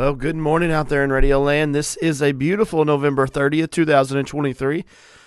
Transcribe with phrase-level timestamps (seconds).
[0.00, 1.74] Well, good morning out there in Radio Land.
[1.74, 4.86] This is a beautiful November 30th, 2023.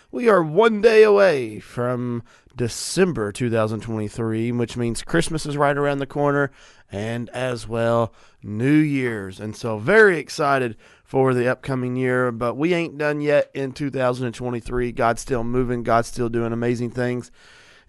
[0.09, 2.23] We are one day away from
[2.55, 6.49] December 2023, which means Christmas is right around the corner
[6.91, 9.39] and as well New Year's.
[9.39, 14.91] And so, very excited for the upcoming year, but we ain't done yet in 2023.
[14.91, 17.29] God's still moving, God's still doing amazing things,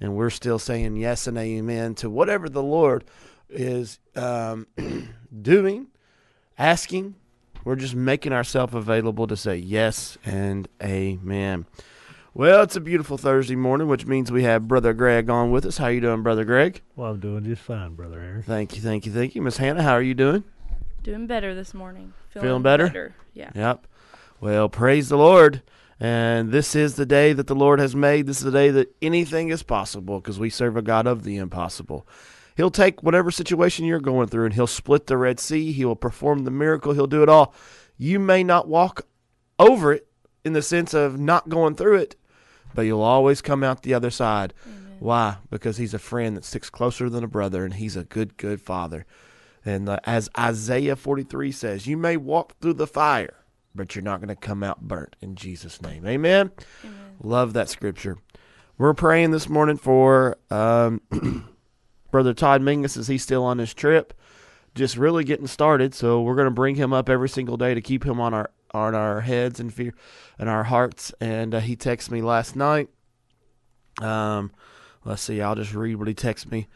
[0.03, 3.07] and we're still saying yes and amen to whatever the Lord
[3.48, 4.66] is um,
[5.41, 5.87] doing,
[6.59, 7.14] asking.
[7.64, 11.64] We're just making ourselves available to say yes and amen.
[12.35, 15.79] Well, it's a beautiful Thursday morning, which means we have Brother Greg on with us.
[15.79, 16.82] How you doing, Brother Greg?
[16.96, 18.43] Well, I'm doing just fine, Brother Aaron.
[18.43, 19.40] Thank you, thank you, thank you.
[19.40, 20.44] Miss Hannah, how are you doing?
[21.03, 22.13] Doing better this morning.
[22.30, 23.14] Feeling better?
[23.35, 23.50] Yeah.
[23.55, 23.86] Yep.
[24.41, 25.63] Well, praise the Lord.
[26.00, 28.27] And this is the day that the Lord has made.
[28.27, 31.36] This is the day that anything is possible because we serve a God of the
[31.36, 32.06] impossible.
[32.56, 35.72] He'll take whatever situation you're going through and he'll split the Red Sea.
[35.72, 36.92] He will perform the miracle.
[36.92, 37.55] He'll do it all.
[37.97, 39.06] You may not walk
[39.58, 40.06] over it
[40.44, 42.16] in the sense of not going through it,
[42.75, 44.52] but you'll always come out the other side.
[44.66, 44.97] Amen.
[45.00, 45.36] Why?
[45.50, 48.60] Because he's a friend that sticks closer than a brother, and he's a good, good
[48.60, 49.06] father.
[49.64, 53.44] And uh, as Isaiah 43 says, you may walk through the fire,
[53.75, 56.06] but you're not going to come out burnt in Jesus' name.
[56.06, 56.50] Amen.
[56.84, 57.16] Amen.
[57.22, 58.19] Love that scripture.
[58.77, 61.00] We're praying this morning for um,
[62.14, 64.14] Brother Todd Mingus is he still on his trip,
[64.76, 65.96] just really getting started.
[65.96, 68.52] So we're going to bring him up every single day to keep him on our
[68.70, 69.92] on our heads and fear
[70.38, 71.12] and our hearts.
[71.20, 72.88] And uh, he texted me last night.
[74.00, 74.52] Um,
[75.04, 76.68] let's see, I'll just read what he texted me.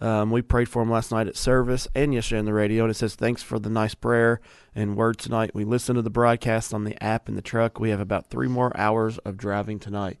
[0.00, 2.92] Um, we prayed for him last night at service and yesterday on the radio, and
[2.92, 4.40] it says, Thanks for the nice prayer
[4.76, 5.56] and word tonight.
[5.56, 7.80] We listened to the broadcast on the app in the truck.
[7.80, 10.20] We have about three more hours of driving tonight.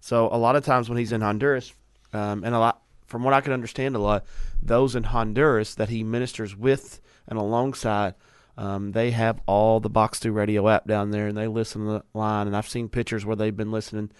[0.00, 1.74] So, a lot of times when he's in Honduras,
[2.14, 2.83] um, and a lot,
[3.14, 4.24] from what I can understand, a lot,
[4.60, 8.16] those in Honduras that he ministers with and alongside,
[8.58, 11.92] um, they have all the Box 2 radio app down there and they listen to
[11.92, 12.48] the line.
[12.48, 14.10] And I've seen pictures where they've been listening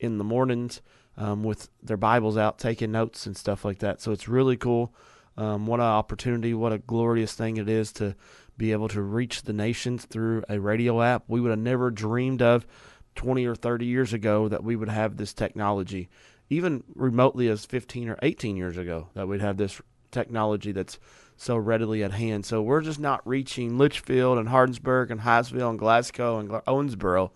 [0.00, 0.82] in the mornings
[1.16, 4.00] um, with their Bibles out, taking notes and stuff like that.
[4.00, 4.92] So it's really cool.
[5.36, 8.16] Um, what an opportunity, what a glorious thing it is to
[8.56, 11.22] be able to reach the nations through a radio app.
[11.28, 12.66] We would have never dreamed of
[13.14, 16.08] 20 or 30 years ago that we would have this technology,
[16.50, 19.80] even remotely as 15 or 18 years ago, that we'd have this
[20.10, 20.98] technology that's
[21.36, 22.44] so readily at hand.
[22.44, 27.30] So we're just not reaching Leitchfield and Hardinsburg and Hiseville and Glasgow and Owensboro.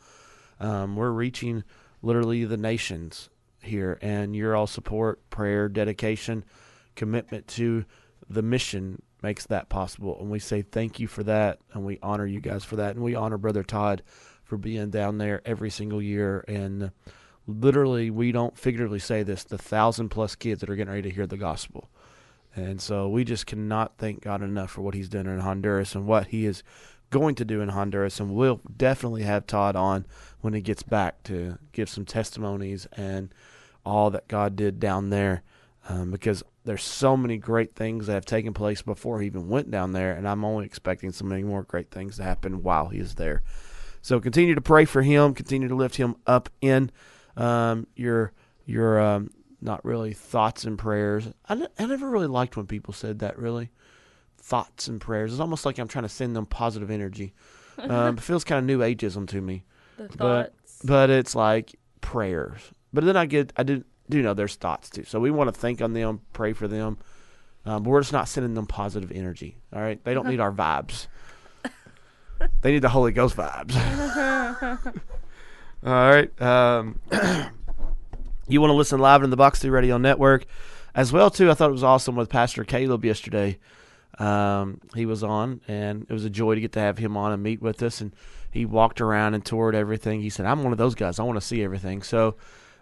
[0.60, 1.64] Um, we're reaching
[2.02, 3.30] literally the nations
[3.62, 6.44] here, and your all support, prayer, dedication,
[6.96, 7.84] commitment to
[8.28, 10.18] the mission makes that possible.
[10.20, 13.04] And we say thank you for that, and we honor you guys for that, and
[13.04, 14.02] we honor Brother Todd
[14.42, 16.44] for being down there every single year.
[16.46, 16.90] And
[17.46, 21.14] literally, we don't figuratively say this: the thousand plus kids that are getting ready to
[21.14, 21.90] hear the gospel.
[22.56, 26.06] And so we just cannot thank God enough for what He's done in Honduras and
[26.06, 26.62] what He is
[27.10, 28.20] going to do in Honduras.
[28.20, 30.06] And we'll definitely have Todd on
[30.40, 33.32] when he gets back to give some testimonies and
[33.84, 35.42] all that God did down there.
[35.88, 39.70] Um, because there's so many great things that have taken place before he even went
[39.70, 42.98] down there, and I'm only expecting so many more great things to happen while he
[42.98, 43.42] is there.
[44.00, 46.90] So continue to pray for him, continue to lift him up in
[47.36, 48.32] um, your
[48.66, 49.30] your um,
[49.60, 51.28] not really thoughts and prayers.
[51.48, 53.38] I, I never really liked when people said that.
[53.38, 53.70] Really,
[54.38, 55.32] thoughts and prayers.
[55.32, 57.32] It's almost like I'm trying to send them positive energy.
[57.78, 59.64] Um, it feels kind of new ageism to me,
[59.96, 60.16] The but
[60.54, 60.80] thoughts.
[60.84, 62.60] but it's like prayers.
[62.92, 65.04] But then I get I do do know there's thoughts too.
[65.04, 66.98] So we want to think on them, pray for them.
[67.66, 69.56] Um, but we're just not sending them positive energy.
[69.72, 71.06] All right, they don't need our vibes.
[72.60, 73.72] They need the Holy Ghost vibes.
[75.84, 76.42] all right.
[76.42, 77.00] Um,
[78.48, 80.46] you want to listen live in the Box 2 Radio Network
[80.94, 81.50] as well too.
[81.50, 83.58] I thought it was awesome with Pastor Caleb yesterday.
[84.18, 87.32] Um, he was on, and it was a joy to get to have him on
[87.32, 88.00] and meet with us.
[88.00, 88.14] And
[88.50, 90.22] he walked around and toured everything.
[90.22, 91.18] He said, "I'm one of those guys.
[91.18, 92.36] I want to see everything." So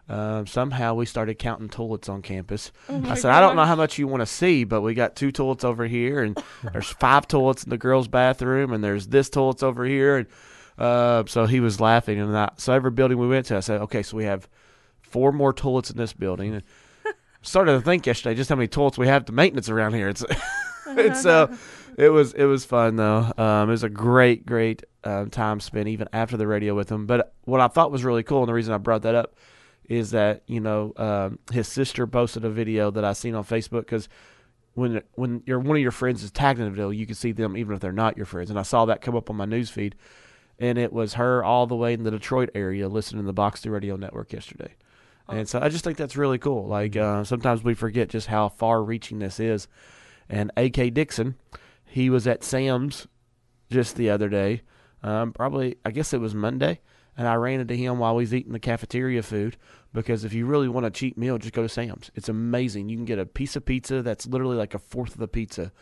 [0.08, 2.70] um, somehow we started counting toilets on campus.
[2.88, 5.16] Oh I said, "I don't know how much you want to see, but we got
[5.16, 6.40] two toilets over here, and
[6.72, 10.26] there's five toilets in the girls' bathroom, and there's this toilets over here." And
[10.78, 13.80] uh, so he was laughing, and I, so every building we went to, I said,
[13.82, 14.48] "Okay, so we have
[15.00, 16.62] four more toilets in this building." And
[17.42, 20.08] started to think yesterday just how many toilets we have to maintenance around here.
[20.08, 20.24] It's
[20.86, 21.54] it's uh,
[21.96, 23.32] it was it was fun though.
[23.36, 27.06] Um, it was a great great um, time spent even after the radio with him.
[27.06, 29.36] But what I thought was really cool, and the reason I brought that up
[29.88, 33.80] is that you know um, his sister posted a video that I seen on Facebook
[33.80, 34.08] because
[34.74, 37.32] when when your one of your friends is tagged in a video, you can see
[37.32, 38.50] them even if they're not your friends.
[38.50, 39.94] And I saw that come up on my news feed,
[40.62, 43.62] and it was her all the way in the Detroit area listening to the Box
[43.62, 44.74] 2 Radio Network yesterday.
[45.28, 46.66] And so I just think that's really cool.
[46.66, 49.66] Like uh, sometimes we forget just how far reaching this is.
[50.28, 50.90] And A.K.
[50.90, 51.36] Dixon,
[51.84, 53.06] he was at Sam's
[53.70, 54.62] just the other day.
[55.02, 56.80] Um, probably, I guess it was Monday,
[57.16, 59.56] and I ran into him while he was eating the cafeteria food.
[59.92, 62.10] Because if you really want a cheap meal, just go to Sam's.
[62.14, 62.88] It's amazing.
[62.88, 65.72] You can get a piece of pizza that's literally like a fourth of the pizza,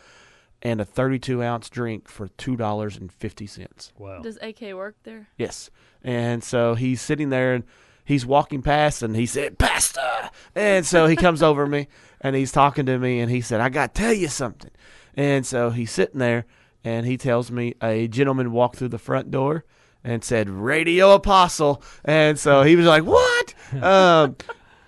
[0.61, 3.91] and a 32 ounce drink for two dollars and fifty cents.
[3.97, 4.21] Wow.
[4.21, 5.27] Does AK work there?
[5.37, 5.69] Yes.
[6.03, 7.63] And so he's sitting there and
[8.05, 10.29] he's walking past and he said, Pastor.
[10.55, 11.87] And so he comes over me
[12.19, 14.71] and he's talking to me and he said, I got to tell you something.
[15.15, 16.45] And so he's sitting there
[16.83, 19.65] and he tells me a gentleman walked through the front door
[20.03, 21.83] and said, Radio Apostle.
[22.03, 23.53] And so he was like, What?
[23.83, 24.35] um,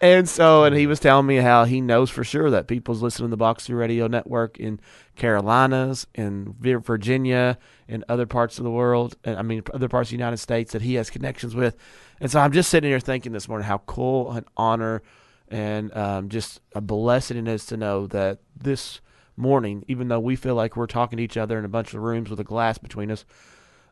[0.03, 3.29] and so, and he was telling me how he knows for sure that people's listening
[3.29, 4.81] to the Box Two Radio Network in
[5.15, 7.57] Carolinas, in Virginia,
[7.87, 10.73] in other parts of the world, and I mean other parts of the United States
[10.73, 11.77] that he has connections with.
[12.19, 15.03] And so I'm just sitting here thinking this morning how cool, an honor,
[15.47, 18.99] and um, just a blessing it is to know that this
[19.37, 22.01] morning, even though we feel like we're talking to each other in a bunch of
[22.01, 23.23] rooms with a glass between us,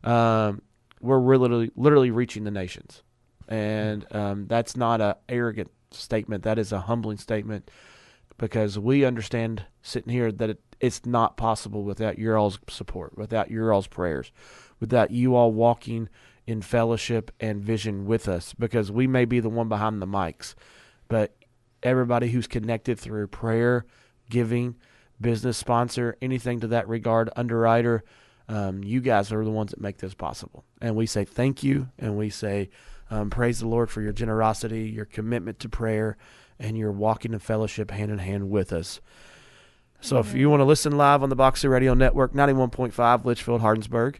[0.03, 0.61] um,
[0.99, 3.01] we're literally literally reaching the nations,
[3.47, 6.43] and um, that's not a arrogant statement.
[6.43, 7.69] That is a humbling statement
[8.37, 13.51] because we understand sitting here that it, it's not possible without your all's support, without
[13.51, 14.31] your all's prayers,
[14.79, 16.09] without you all walking
[16.47, 18.53] in fellowship and vision with us.
[18.53, 20.55] Because we may be the one behind the mics,
[21.07, 21.35] but
[21.83, 23.85] everybody who's connected through prayer,
[24.29, 24.75] giving,
[25.19, 28.03] business sponsor, anything to that regard, underwriter,
[28.49, 30.65] um, you guys are the ones that make this possible.
[30.81, 32.69] And we say thank you, and we say
[33.11, 36.17] um, praise the Lord for your generosity, your commitment to prayer,
[36.57, 39.01] and your walking in fellowship hand in hand with us.
[39.99, 43.59] So if you want to listen live on the Box 2 Radio Network, 91.5 Leitchfield,
[43.59, 44.15] Hardinsburg,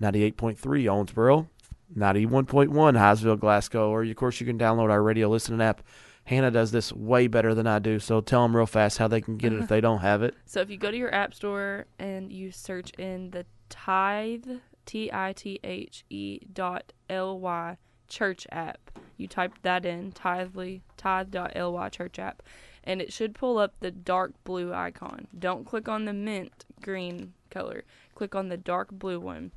[0.00, 1.48] 98.3 Owensboro,
[1.96, 5.82] 91.1 Hiseville, Glasgow, or of course you can download our radio listening app.
[6.24, 9.20] Hannah does this way better than I do, so tell them real fast how they
[9.20, 10.34] can get it if they don't have it.
[10.44, 14.46] So if you go to your app store and you search in the Tithe
[14.84, 17.76] T I T H E dot L Y
[18.08, 22.42] church app, you type that in Tithely Tithe dot L Y church app,
[22.84, 25.26] and it should pull up the dark blue icon.
[25.38, 27.84] Don't click on the mint green color.
[28.14, 29.52] Click on the dark blue one.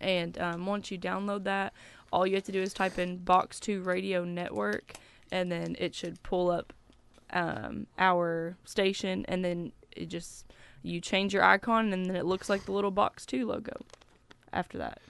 [0.00, 1.72] And um, once you download that,
[2.12, 4.94] all you have to do is type in Box 2 Radio Network,
[5.32, 6.72] and then it should pull up
[7.32, 10.52] um, our station, and then it just
[10.82, 13.72] you change your icon, and then it looks like the little Box 2 logo.
[14.52, 15.00] After that,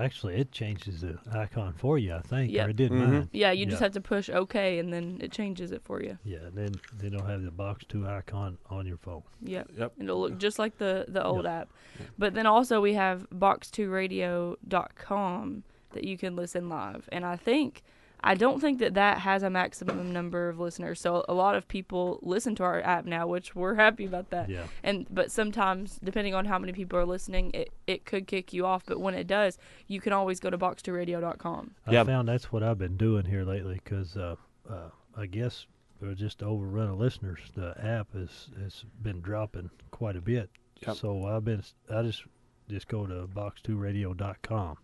[0.00, 2.52] Actually, it changes the icon for you, I think.
[2.52, 2.66] Yep.
[2.66, 3.10] Or it did Mhm.
[3.10, 3.28] mine.
[3.32, 6.18] yeah, you just have to push OK, and then it changes it for you.
[6.24, 9.22] Yeah, then they don't have the box two icon on your phone.
[9.42, 9.70] Yep.
[9.76, 9.92] Yep.
[10.00, 11.52] It'll look just like the the old Yep.
[11.52, 11.68] app.
[12.16, 15.62] But then also we have box2radio.com
[15.92, 17.08] that you can listen live.
[17.10, 17.82] And I think
[18.20, 21.00] I don't think that that has a maximum number of listeners.
[21.00, 24.48] So a lot of people listen to our app now, which we're happy about that.
[24.48, 24.64] Yeah.
[24.82, 28.66] And but sometimes depending on how many people are listening, it it could kick you
[28.66, 29.56] off, but when it does,
[29.86, 31.74] you can always go to box2radio.com.
[31.86, 32.06] I Yep.
[32.06, 34.34] found that's what I've been doing here lately because uh,
[34.68, 35.66] uh, I guess
[36.00, 37.40] we're just overrun of listeners.
[37.54, 40.50] The app has has been dropping quite a bit.
[40.86, 40.96] Yep.
[40.96, 42.24] So I've been I just
[42.68, 44.76] just go to box2radio.com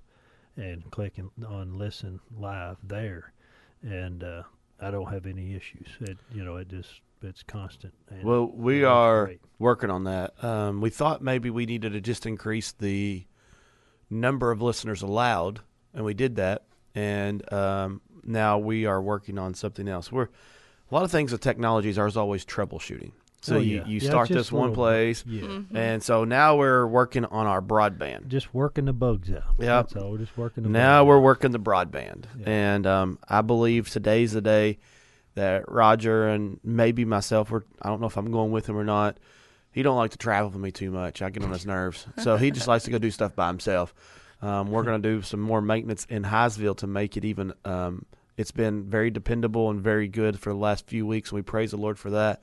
[0.56, 3.32] and click in- on listen live there,
[3.82, 4.42] and uh,
[4.80, 5.88] I don't have any issues.
[6.00, 7.94] It you know it just it's constant.
[8.10, 9.40] And Well, we are great.
[9.58, 10.42] working on that.
[10.44, 13.24] Um, we thought maybe we needed to just increase the
[14.10, 15.60] number of listeners allowed,
[15.94, 16.64] and we did that.
[16.94, 20.12] And um, now we are working on something else.
[20.12, 20.24] We're
[20.90, 23.12] a lot of things with technologies are always troubleshooting.
[23.44, 23.86] So Oh, you, yeah.
[23.86, 25.42] you Yeah, start this one place, Yeah.
[25.42, 25.66] Mhm.
[25.74, 28.28] and so now we're working on our broadband.
[28.28, 29.42] Just working the bugs out.
[29.58, 29.58] Yep.
[29.58, 30.12] That's all.
[30.12, 31.22] We're just working the Now bugs we're out.
[31.24, 32.48] working the broadband, Yeah.
[32.48, 34.78] and um, I believe today's the day
[35.34, 37.50] that Roger and maybe myself.
[37.50, 39.18] Were, I don't know if I'm going with him or not.
[39.72, 41.20] He don't like to travel with me too much.
[41.20, 43.92] I get on his nerves, so he just likes to go do stuff by himself.
[44.40, 47.52] Um, we're going to do some more maintenance in Hiseville to make it even.
[47.66, 48.06] Um,
[48.38, 51.72] it's been very dependable and very good for the last few weeks, and we praise
[51.72, 52.40] the Lord for that.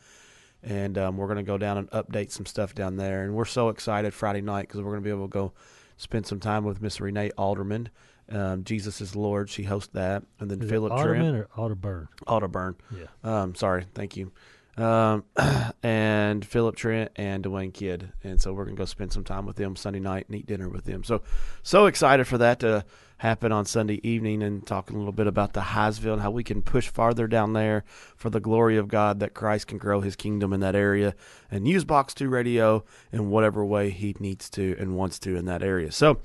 [0.64, 3.46] And um, we're going to go down and update some stuff down there, and we're
[3.46, 5.54] so excited Friday night because we're going to be able to go
[5.98, 7.90] spend some time with Miss Renee Alderman.
[8.30, 9.50] Um, Jesus is Lord.
[9.50, 12.08] She hosts that, and then Is Philip Alderman Trent, or Otterburn?
[12.28, 12.76] Otterburn.
[12.96, 13.08] Yeah.
[13.24, 14.32] Um, sorry, thank you.
[14.78, 15.26] Um,
[15.84, 19.58] and Philip Trent and Dwayne Kidd, and so we're gonna go spend some time with
[19.58, 21.04] them Sunday night and eat dinner with them.
[21.04, 21.24] So,
[21.62, 22.86] so excited for that to
[23.22, 26.44] happen on Sunday evening, and talking a little bit about the Hiseville and how we
[26.44, 27.84] can push farther down there
[28.16, 31.14] for the glory of God, that Christ can grow His kingdom in that area,
[31.52, 35.46] and use Box Two Radio in whatever way He needs to and wants to in
[35.46, 35.92] that area.
[35.92, 36.18] So,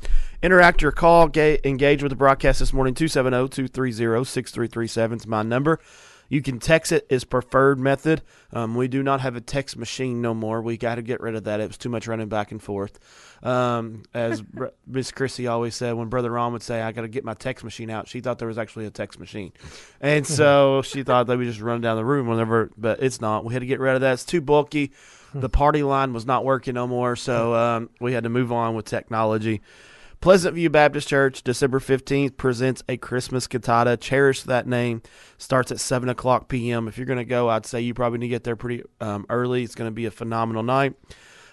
[0.42, 2.94] interact your call, engage with the broadcast this morning.
[2.94, 5.78] 270-230-6337 is my number.
[6.28, 8.22] You can text it is preferred method.
[8.52, 10.60] Um, we do not have a text machine no more.
[10.60, 11.60] We got to get rid of that.
[11.60, 12.98] It was too much running back and forth.
[13.42, 14.42] Um, as
[14.86, 17.64] Miss Chrissy always said, when Brother Ron would say, "I got to get my text
[17.64, 19.52] machine out," she thought there was actually a text machine,
[20.00, 22.70] and so she thought they would just run down the room whenever.
[22.76, 23.44] But it's not.
[23.44, 24.14] We had to get rid of that.
[24.14, 24.92] It's too bulky.
[25.34, 28.74] The party line was not working no more, so um, we had to move on
[28.74, 29.60] with technology.
[30.20, 33.96] Pleasant View Baptist Church, December 15th, presents a Christmas cantata.
[33.96, 35.02] Cherish that name.
[35.38, 36.88] Starts at 7 o'clock p.m.
[36.88, 39.26] If you're going to go, I'd say you probably need to get there pretty um,
[39.28, 39.62] early.
[39.62, 40.94] It's going to be a phenomenal night.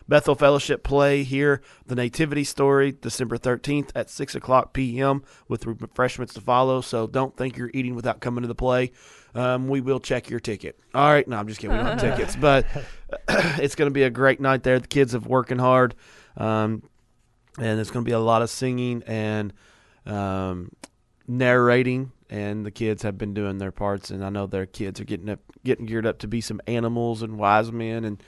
[0.07, 5.23] Bethel Fellowship play here, the Nativity Story, December 13th at 6 o'clock p.m.
[5.47, 6.81] with refreshments to follow.
[6.81, 8.91] So don't think you're eating without coming to the play.
[9.35, 10.79] Um, we will check your ticket.
[10.93, 11.27] All right.
[11.27, 11.77] No, I'm just kidding.
[11.77, 12.35] We don't have tickets.
[12.35, 12.65] But
[13.29, 14.79] it's going to be a great night there.
[14.79, 15.95] The kids have working hard.
[16.35, 16.83] Um,
[17.57, 19.53] and there's going to be a lot of singing and
[20.05, 20.71] um,
[21.27, 22.11] narrating.
[22.29, 25.29] And the kids have been doing their parts, and I know their kids are getting
[25.29, 28.05] up, getting geared up to be some animals and wise men.
[28.05, 28.23] And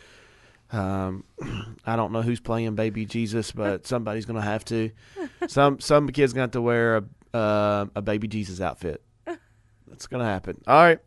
[0.71, 1.23] um,
[1.85, 4.91] I don't know who's playing Baby Jesus, but somebody's going to have to.
[5.47, 7.03] Some some kids going to have to wear a
[7.37, 9.01] uh, a Baby Jesus outfit.
[9.87, 10.61] That's going to happen.
[10.67, 10.99] All right.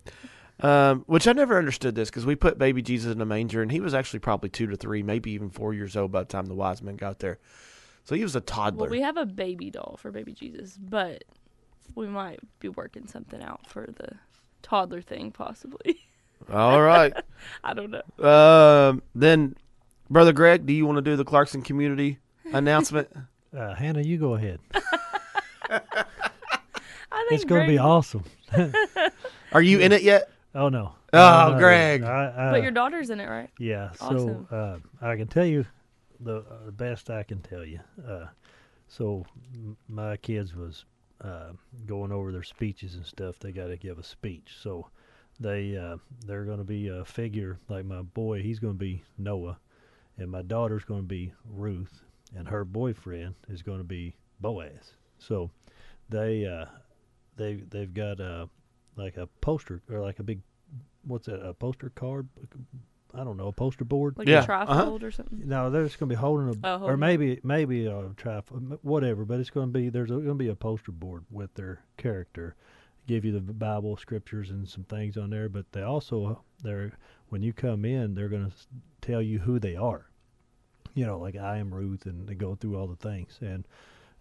[0.60, 3.70] Um, which I never understood this because we put baby Jesus in a manger, and
[3.70, 6.46] he was actually probably two to three, maybe even four years old by the time
[6.46, 7.38] the wise men got there.
[8.08, 8.84] So he was a toddler.
[8.84, 11.24] Well, we have a baby doll for baby Jesus, but
[11.94, 14.08] we might be working something out for the
[14.62, 16.00] toddler thing, possibly.
[16.50, 17.12] All right.
[17.64, 18.26] I don't know.
[18.26, 19.56] Um, then,
[20.08, 22.18] brother Greg, do you want to do the Clarkson community
[22.54, 23.14] announcement?
[23.54, 24.58] Uh, Hannah, you go ahead.
[24.72, 25.80] I
[27.28, 28.24] think It's going to be awesome.
[29.52, 30.30] Are you in it yet?
[30.54, 30.94] Oh no.
[31.12, 32.00] Oh, I'm Greg.
[32.00, 32.10] ready.
[32.10, 33.50] I, I, But your daughter's in it, right?
[33.58, 33.90] yeah.
[34.00, 34.46] Awesome.
[34.50, 35.66] So uh, I can tell you
[36.20, 37.80] the uh, best I can tell you.
[38.06, 38.26] Uh,
[38.86, 40.84] so m- my kids was
[41.22, 41.52] uh,
[41.86, 43.38] going over their speeches and stuff.
[43.38, 44.56] They got to give a speech.
[44.60, 44.88] So
[45.40, 45.96] they uh,
[46.26, 48.42] they're going to be a figure like my boy.
[48.42, 49.58] He's going to be Noah,
[50.16, 52.02] and my daughter's going to be Ruth,
[52.34, 54.94] and her boyfriend is going to be Boaz.
[55.18, 55.50] So
[56.08, 56.66] they uh,
[57.36, 58.48] they they've got a
[58.96, 60.40] like a poster or like a big
[61.06, 62.28] what's that a poster card
[63.14, 64.98] I don't know a poster board Like Yeah, a trifold uh-huh.
[65.06, 65.42] or something.
[65.48, 66.98] no they're gonna be holding a Oh, or holding.
[67.00, 68.40] maybe maybe a tri
[68.82, 72.54] whatever but it's gonna be there's gonna be a poster board with their character
[73.06, 76.92] give you the Bible scriptures and some things on there but they also they're
[77.30, 78.50] when you come in they're gonna
[79.00, 80.10] tell you who they are
[80.94, 83.66] you know like I am Ruth and they go through all the things and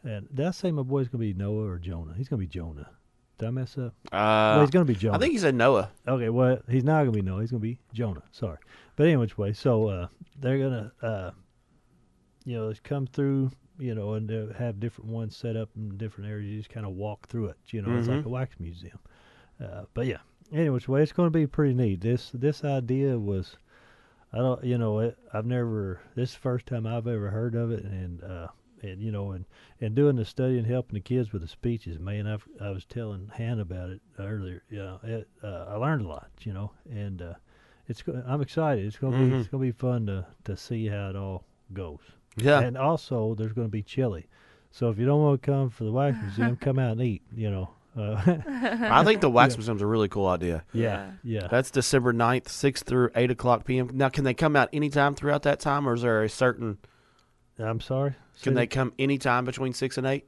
[0.03, 2.89] and did I say my boy's gonna be Noah or Jonah he's gonna be Jonah
[3.37, 5.91] did I mess up well Uh, he's gonna be Jonah I think he said Noah.
[6.07, 7.41] Okay, well, he's not gonna be Noah.
[7.41, 8.23] He's gonna be Jonah.
[8.31, 8.57] Sorry,
[8.95, 9.53] but anyway, which way?
[9.53, 10.07] So uh,
[10.39, 11.31] they're gonna, uh,
[12.45, 16.49] you know, come through, you know, and have different ones set up in different areas.
[16.49, 17.57] You just kind of walk through it.
[17.67, 18.25] You know, it's like Mhm.
[18.25, 18.99] a wax museum.
[19.61, 20.17] Uh, but yeah,
[20.51, 21.03] anyway, which way?
[21.03, 22.01] It's gonna be pretty neat.
[22.01, 23.57] This this idea was,
[24.33, 25.99] I don't, you know, it, I've never.
[26.15, 28.47] This is the first time I've ever heard of it, and uh,
[28.81, 29.45] and you know, and
[29.81, 32.85] and doing the study and helping the kids with the speeches, man, I've I was
[32.85, 34.63] telling Han about it earlier.
[34.69, 36.29] You know, it, uh, I learned a lot.
[36.41, 37.33] You know, and uh,
[37.87, 38.85] it's I'm excited.
[38.85, 41.43] It's gonna be it's gonna be fun to to see how it all
[41.73, 41.99] goes.
[42.35, 42.59] Yeah.
[42.61, 44.27] And also, there's gonna be chili.
[44.71, 47.23] So if you don't want to come for the wax museum, come out and eat.
[47.35, 47.69] You know.
[47.97, 49.57] Uh, I think the Wax Yeah.
[49.57, 50.63] Museum's a really cool idea.
[50.71, 51.47] yeah, yeah.
[51.49, 53.89] That's December 9th, 6 through 8 o'clock p.m.
[53.91, 56.77] Now, can they come out anytime throughout that time, or is there a certain.
[57.59, 58.11] I'm sorry.
[58.11, 60.25] Can Say they that- come anytime between 6 and 8?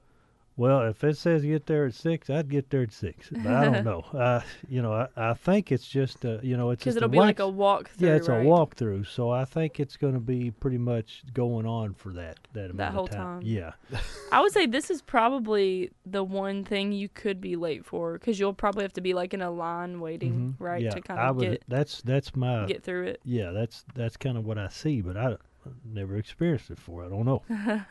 [0.57, 3.29] Well, if it says get there at six, I'd get there at six.
[3.31, 4.01] But I don't know.
[4.11, 7.09] Uh, you know, I, I think it's just uh, you know it's Because it'll a
[7.09, 8.09] be like a walk through.
[8.09, 8.41] yeah, it's right?
[8.41, 9.07] a walkthrough.
[9.07, 12.93] So I think it's going to be pretty much going on for that that amount
[12.93, 13.39] whole of time.
[13.39, 13.41] time.
[13.43, 13.71] Yeah,
[14.33, 18.37] I would say this is probably the one thing you could be late for because
[18.37, 20.61] you'll probably have to be like in a line waiting, Mhm.
[20.61, 21.51] right, Yeah, to kind I of would.
[21.51, 23.21] get That's that's my get through it.
[23.23, 23.51] yeah.
[23.51, 25.37] That's that's kind of what I see, but I
[25.85, 27.03] never experienced it before.
[27.05, 27.43] I don't know.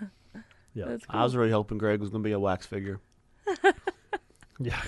[0.75, 0.84] Yeah.
[0.84, 0.98] Cool.
[1.08, 3.00] I was really hoping Greg was going to be a wax figure.
[4.60, 4.80] Yeah.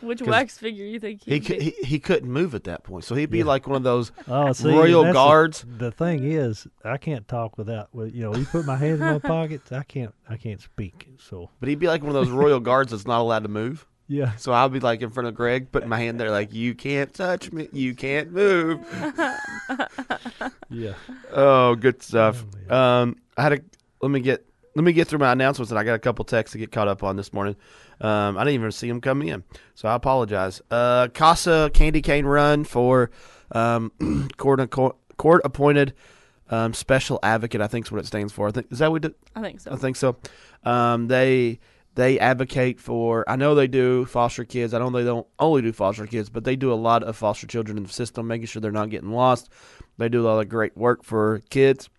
[0.00, 1.58] Which wax figure you think He, he'd be?
[1.60, 3.44] he he couldn't move at that point, so he'd be Yeah.
[3.44, 5.64] like one of those Oh, see, royal that's the- guards.
[5.78, 7.88] The, thing is, I can't talk without.
[7.94, 10.12] You know, you put my hands in my pockets, I can't.
[10.28, 11.08] I can't speak.
[11.18, 13.86] So But he'd be like one of those royal guards that's not allowed to move.
[14.12, 14.36] Yeah.
[14.36, 17.12] So I'll be like in front of Greg, putting my hand there, like you can't
[17.12, 18.80] touch me, you can't move.
[20.72, 20.94] Yeah.
[21.32, 22.44] Oh, good stuff.
[22.70, 22.76] Oh.
[22.76, 23.58] Um, I had a
[24.00, 26.52] let me get let me get through my announcements, and I got a couple texts
[26.52, 27.56] to get caught up on this morning.
[28.00, 30.62] Um, I didn't even see them come in, so I apologize.
[30.70, 33.10] Uh, Casa Candy Cane Run for
[33.52, 33.92] um,
[34.38, 35.92] court court appointed
[36.48, 37.60] um, special advocate.
[37.60, 38.48] I think is what it stands for.
[38.48, 39.14] I think is that what we did.
[39.36, 39.72] I think so.
[39.72, 40.16] I think so.
[40.64, 41.60] Um, they
[41.94, 43.28] they advocate for.
[43.28, 44.72] I know they do foster kids.
[44.72, 47.46] I know they don't only do foster kids, but they do a lot of foster
[47.46, 49.50] children in the system, making sure they're not getting lost.
[49.98, 51.90] They do a lot of great work for kids.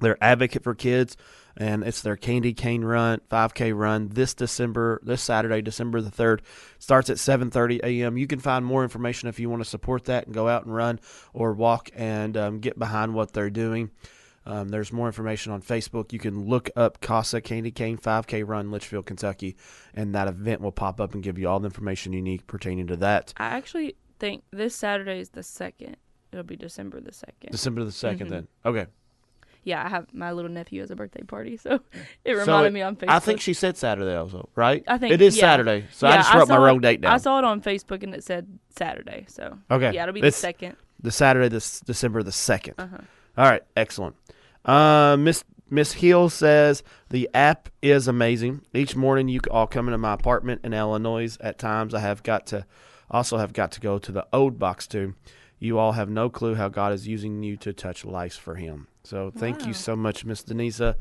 [0.00, 1.16] They're advocate for kids,
[1.56, 6.42] and it's their Candy Cane Run 5K run this December, this Saturday, December the third,
[6.80, 8.18] starts at 7:30 a.m.
[8.18, 10.74] You can find more information if you want to support that and go out and
[10.74, 10.98] run
[11.32, 13.90] or walk and um, get behind what they're doing.
[14.46, 16.12] Um, there's more information on Facebook.
[16.12, 19.56] You can look up Casa Candy Cane 5K Run, Leitchfield, Kentucky,
[19.94, 22.86] and that event will pop up and give you all the information you need pertaining
[22.88, 23.32] to that.
[23.38, 25.96] I actually think this Saturday is the second.
[26.30, 27.52] It'll be December the second.
[27.52, 28.28] December the 2nd Mhm.
[28.28, 28.48] then.
[28.66, 28.86] Okay.
[29.62, 31.80] Yeah, I have my little nephew has a birthday party, so
[32.24, 33.08] it So reminded it- me on Facebook.
[33.08, 34.84] I think she said Saturday also, right?
[34.86, 35.40] I think- it is yeah.
[35.40, 35.86] Saturday.
[35.92, 37.12] So I Yeah, just I wrote my wrong date down.
[37.12, 39.24] I saw it on Facebook and it said Saturday.
[39.28, 39.92] So okay.
[39.94, 40.76] yeah, it'll be the second.
[41.00, 42.74] the Saturday, this December the 2nd.
[42.76, 42.98] Uh huh.
[43.36, 44.16] All right, excellent.
[44.64, 48.62] Uh, Miss Miss Hill says the app is amazing.
[48.72, 51.36] Each morning, you all come into my apartment in Illinois.
[51.40, 52.66] At times, I have got to
[53.10, 55.14] also have got to go to the old box too.
[55.58, 58.86] You all have no clue how God is using you to touch lives for Him.
[59.02, 59.66] So thank Wow.
[59.68, 60.94] you so much, Miss Denisa.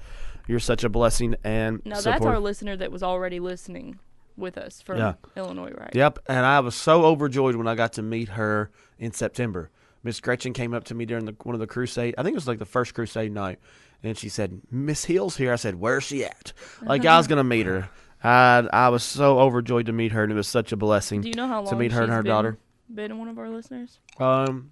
[0.48, 4.00] You're such a blessing and Now that's support- our listener that was already listening
[4.36, 5.14] with us from Yeah.
[5.38, 5.94] Illinois, right?
[5.94, 9.70] Yep, and I was so overjoyed when I got to meet her in September.
[10.04, 12.16] Miss Gretchen came up to me during the, one of the crusade.
[12.18, 13.60] I think it was like the first crusade night,
[14.04, 17.44] and she said, "Miss Hill's here." I said, "Where's she at?" Like I was gonna
[17.44, 17.90] meet her.
[18.24, 21.30] I I was so overjoyed to meet her, and it was such a blessing Do
[21.30, 22.58] you know how long to meet her and her been, daughter.
[22.94, 24.72] Been one of our listeners Um,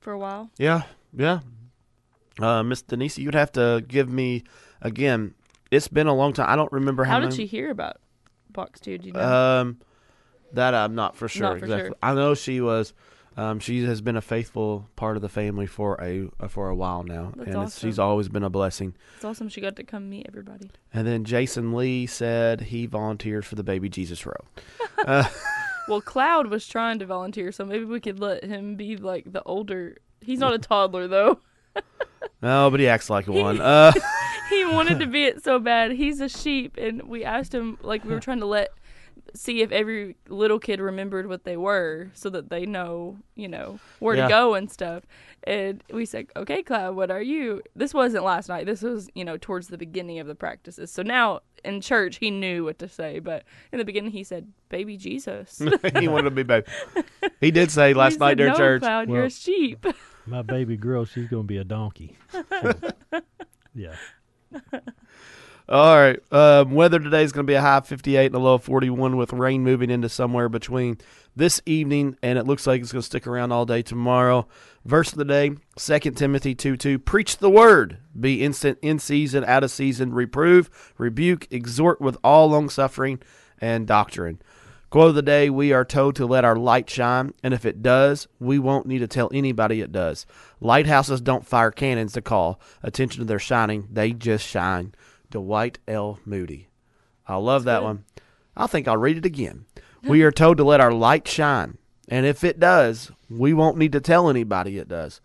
[0.00, 0.50] for a while.
[0.58, 0.82] yeah,
[1.16, 1.40] yeah.
[2.38, 4.44] Uh, Miss Denise, you'd have to give me
[4.80, 5.34] again.
[5.70, 6.48] It's been a long time.
[6.48, 7.96] I don't remember how, How did she hear about
[8.50, 8.98] Box Two?
[8.98, 9.20] Do you know?
[9.60, 9.80] Um,
[10.52, 11.42] that I'm not for sure.
[11.42, 11.88] Not for exactly.
[11.90, 11.96] sure.
[12.02, 12.92] I know she was.
[13.36, 16.74] Um, she has been a faithful part of the family for a uh, for a
[16.74, 18.94] while now, That's and it's, she's always been a blessing.
[19.16, 20.70] it's awesome she got to come meet everybody.
[20.92, 25.24] And then Jason Lee said he volunteers for the Baby Jesus Row.
[25.88, 29.42] Well, Cloud was trying to volunteer, so maybe we could let him be like the
[29.42, 29.96] older.
[30.20, 31.40] He's not a toddler though.
[32.42, 33.60] No, but he acts like one.
[33.60, 33.92] Uh,
[34.48, 35.92] he wanted to be it so bad.
[35.92, 38.70] He's a sheep, and we asked him like we were trying to let
[39.34, 43.78] see if every little kid remembered what they were, so that they know you know
[43.98, 44.24] where Yeah.
[44.24, 45.04] to go and stuff.
[45.44, 48.66] And we said, "Okay, Cloud, what are you?" This wasn't last night.
[48.66, 50.90] This was you know towards the beginning of the practices.
[50.90, 54.48] So now in church he knew what to say, but in the beginning he said,
[54.68, 55.58] "Baby Jesus."
[55.98, 56.66] he wanted to be baby.
[57.40, 58.82] He did say last We night said, during no, church.
[58.82, 59.86] Cloud, you're a sheep.
[60.26, 62.16] My baby girl, she's gonna be a donkey.
[62.30, 62.74] So,
[63.74, 63.94] yeah.
[65.70, 66.18] All right.
[66.32, 69.32] Um, weather today is going to be a high 58 and a low 41 with
[69.32, 70.98] rain moving into somewhere between
[71.36, 74.48] this evening and it looks like it's going to stick around all day tomorrow.
[74.84, 76.98] Verse of the day, 2 Timothy 2 2.
[76.98, 77.98] Preach the word.
[78.18, 80.12] Be instant in season, out of season.
[80.12, 83.20] Reprove, rebuke, exhort with all long suffering
[83.60, 84.42] and doctrine.
[84.90, 87.80] Quote of the day, we are told to let our light shine, and if it
[87.80, 90.26] does, we won't need to tell anybody it does.
[90.60, 94.92] Lighthouses don't fire cannons to call attention to their shining, they just shine.
[95.30, 96.18] Dwight L.
[96.24, 96.68] Moody.
[97.26, 97.84] I love that good.
[97.84, 98.04] one.
[98.56, 99.64] I think I'll read it again.
[100.02, 103.92] we are told to let our light shine, and if it does, we won't need
[103.92, 105.20] to tell anybody it does.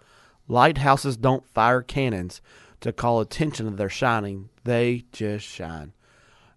[0.47, 2.41] Lighthouses don't fire cannons
[2.81, 5.93] to call attention to their shining, they just shine.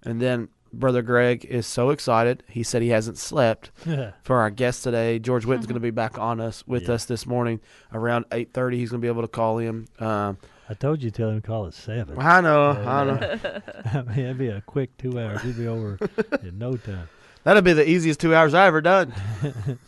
[0.02, 2.42] And then Brother Greg is so excited.
[2.48, 3.70] He said he hasn't slept
[4.22, 5.18] for our guest today.
[5.18, 6.94] George Witten's going to be back on us with Yeah.
[6.96, 7.60] us this morning
[7.92, 8.76] around eight thirty.
[8.78, 9.86] He's going to be able to call him.
[9.98, 10.36] Um,
[10.68, 12.16] I told you tell him to call it seven.
[12.18, 13.60] I know, Yeah, I know.
[13.86, 15.40] I mean, it'd be a quick two hours.
[15.42, 15.98] He'd be over
[16.42, 17.08] in no time.
[17.44, 19.14] That'll be the easiest two hours I ever done.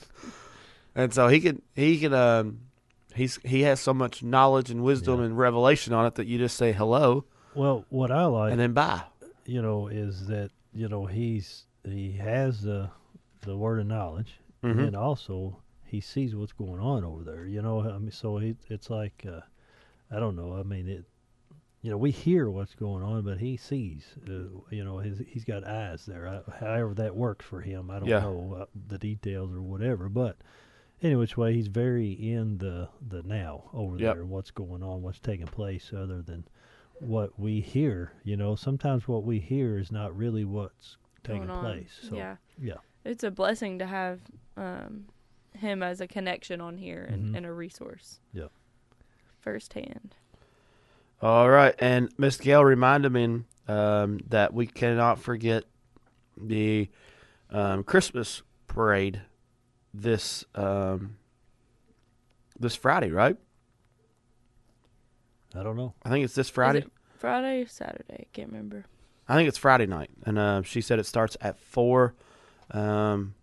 [0.95, 2.61] and so he can he can um
[3.15, 5.27] he's he has so much knowledge and wisdom Yeah.
[5.27, 8.73] and revelation on it that you just say hello Well, what I like, and then
[8.73, 9.03] bye.
[9.47, 12.91] you know, is that you know he's he has the
[13.43, 14.89] the word of knowledge, Mhm.
[14.89, 17.47] and also he sees what's going on over there.
[17.47, 19.41] You know, I mean, so he it's like uh,
[20.11, 20.55] I don't know.
[20.55, 21.05] I mean, it.
[21.83, 24.05] You know, we hear what's going on, but he sees.
[24.29, 26.29] Uh, you know, his, he's got eyes there.
[26.29, 27.91] I, however, that works for him.
[27.91, 28.21] I don't Yeah.
[28.21, 30.37] know uh, the details or whatever, but
[31.01, 34.15] any which way, he's very in the the now over Yep.
[34.15, 34.25] there.
[34.27, 35.01] What's going on?
[35.01, 35.91] What's taking place?
[35.97, 36.45] Other than
[36.99, 38.13] what we hear.
[38.25, 41.65] You know, sometimes what we hear is not really what's taking going on.
[41.65, 41.99] place.
[42.11, 42.75] So yeah, yeah.
[43.07, 44.21] it's a blessing to have
[44.59, 45.07] um,
[45.55, 47.37] him as a connection on here and, Mhm.
[47.39, 48.21] and a resource.
[48.35, 48.49] Yeah.
[49.41, 50.15] Firsthand.
[51.23, 55.65] All right, and Miss Gail reminded me um, that we cannot forget
[56.37, 56.89] the
[57.51, 59.23] um, Christmas parade
[59.93, 61.17] this um,
[62.59, 63.37] this Friday, right?
[65.55, 65.95] I don't know.
[66.03, 66.85] I think it's this Friday.
[67.19, 68.21] Friday or Saturday?
[68.21, 68.85] I can't remember.
[69.29, 72.15] I think it's Friday night, and uh, she said it starts at four,
[72.71, 73.35] um,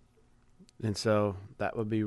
[0.84, 2.06] and so that would be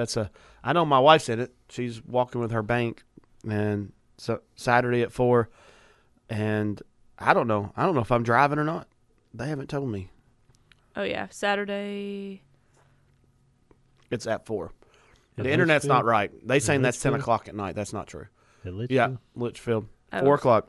[0.00, 0.30] that's a.
[0.64, 1.54] I know my wife's in it.
[1.68, 3.04] She's walking with her bank,
[3.48, 5.48] and so Saturday at four,
[6.28, 6.82] and
[7.18, 7.72] I don't know.
[7.76, 8.88] I don't know if I'm driving or not.
[9.34, 10.10] They haven't told me.
[10.96, 12.42] Oh yeah, Saturday.
[14.10, 14.72] It's at four.
[15.38, 16.30] At the internet's not right.
[16.46, 17.74] They saying that's ten o'clock at night.
[17.76, 18.26] That's not true.
[18.64, 19.52] At Yeah, Leitchfield?
[19.54, 20.68] Leitchfield, Oh, four o'clock,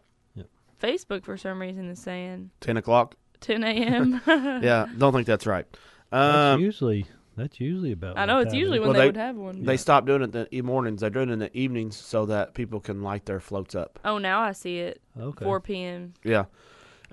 [0.81, 3.15] Facebook for some reason is saying ten o'clock.
[3.41, 4.21] 10 a.m.
[4.63, 5.65] Yeah, don't think that's right.
[6.11, 7.07] That's Um, usually
[7.41, 8.17] that's usually about.
[8.17, 9.63] I know it's usually when Well, they, they- would have one.
[9.63, 11.01] They stopped doing it in the e- mornings.
[11.01, 13.99] They're doing it in the evenings so that people can light their floats up.
[14.05, 15.01] Oh, now I see it.
[15.19, 15.43] okay.
[15.45, 16.13] 4 p.m.
[16.23, 16.45] Yeah.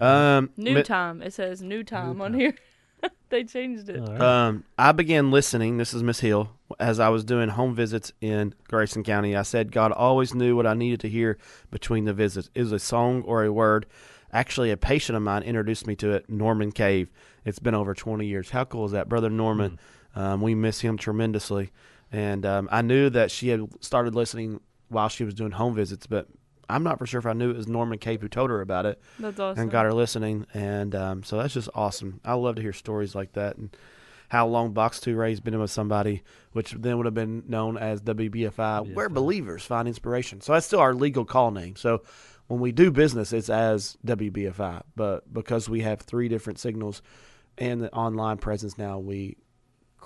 [0.01, 1.23] Um, New mi- time.
[1.23, 2.41] It says new time on time.
[2.41, 2.55] here.
[3.31, 4.01] they changed it.
[4.01, 4.21] All right.
[4.21, 5.77] um, I began listening.
[5.77, 6.51] This is Miss Hill.
[6.79, 10.67] As I was doing home visits in Grayson County, I said God always knew what
[10.67, 11.39] I needed to hear
[11.71, 12.51] between the visits.
[12.55, 13.87] Is a song or a word.
[14.33, 17.09] Actually, a patient of mine introduced me to it, Norman Cave.
[17.47, 18.51] It's been over 20 years.
[18.51, 19.79] How cool is that, Brother Norman?
[20.15, 21.71] Um, we miss him tremendously.
[22.11, 26.07] And um, I knew that she had started listening while she was doing home visits,
[26.07, 26.27] but
[26.71, 28.87] I'm not for sure if I knew it was Norman Cave who told her about
[28.87, 29.01] it.
[29.19, 29.63] That's awesome.
[29.63, 30.47] and got her listening.
[30.55, 32.21] And um, so that's just awesome.
[32.25, 33.77] I love to hear stories like that and
[34.29, 38.03] how long Box 2 Ray's been with somebody, which then would have been known as
[38.03, 40.41] WBFI, where believers find inspiration.
[40.43, 41.77] So that's still our legal call name.
[41.77, 42.03] So
[42.47, 44.83] when we do business, it's as WBFI.
[44.97, 47.01] But because we have three different signals
[47.57, 49.37] and the online presence now, we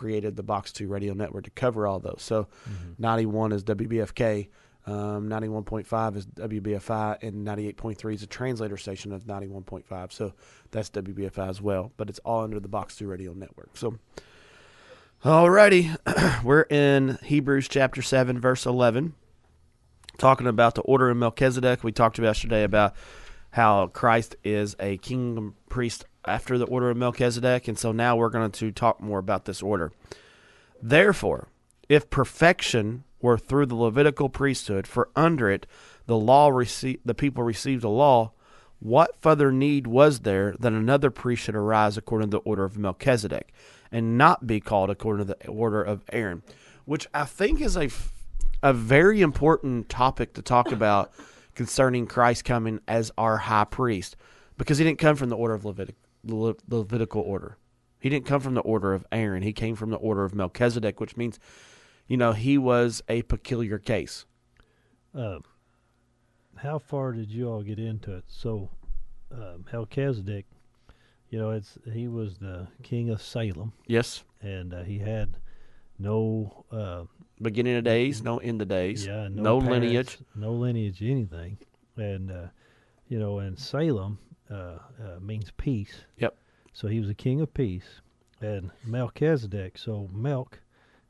[0.02, 2.18] created the Box 2 radio network to cover all those.
[2.22, 2.98] So Mhm.
[2.98, 4.48] 91 is WBFK.
[4.84, 10.10] Um, 91.5 is WBFI, and 98.3 is a translator station of 91.5.
[10.12, 10.32] So
[10.72, 13.76] that's WBFI as well, but it's all under the Box 2 Radio Network.
[13.76, 13.94] So,
[15.24, 15.96] alrighty,
[16.44, 19.14] we're in Hebrews chapter 7, verse 11,
[20.18, 21.84] talking about the order of Melchizedek.
[21.84, 22.94] We talked yesterday about
[23.50, 28.28] how Christ is a kingdom priest after the order of Melchizedek, and so now we're
[28.28, 29.92] going to talk more about this order.
[30.80, 31.48] Therefore,
[31.88, 35.66] if perfection were through the Levitical priesthood, for under it
[36.06, 38.32] the law received the people received the law,
[38.80, 42.76] what further need was there that another priest should arise according to the order of
[42.76, 43.52] Melchizedek,
[43.92, 46.42] and not be called according to the order of Aaron?
[46.84, 47.88] Which I think is a
[48.62, 51.12] a very important topic to talk about
[51.54, 54.16] concerning Christ coming as our high priest,
[54.56, 57.56] because he didn't come from the order of Levitic, Le- Levitical order.
[58.00, 59.42] He didn't come from the order of Aaron.
[59.42, 61.38] He came from the order of Melchizedek, which means,
[62.08, 64.24] you know, he was a peculiar case.
[65.14, 65.38] Uh,
[66.56, 68.24] how far did you all get into it?
[68.26, 68.70] So,
[69.30, 70.46] um, Melchizedek,
[71.30, 75.36] you know, it's he was the king of Salem, Yes, and uh, he had
[75.98, 77.04] no, uh,
[77.40, 80.18] beginning of days, no end of days, yeah, no, no parents, lineage.
[80.34, 81.56] no lineage, anything,
[81.96, 82.46] and uh,
[83.08, 84.18] you know, and Salem
[84.52, 86.04] uh, uh, means peace.
[86.18, 86.36] Yep.
[86.72, 88.00] So he was a king of peace,
[88.40, 89.78] and Melchizedek.
[89.78, 90.54] So Melch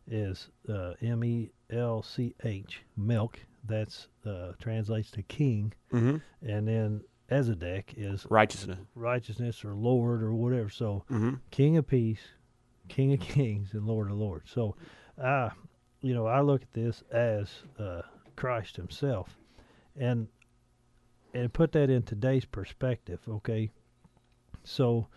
[0.07, 3.37] is uh, M E L C H, Melch.
[3.65, 6.17] That's uh, translates to king, Mm-hmm.
[6.49, 8.79] and then Ezedek is Righteousness.
[8.95, 10.69] righteousness or Lord or whatever.
[10.69, 11.35] So Mm-hmm.
[11.51, 12.21] King of Peace,
[12.89, 14.51] King of Kings, and Lord of Lords.
[14.51, 14.75] So,
[15.23, 15.51] I,
[16.01, 18.03] you know, I look at this as uh,
[18.35, 19.39] Christ Himself,
[19.97, 20.27] and
[21.35, 23.21] and put that in today's perspective.
[23.29, 23.71] Okay,
[24.65, 25.09] so.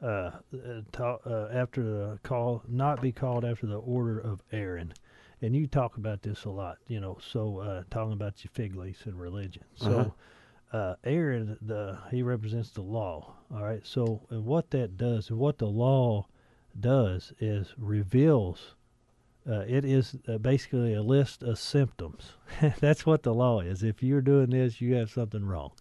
[0.00, 4.94] Uh, uh, ta- uh, after the call, not be called after the order of Aaron,
[5.42, 7.18] and you talk about this a lot, you know.
[7.20, 9.64] So uh, talking about your fig leaves and religion.
[9.74, 10.14] So
[10.72, 10.78] Uh-huh.
[10.78, 13.34] uh, Aaron, the he represents the law.
[13.52, 13.84] All right.
[13.84, 16.28] So and what that does, and what the law
[16.78, 18.76] does, is reveals.
[19.48, 22.32] Uh, it is uh, basically a list of symptoms.
[22.80, 23.82] That's what the law is.
[23.82, 25.72] If you're doing this, you have something wrong,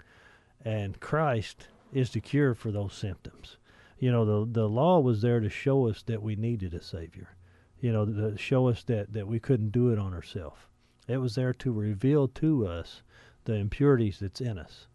[0.64, 3.58] and Christ is the cure for those symptoms.
[4.00, 7.36] You know, the the law was there to show us that we needed a savior.
[7.82, 10.62] You know, to show us that that we couldn't do it on ourselves.
[11.08, 13.02] It was there to reveal to us
[13.44, 14.88] the impurities that's in us.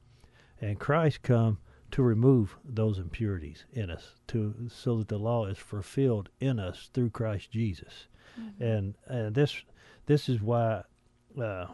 [0.60, 1.58] And Christ come
[1.90, 6.88] to remove those impurities in us to so that the law is fulfilled in us
[6.94, 8.06] through Christ Jesus.
[8.60, 9.62] And and this
[10.06, 10.82] this is why
[11.40, 11.66] uh,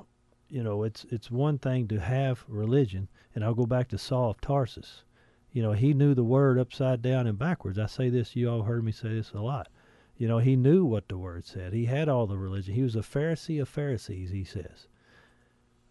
[0.48, 4.30] you know it's it's one thing to have religion and I'll go back to Saul
[4.30, 5.04] of Tarsus.
[5.52, 7.78] You know, he knew the word upside down and backwards.
[7.78, 9.68] I say this, you all heard me say this a lot.
[10.16, 11.72] You know, he knew what the word said.
[11.72, 12.74] He had all the religion.
[12.74, 14.88] He was a Pharisee of Pharisees, he says.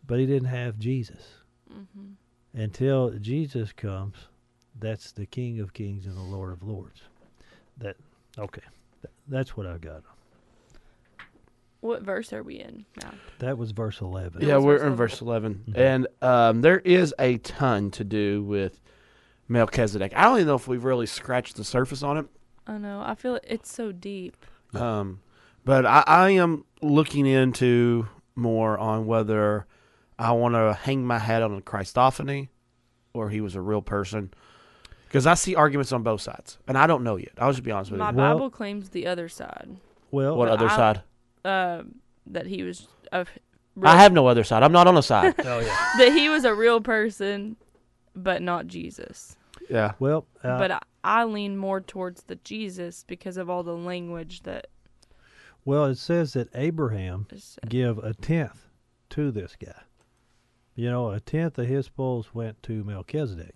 [0.06, 2.14] But he didn't have Jesus hmm
[2.54, 4.16] until Jesus comes,
[4.80, 7.02] that's the King of Kings and the Lord of Lords.
[7.78, 7.98] That
[8.38, 8.62] okay,
[9.02, 10.04] Th- that's what I got.
[11.82, 13.12] What verse are we in now?
[13.40, 14.42] That was verse eleven.
[14.42, 15.64] Yeah, we're verse in verse 11.
[15.70, 15.78] Mhm.
[15.78, 18.80] And um, there is a ton to do with
[19.48, 20.14] Melchizedek.
[20.16, 22.26] I don't even know if we've really scratched the surface on it.
[22.66, 23.02] I know.
[23.06, 24.36] I feel it's so deep.
[24.74, 25.22] Um,
[25.64, 29.66] but I, I am looking into more on whether
[30.20, 32.50] I want to hang my hat on a Christophany
[33.14, 34.34] or he was a real person.
[35.08, 37.32] Because I see arguments on both sides, and I don't know yet.
[37.38, 38.18] I'll just be honest with My you.
[38.18, 39.78] Well- Bible claims the other side.
[40.12, 41.02] Well, What other I- side?
[41.46, 41.96] Um,
[42.26, 43.26] that he was I
[44.02, 44.64] have no other side.
[44.64, 45.36] I'm not on a side.
[45.46, 45.90] oh yeah.
[45.98, 47.56] that he was a real person,
[48.16, 49.36] but not Jesus.
[49.70, 49.94] yeah.
[50.00, 54.44] Well, uh, but I, I lean more towards the Jesus because of all the language
[54.44, 54.68] that
[55.68, 57.68] well, it says that Abraham said.
[57.68, 58.68] give a tenth
[59.10, 59.82] to this guy.
[60.76, 63.54] You know, a tenth of his spoils went to Melchizedek.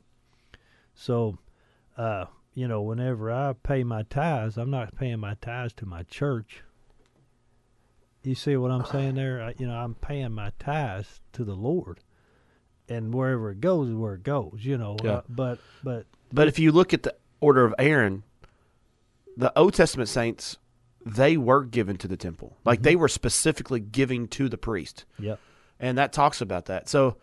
[0.93, 1.37] So,
[1.95, 6.03] uh, you know, whenever I pay my tithes, I'm not paying my tithes to my
[6.03, 6.63] church.
[8.23, 9.41] You see what I'm saying there?
[9.41, 11.99] I, you know, I'm paying my tithes to the Lord,
[12.87, 14.59] and wherever it goes is where it goes.
[14.61, 15.11] You know, Yeah.
[15.11, 18.23] uh, but but But if you look at the order of Aaron,
[19.35, 20.57] the Old Testament saints,
[21.03, 22.57] they were given to the temple.
[22.63, 25.05] Like they were specifically giving to the priest.
[25.17, 25.39] yep,
[25.79, 26.87] and that talks about that.
[26.87, 27.17] So,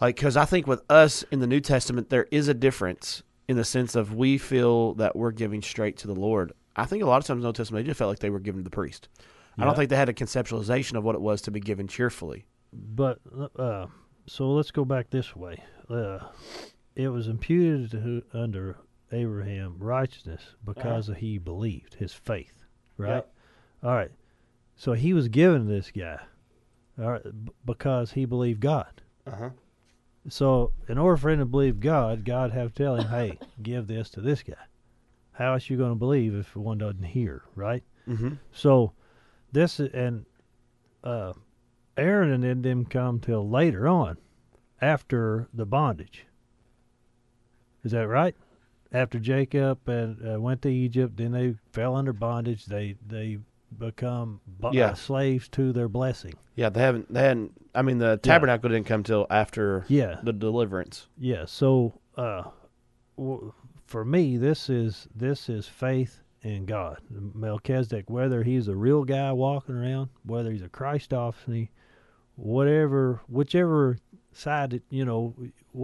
[0.00, 3.56] like, because I think with us in the New Testament, there is a difference in
[3.56, 6.52] the sense of we feel that we're giving straight to the Lord.
[6.74, 8.30] I think a lot of times in the Old Testament, they just felt like they
[8.30, 9.08] were given to the priest.
[9.58, 12.46] I don't think they had a conceptualization of what it was to be given cheerfully.
[12.72, 13.20] But
[13.56, 13.86] uh,
[14.26, 15.62] so let's go back this way.
[15.90, 16.20] Uh,
[16.96, 18.78] it was imputed to, under
[19.12, 22.64] Abraham righteousness because of he believed his faith,
[22.96, 23.16] right?
[23.16, 23.34] Yep.
[23.84, 24.10] All right.
[24.76, 26.18] So he was given this guy,
[26.98, 29.02] all right, b- because he believed God.
[29.26, 29.50] Uh huh.
[30.28, 33.86] So in order for him to believe God, God have to tell him, "Hey, give
[33.86, 34.54] this to this guy."
[35.32, 37.82] How else you going to believe if one doesn't hear, right?
[38.08, 38.34] Mm-hmm.
[38.52, 38.92] So
[39.52, 40.24] this and
[41.04, 41.32] uh,
[41.96, 44.16] Aaron and then didn't come till later on,
[44.80, 46.26] after the bondage.
[47.84, 48.34] Is that right?
[48.92, 52.66] After Jacob and uh, went to Egypt, then they fell under bondage.
[52.66, 53.38] They they
[53.78, 54.90] become bo- Yeah.
[54.90, 56.34] uh, slaves to their blessing.
[56.56, 57.12] Yeah, they haven't.
[57.12, 57.52] They hadn't.
[57.74, 61.08] I mean, the tabernacle didn't come till after Yeah, the deliverance.
[61.18, 61.46] yeah.
[61.46, 62.44] So uh,
[63.16, 63.52] w-
[63.86, 66.98] for me, this is this is faith in God.
[67.10, 71.68] Melchizedek, whether he's a real guy walking around, whether he's a Christophany,
[72.36, 73.98] whatever, whichever
[74.32, 75.34] side it, you know,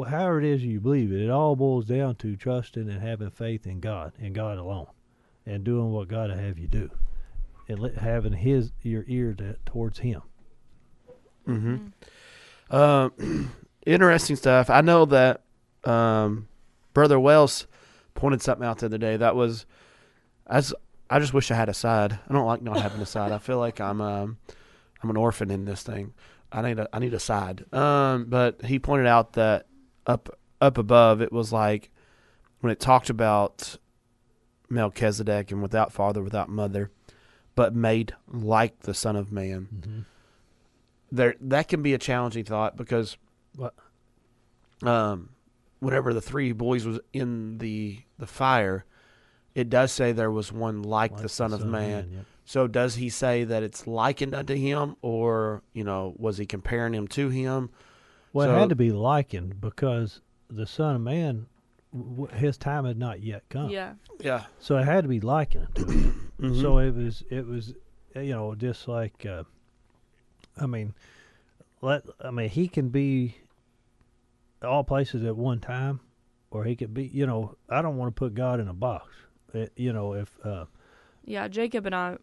[0.08, 3.66] however it is you believe it, it all boils down to trusting and having faith
[3.66, 4.86] in God and God alone,
[5.46, 6.90] and doing what God will have you do,
[7.68, 10.22] and let, having His your ear to, towards Him.
[11.46, 12.74] Mm-hmm.
[12.74, 13.52] Um,
[13.86, 14.70] interesting stuff.
[14.70, 15.42] I know that
[15.84, 16.48] um,
[16.94, 17.66] Brother Wells
[18.14, 19.64] pointed something out the other day that was
[20.48, 20.74] as
[21.10, 22.18] I just wish I had a side.
[22.28, 23.32] I don't like not having a side.
[23.32, 24.38] I feel like I'm um,
[25.02, 26.12] I'm an orphan in this thing.
[26.52, 27.64] I need a I need a side.
[27.74, 29.66] Um, but he pointed out that
[30.06, 30.28] up
[30.60, 31.90] up above it was like
[32.60, 33.76] when it talked about
[34.68, 36.90] Melchizedek and without father, without mother,
[37.54, 40.00] but made like the Son of Man Mm-hmm.
[41.12, 43.16] there that can be a challenging thought because
[43.56, 43.74] What?
[44.82, 45.30] um
[45.80, 48.84] whenever the three boys was in the the fire
[49.58, 52.24] it does say there was one like, the son of man yep.
[52.44, 56.94] so does he say that it's likened unto him or you know was he comparing
[56.94, 57.70] him to him
[58.32, 61.46] Well, So- it had to be likened because the Son of Man,
[61.92, 63.68] w- w- his time had not yet come.
[63.70, 63.94] Yeah.
[64.20, 66.32] yeah So it had to be likened to him.
[66.40, 66.60] Mhm.
[66.62, 67.74] So it was, it was,
[68.16, 69.44] uh, you know, just like, uh,
[70.56, 70.94] I mean,
[71.82, 73.36] let, I mean, he can be
[74.62, 76.00] all places at one time,
[76.50, 79.06] or he could be, you know, I don't want to put God in a box.
[79.54, 80.64] Uh, you know, if, uh,
[81.24, 82.18] Yeah, Jacob and I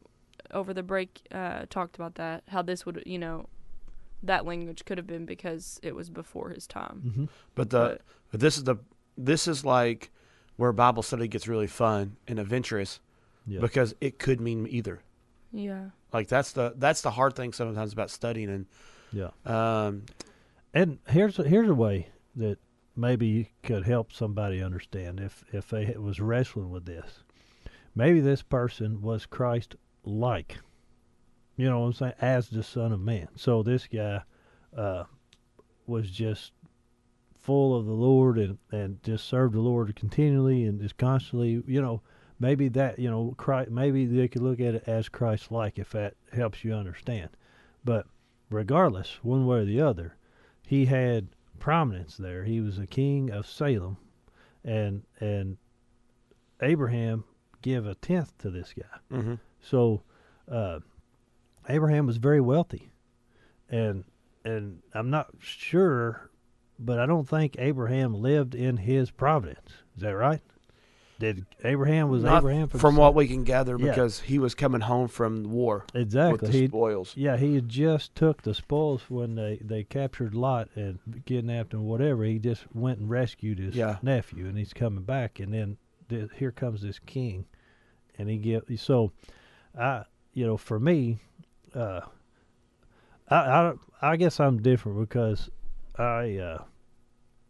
[0.51, 2.43] over the break uh, talked about that.
[2.49, 3.47] How this would, you know,
[4.23, 7.01] that language could have been because it was before his time.
[7.05, 7.29] mhm.
[7.55, 8.77] but the But- but this is the
[9.17, 10.11] this is like
[10.57, 12.99] where bible study gets really fun and adventurous
[13.47, 13.61] yeah.
[13.61, 15.01] because it could mean either
[15.53, 15.89] Yeah.
[16.11, 18.65] like that's the that's the hard thing sometimes about studying and
[19.13, 19.29] yeah.
[19.45, 20.03] um
[20.73, 22.57] And here's here's a way that
[22.95, 27.23] maybe could help somebody understand if if they was wrestling with this.
[27.95, 30.58] Maybe this person was Christ like.
[31.55, 32.13] You know what I'm saying?
[32.19, 33.29] As the Son of Man.
[33.36, 34.21] So this guy
[34.75, 35.05] uh,
[35.88, 36.51] was just
[37.39, 41.81] full of the Lord and, and just served the Lord continually and just constantly, you
[41.81, 42.01] know,
[42.39, 45.91] maybe that, you know, Christ, maybe they could look at it as Christ like if
[45.91, 47.29] that helps you understand.
[47.86, 48.08] But
[48.49, 50.15] regardless, one way or the other,
[50.65, 51.27] he had
[51.59, 52.43] prominence there.
[52.43, 53.97] He was a king of Salem,
[54.63, 55.57] and and
[56.61, 57.23] Abraham
[57.61, 58.99] give a tenth to this guy.
[59.17, 59.39] mhm.
[59.61, 60.03] So
[60.49, 60.79] uh,
[61.67, 62.91] Abraham was very wealthy,
[63.69, 64.03] and
[64.43, 66.29] and I'm not sure
[66.77, 69.71] but I don't think Abraham lived in his providence.
[69.95, 70.41] Is that right?
[71.17, 73.88] Did Abraham was Not Abraham from, from what we can gather, Yeah.
[73.89, 77.13] because he was coming home from war exactly with the he spoils.
[77.15, 81.86] yeah he had just took the spoils when they they captured Lot and kidnapped him
[81.86, 83.97] whatever he just went and rescued his Yeah.
[84.01, 85.78] nephew and he's coming back and then
[86.10, 87.45] th- here comes this king
[88.17, 89.12] and he get so
[89.80, 91.19] I you know for me
[91.73, 92.01] uh
[93.30, 95.49] I I I guess I'm different because
[95.97, 96.63] I uh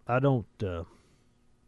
[0.07, 0.83] I don't uh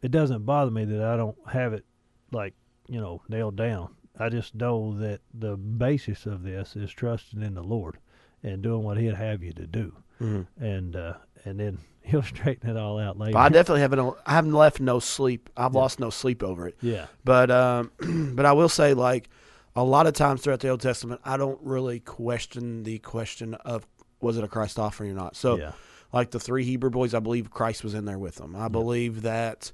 [0.00, 1.84] it doesn't bother me that I don't have it
[2.32, 2.54] like
[2.88, 3.94] you know nailed down.
[4.18, 7.98] I just know that the basis of this is trusting in the Lord
[8.42, 10.46] and doing what He'd have you to do, Mhm.
[10.58, 11.14] and uh,
[11.44, 13.36] and then He'll straighten it all out later.
[13.36, 14.16] I definitely haven't.
[14.26, 15.50] I haven't left no sleep.
[15.56, 15.80] I've Yeah.
[15.80, 16.76] lost no sleep over it.
[16.80, 17.90] yeah, But um,
[18.34, 19.28] but I will say, like
[19.76, 23.86] a lot of times throughout the Old Testament, I don't really question the question of
[24.20, 25.36] was it a Christophany or not.
[25.36, 25.72] So, yeah,
[26.12, 28.56] like the three Hebrew boys, I believe Christ was in there with them.
[28.56, 29.70] I believe that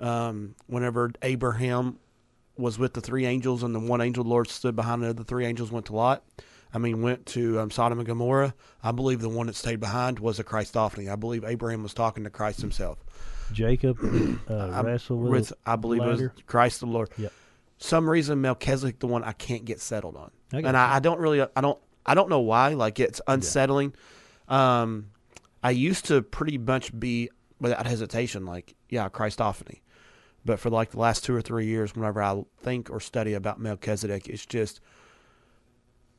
[0.00, 1.98] um, whenever Abraham
[2.56, 5.24] was with the three angels and the one angel, the Lord stood behind the other
[5.24, 6.24] three angels, went to Lot.
[6.72, 8.54] I mean, went to um, Sodom and Gomorrah.
[8.82, 11.10] I believe the one that stayed behind was a Christophany.
[11.10, 12.98] I believe Abraham was talking to Christ himself.
[13.52, 13.98] Jacob
[14.48, 16.22] uh, I- wrestled with, with I believe it was.
[16.46, 17.10] Christ the Lord.
[17.16, 17.32] Yep.
[17.78, 20.76] Some reason Melchizedek the one I can't get settled on, I and.
[20.76, 22.74] I, I don't really I don't I don't know why.
[22.74, 23.94] Like it's unsettling.
[24.48, 25.10] Um,
[25.62, 27.30] I used to pretty much be
[27.60, 29.80] without hesitation like yeah Christophany,
[30.48, 33.60] but for like the last two or three years, whenever I think or study about
[33.60, 34.80] Melchizedek, it's just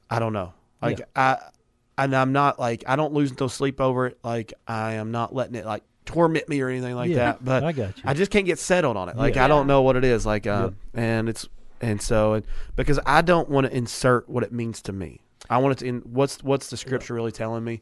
[0.08, 0.54] I don't know.
[0.84, 1.06] Like Yeah.
[1.16, 4.20] I and I'm not like I don't lose no sleep over it.
[4.24, 7.44] Like I am not letting it like torment me or anything like yeah, that.
[7.44, 8.04] But I got you.
[8.06, 9.18] I just can't get settled on it.
[9.18, 9.46] Like Yeah.
[9.46, 10.28] I don't know what it is.
[10.28, 11.50] Like um, and it's
[11.82, 15.22] and so and because I don't want to insert what it means to me.
[15.50, 15.88] I want it to.
[15.88, 17.82] In, what's what's the scripture really telling me?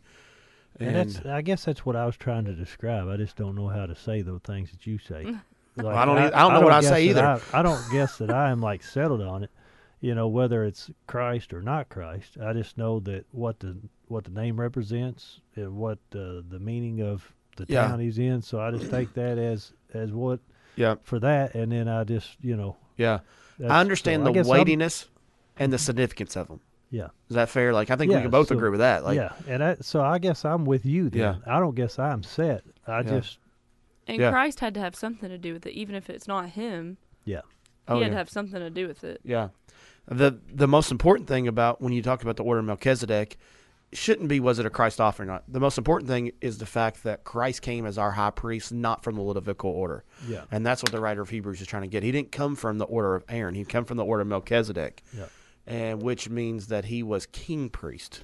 [0.80, 3.10] and that's I guess that's what I was trying to describe.
[3.10, 5.36] I just don't know how to say those things that you say.
[5.78, 7.24] Like, I don't e- I don't know what I say either.
[7.54, 9.52] I, I don't guess that I am like settled on it.
[10.00, 12.38] You know whether it's Christ or not Christ.
[12.44, 17.02] I just know that what the what the name represents and what uh, the meaning
[17.02, 17.88] of the Yeah.
[17.88, 18.42] town he's in.
[18.42, 20.40] So I just take that as as what
[20.76, 22.76] yeah for that, and then I just you know.
[22.98, 23.20] yeah.
[23.68, 25.08] I understand so I the I'm- weightiness
[25.58, 26.60] and the significance of them.
[26.92, 27.08] Yeah.
[27.30, 27.74] Is that fair?
[27.74, 29.04] Like I think we can both so- agree with that.
[29.04, 31.10] Like yeah, and I, so I guess I'm with you.
[31.10, 31.20] Then.
[31.22, 31.36] Yeah.
[31.56, 32.64] I don't guess I'm set.
[32.86, 33.04] I Yeah.
[33.20, 33.40] just
[34.08, 34.32] And Yeah.
[34.32, 36.98] Christ had to have something to do with it, even if it's not him.
[37.26, 37.42] yeah.
[37.88, 38.12] oh, he had yeah.
[38.12, 39.22] to have something to do with it.
[39.24, 39.50] Yeah.
[40.08, 43.38] The the most important thing about when you talk about the order of Melchizedek
[43.94, 45.44] shouldn't be was it a Christophany or not.
[45.48, 49.04] The most important thing is the fact that Christ came as our high priest, not
[49.04, 50.04] from the Levitical order.
[50.28, 50.44] Yeah.
[50.52, 52.04] And that's what the writer of Hebrews is trying to get.
[52.04, 53.56] He didn't come from the order of Aaron.
[53.56, 55.04] He came from the order of Melchizedek.
[55.16, 55.26] Yeah.
[55.66, 58.24] And which means that he was king priest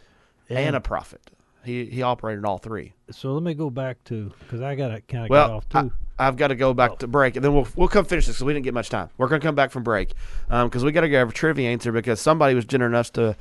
[0.49, 1.31] and, a prophet.
[1.63, 2.93] He he operated all three.
[3.11, 5.65] so let me go back to because I got to kind of get Well, off
[5.73, 5.91] I, too.
[6.19, 6.95] I've got to go back Oh.
[6.97, 9.09] to break, and then we'll we'll come finish this because we didn't get much time.
[9.17, 10.13] We're going to come back from break
[10.49, 13.35] um, because we got to get a trivia answer because somebody was generous enough to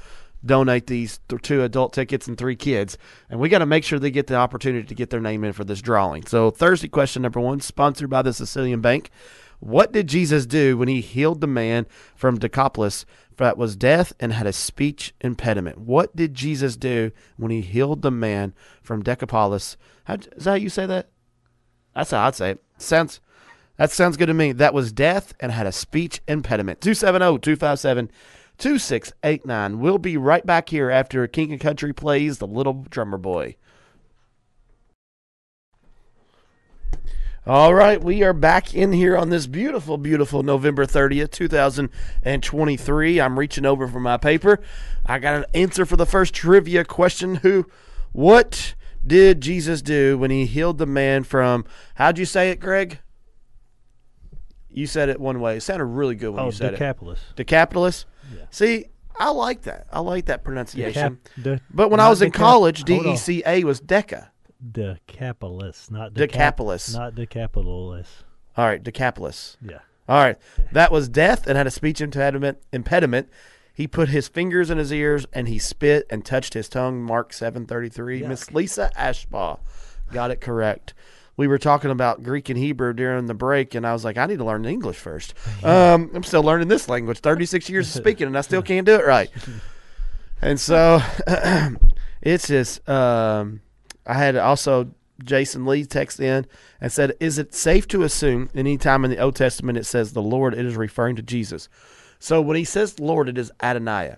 [0.45, 2.97] donate these th- two adult tickets and three kids,
[3.31, 5.53] and we got to make sure they get the opportunity to get their name in
[5.53, 6.25] for this drawing.
[6.27, 9.11] So Thursday question number one, sponsored by the Sicilian Bank.
[9.61, 13.07] What did Jesus do when he healed the man from Decapolis
[13.37, 15.79] that was deaf and had a speech impediment?
[15.79, 19.77] What did Jesus do when he healed the man from Decapolis?
[20.05, 21.09] How, is that how you say that?
[21.95, 22.63] That's how I'd say it.
[22.79, 23.21] Sounds
[23.77, 24.53] that sounds good to me.
[24.53, 26.87] That was deaf and had a speech impediment.
[26.87, 29.79] oh, 270-257-2689.
[29.79, 33.57] We'll be right back here after King and Country plays The Little Drummer Boy.
[37.45, 43.21] All right, we are back in here on this beautiful, beautiful November 30th, 2023.
[43.21, 44.61] I'm reaching over for my paper.
[45.05, 47.37] I got an answer for the first trivia question.
[47.37, 47.67] Who,
[48.13, 48.75] what
[49.05, 51.65] did Jesus do when he healed the man from,
[51.97, 53.01] how'd you say it, Greg?
[54.71, 55.57] You said it one way.
[55.57, 57.19] It sounded really good when Oh, you said Decapolis.
[57.31, 57.37] it.
[57.37, 58.07] Decapolis?
[58.33, 58.45] Yeah.
[58.51, 58.85] See,
[59.19, 59.89] I like that.
[59.93, 61.19] I like that pronunciation.
[61.39, 62.85] Decap- de- but when I was in college.
[62.85, 64.29] DECA was Deca.
[64.71, 66.95] Decapolis, not decap- Decapolis.
[66.95, 68.25] not Decapolis.
[68.57, 69.57] All right, Decapolis.
[69.67, 69.79] Yeah.
[70.09, 70.37] All right.
[70.73, 72.59] That was death and had a speech impediment.
[72.73, 73.29] impediment.
[73.75, 77.03] He put his fingers in his ears and he spit and touched his tongue.
[77.03, 78.23] Mark 733.
[78.25, 79.59] Miss Lisa Ashbaugh
[80.13, 80.93] got it correct.
[81.37, 84.27] We were talking about Greek and Hebrew during the break, and I was like, I
[84.27, 85.33] need to learn English first.
[85.65, 87.21] Um, I'm still learning this language.
[87.21, 89.31] 36 years of speaking, and I still can't do it right.
[90.43, 91.01] And so
[92.21, 93.63] it's just, um,
[94.07, 94.93] I had also
[95.23, 96.47] Jason Lee text in
[96.81, 100.23] and said, Is it safe to assume anytime in the Old Testament it says the
[100.23, 101.69] Lord, it is referring to Jesus?
[102.19, 104.17] So when he says Lord, it is Adonai.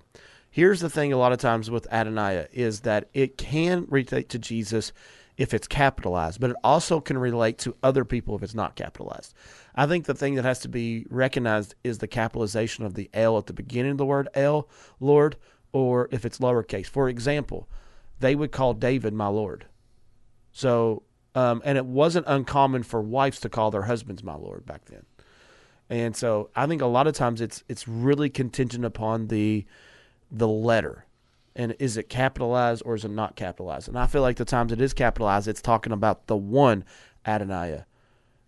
[0.50, 4.38] Here's the thing a lot of times with Adonai is that it can relate to
[4.38, 4.92] Jesus
[5.36, 9.34] if it's capitalized, but it also can relate to other people if it's not capitalized.
[9.74, 13.36] I think the thing that has to be recognized is the capitalization of the L
[13.36, 14.68] at the beginning of the word L,
[15.00, 15.36] Lord,
[15.72, 16.86] or if it's lowercase.
[16.86, 17.68] For example,
[18.20, 19.66] they would call David my Lord.
[20.54, 21.02] So,
[21.34, 25.04] um, and it wasn't uncommon for wives to call their husbands my Lord back then.
[25.90, 29.66] And so I think a lot of times it's it's really contingent upon the
[30.30, 31.04] the letter.
[31.56, 33.88] And is it capitalized or is it not capitalized?
[33.88, 36.84] And I feel like the times it is capitalized, it's talking about the one
[37.26, 37.86] Adonaiah.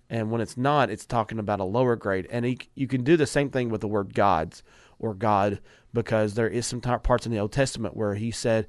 [0.09, 2.29] And when it's not, it's talking about a lower grade.
[2.31, 4.63] And he, you can do the same thing with the word gods
[4.99, 5.61] or God
[5.93, 8.67] because there is some parts in the Old Testament where he said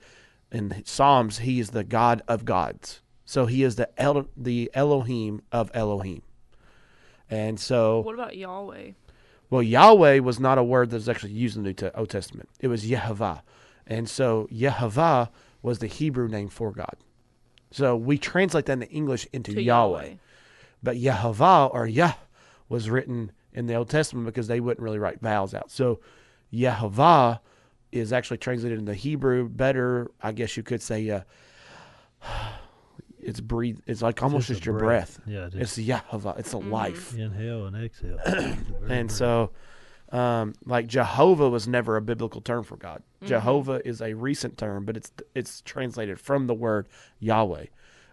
[0.51, 3.01] in Psalms, he is the God of gods.
[3.27, 6.21] So he is the El, the Elohim of Elohim.
[7.29, 8.91] And so What about Yahweh?
[9.49, 12.09] well, Yahweh was not a word that was actually used in the New Te- Old
[12.09, 12.47] Testament.
[12.61, 13.41] It was Yehovah.
[13.85, 15.27] And so Yehovah
[15.61, 16.95] was the Hebrew name for God.
[17.71, 20.03] So we translate that into English into Yahweh.
[20.03, 20.15] Yahweh.
[20.81, 22.13] But Yehovah or Yah
[22.69, 25.69] was written in the Old Testament because they wouldn't really write vowels out.
[25.69, 25.99] So
[26.53, 27.41] Yehovah
[27.91, 31.21] is actually translated in the Hebrew better, I guess you could say uh,
[33.27, 35.19] it's breathe it's like almost just, a your breath.
[35.27, 36.39] Yeah, It's just Yehovah.
[36.39, 36.71] It's a Mhm.
[36.71, 37.13] life.
[37.15, 38.17] inhale and exhale.
[38.25, 39.51] It's a very And so,
[40.11, 43.03] um, like Jehovah was never a biblical term for God.
[43.21, 43.27] Mhm.
[43.27, 46.87] Jehovah is a recent term, but it's it's translated from the word
[47.19, 47.65] Yahweh.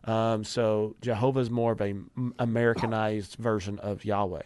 [0.05, 4.43] Um, so Jehovah is more of a m- Americanized version of Yahweh.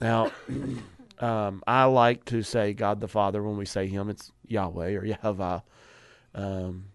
[0.00, 0.30] Now,
[1.18, 4.08] um, I like to say God the Father when we say Him.
[4.08, 5.62] It's Yahweh or Yehovah.
[6.34, 6.86] Um,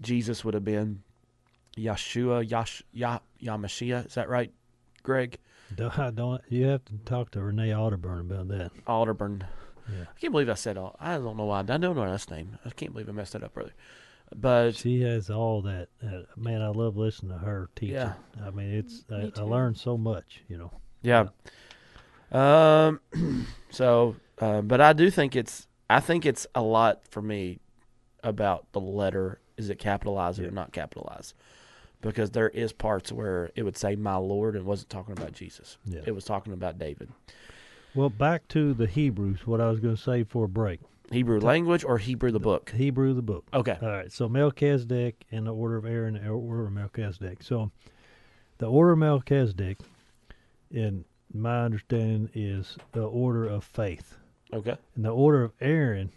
[0.00, 1.02] Jesus would have been
[1.76, 4.06] Yeshua, Yash, Yah, Yamashia.
[4.06, 4.52] Is that right,
[5.02, 5.38] Greg?
[5.74, 8.70] don't, I don't you have to talk to Renee Otterburn about that.
[8.86, 9.42] Alderburn.
[9.92, 10.04] Yeah.
[10.14, 10.96] I can't believe I said all.
[11.00, 11.60] I don't know why.
[11.60, 12.58] I don't know her last name.
[12.64, 13.74] I can't believe I messed that up earlier.
[14.34, 15.88] But She has all that.
[16.04, 17.94] Uh, man, I love listening to her teaching.
[17.94, 18.14] Yeah.
[18.44, 20.42] I mean, it's Me I, I learned so much.
[20.48, 20.72] You know.
[21.02, 21.26] yeah.
[22.32, 23.00] Um.
[23.70, 25.66] So, uh, but I do think it's.
[25.90, 27.58] I think it's a lot for me
[28.24, 29.38] about the letter.
[29.58, 30.48] Is it capitalized Yeah.
[30.48, 31.34] or not capitalized?
[32.00, 35.78] Because there is parts where it would say "my Lord" and wasn't talking about Jesus.
[35.84, 36.00] Yeah.
[36.06, 37.10] It was talking about David.
[37.94, 39.46] Well, back to the Hebrews.
[39.46, 40.80] What I was going to say for a break.
[41.10, 42.70] Hebrew language or Hebrew the book.
[42.70, 43.46] Hebrew, the book.
[43.54, 43.78] Okay.
[43.80, 44.12] All right.
[44.12, 47.42] So Melchizedek and the order of Aaron, the order of Melchizedek.
[47.42, 47.70] So
[48.58, 49.78] the order of Melchizedek,
[50.70, 54.18] in my understanding, is the order of faith.
[54.52, 54.76] Okay.
[54.94, 56.10] And the order of Aaron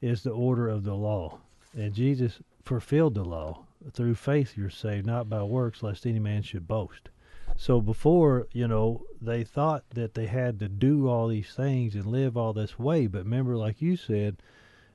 [0.00, 1.38] is the order of the law.
[1.74, 3.65] And Jesus fulfilled the law.
[3.92, 7.08] Through faith you're saved, not by works, lest any man should boast.
[7.56, 12.04] So before, you know, they thought that they had to do all these things and
[12.06, 13.06] live all this way.
[13.06, 14.36] But remember, like you said,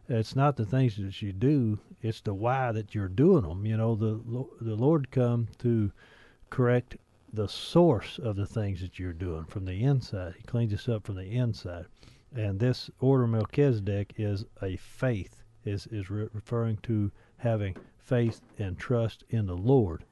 [0.07, 3.65] it's not the things that you do; it's the why that you're doing them.
[3.65, 4.19] You know, the
[4.59, 5.91] the Lord come to
[6.49, 6.97] correct
[7.31, 10.35] the source of the things that you're doing from the inside.
[10.37, 11.85] He cleans us up from the inside.
[12.35, 18.77] And this order Melchizedek is a faith, is is re- referring to having faith and
[18.77, 20.05] trust in the Lord.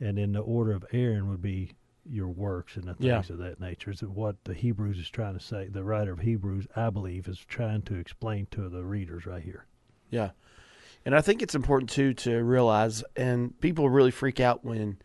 [0.00, 1.72] And in the order of Aaron would be
[2.04, 3.20] your works and the Yeah.
[3.20, 3.90] things of that nature.
[3.92, 5.68] Is what the Hebrews is trying to say.
[5.68, 9.66] The writer of Hebrews, I believe, is trying to explain to the readers right here.
[10.10, 10.30] Yeah.
[11.04, 14.98] And I think it's important too to realize and people really freak out when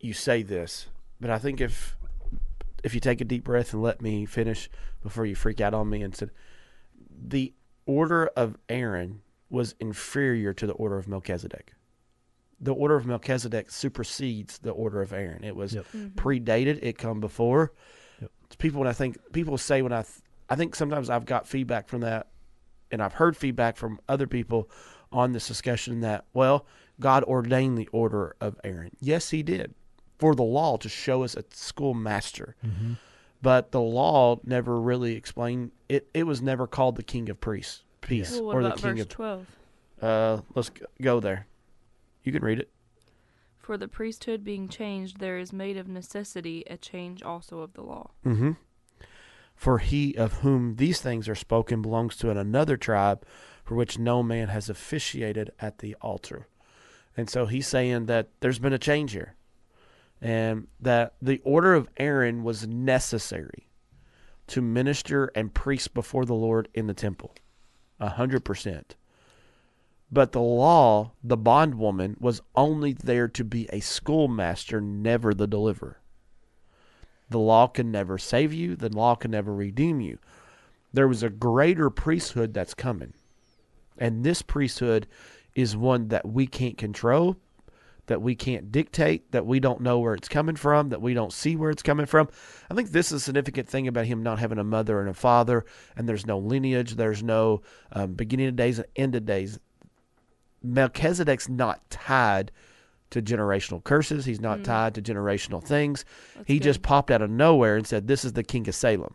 [0.00, 0.88] you say this,
[1.20, 1.96] but I think if
[2.84, 4.68] if you take a deep breath and let me finish
[5.02, 6.30] before you freak out on me and said
[7.08, 7.54] the
[7.86, 9.21] order of Aaron
[9.52, 11.74] was inferior to the order of Melchizedek.
[12.60, 15.44] The order of Melchizedek supersedes the order of Aaron.
[15.44, 15.86] It was Yep.
[15.92, 16.14] Mhm.
[16.14, 16.78] predated.
[16.82, 17.72] It come before.
[18.20, 18.30] Yep.
[18.58, 21.88] People when I think people say when I th- I think sometimes I've got feedback
[21.88, 22.28] from that,
[22.90, 24.70] and I've heard feedback from other people
[25.10, 26.66] on this discussion that well
[27.00, 28.92] God ordained the order of Aaron.
[29.00, 29.74] Yes, He did
[30.18, 32.92] for the law to show us a schoolmaster, Mm-hmm.
[33.42, 36.08] but the law never really explained it.
[36.14, 38.90] It was never called the King of Priests, peace, Well, what or the about King
[38.90, 39.08] verse of.
[39.08, 39.46] 12?
[40.02, 41.46] Uh, let's go there.
[42.24, 42.70] You can read it.
[43.58, 47.82] For the priesthood being changed, there is made of necessity a change also of the
[47.82, 48.10] law.
[48.26, 48.52] Mm-hmm.
[49.54, 53.24] For he of whom these things are spoken belongs to another tribe
[53.64, 56.48] for which no man has officiated at the altar.
[57.16, 59.34] And so he's saying that there's been a change here.
[60.20, 63.68] And that the order of Aaron was necessary
[64.48, 67.34] to minister and priest before the Lord in the temple.
[68.02, 68.96] A hundred percent.
[70.10, 76.00] But the law, the bondwoman, was only there to be a schoolmaster, never the deliverer.
[77.30, 80.18] The law can never save you, the law can never redeem you.
[80.92, 83.14] There was a greater priesthood that's coming.
[83.96, 85.06] And this priesthood
[85.54, 87.36] is one that we can't control,
[88.06, 91.32] that we can't dictate, that we don't know where it's coming from, that we don't
[91.32, 92.28] see where it's coming from.
[92.68, 95.14] I think this is a significant thing about him not having a mother and a
[95.14, 95.64] father,
[95.96, 99.58] and there's no lineage, there's no um, beginning of days and end of days.
[100.62, 102.52] Melchizedek's not tied
[103.10, 104.24] to generational curses.
[104.24, 104.64] He's not Mm.
[104.64, 106.04] tied to generational things.
[106.34, 106.64] That's he good.
[106.64, 109.14] just popped out of nowhere and said, This is the king of Salem.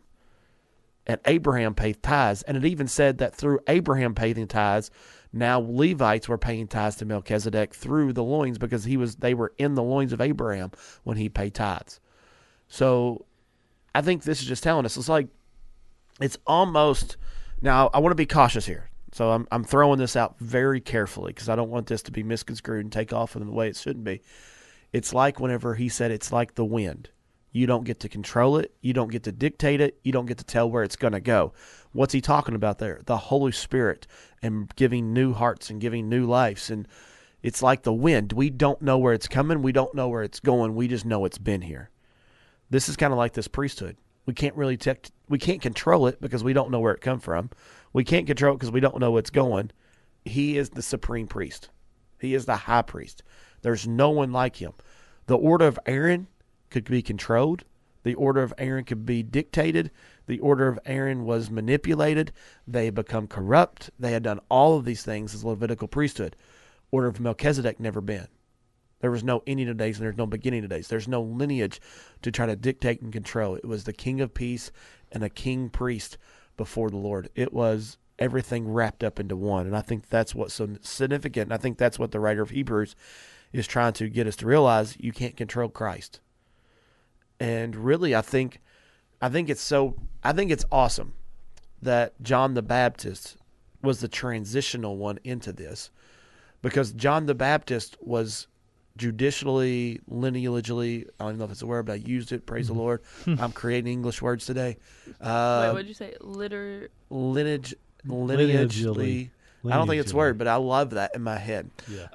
[1.05, 2.43] And Abraham paid tithes.
[2.43, 4.91] And it even said that through Abraham paying tithes,
[5.33, 9.53] now Levites were paying tithes to Melchizedek through the loins because he was they were
[9.57, 10.71] in the loins of Abraham
[11.03, 11.99] when he paid tithes.
[12.67, 13.25] So
[13.93, 15.27] I think this is just telling us it's like
[16.19, 17.17] it's almost
[17.61, 18.89] now I want to be cautious here.
[19.13, 22.23] So I'm I'm throwing this out very carefully because I don't want this to be
[22.23, 24.21] misconstrued and take off in the way it shouldn't be.
[24.93, 27.09] It's like whenever he said it's like the wind.
[27.51, 28.73] You don't get to control it.
[28.81, 29.99] You don't get to dictate it.
[30.03, 31.53] You don't get to tell where it's going to go.
[31.91, 33.01] What's he talking about there?
[33.05, 34.05] The Holy Spirit
[34.41, 36.69] and giving new hearts and giving new lives.
[36.69, 36.87] And
[37.41, 38.33] it's like the wind.
[38.33, 39.61] We don't know where it's coming.
[39.61, 40.75] We don't know where it's going.
[40.75, 41.89] We just know it's been here.
[42.69, 43.97] This is kind of like this priesthood.
[44.25, 47.19] We can't really tech, we can't control it because we don't know where it come
[47.19, 47.49] from.
[47.93, 49.71] We can't control it because we don't know what's going.
[50.25, 51.69] He is the supreme priest.
[52.19, 53.23] He is the high priest.
[53.61, 54.73] There's no one like him.
[55.27, 56.27] The order of Aaron
[56.69, 57.63] could be controlled.
[58.03, 59.91] The order of Aaron could be dictated.
[60.27, 62.31] The order of Aaron was manipulated.
[62.67, 63.89] They had become corrupt.
[63.99, 66.35] They had done all of these things as Levitical priesthood.
[66.91, 68.27] Order of Melchizedek never been.
[68.99, 70.87] There was no ending of days and there's no beginning of days.
[70.87, 71.79] There's no lineage
[72.21, 73.55] to try to dictate and control.
[73.55, 74.71] It was the king of peace
[75.11, 76.17] and a king priest
[76.55, 77.29] before the Lord.
[77.35, 79.67] It was everything wrapped up into one.
[79.67, 81.47] And I think that's what's so significant.
[81.47, 82.95] And I think that's what the writer of Hebrews
[83.53, 86.19] is trying to get us to realize you can't control Christ.
[87.39, 88.59] And really I think
[89.21, 91.13] I think it's so I think it's awesome
[91.81, 93.37] that John the Baptist
[93.81, 95.91] was the transitional one into this
[96.61, 98.47] because John the Baptist was
[98.97, 102.47] judicially, lineagely, I don't even know if it's a word, but I used it.
[102.47, 103.01] Praise the Lord.
[103.27, 104.77] I'm creating English words today.
[105.05, 106.15] Wait, Uh, what'd you say?
[106.19, 106.89] Liter.
[107.11, 107.75] lineage,
[108.07, 109.29] Lineagely.
[109.67, 109.73] Lineagely.
[109.73, 111.69] I don't think it's a word, but I love that in my head.
[111.87, 112.07] Yeah.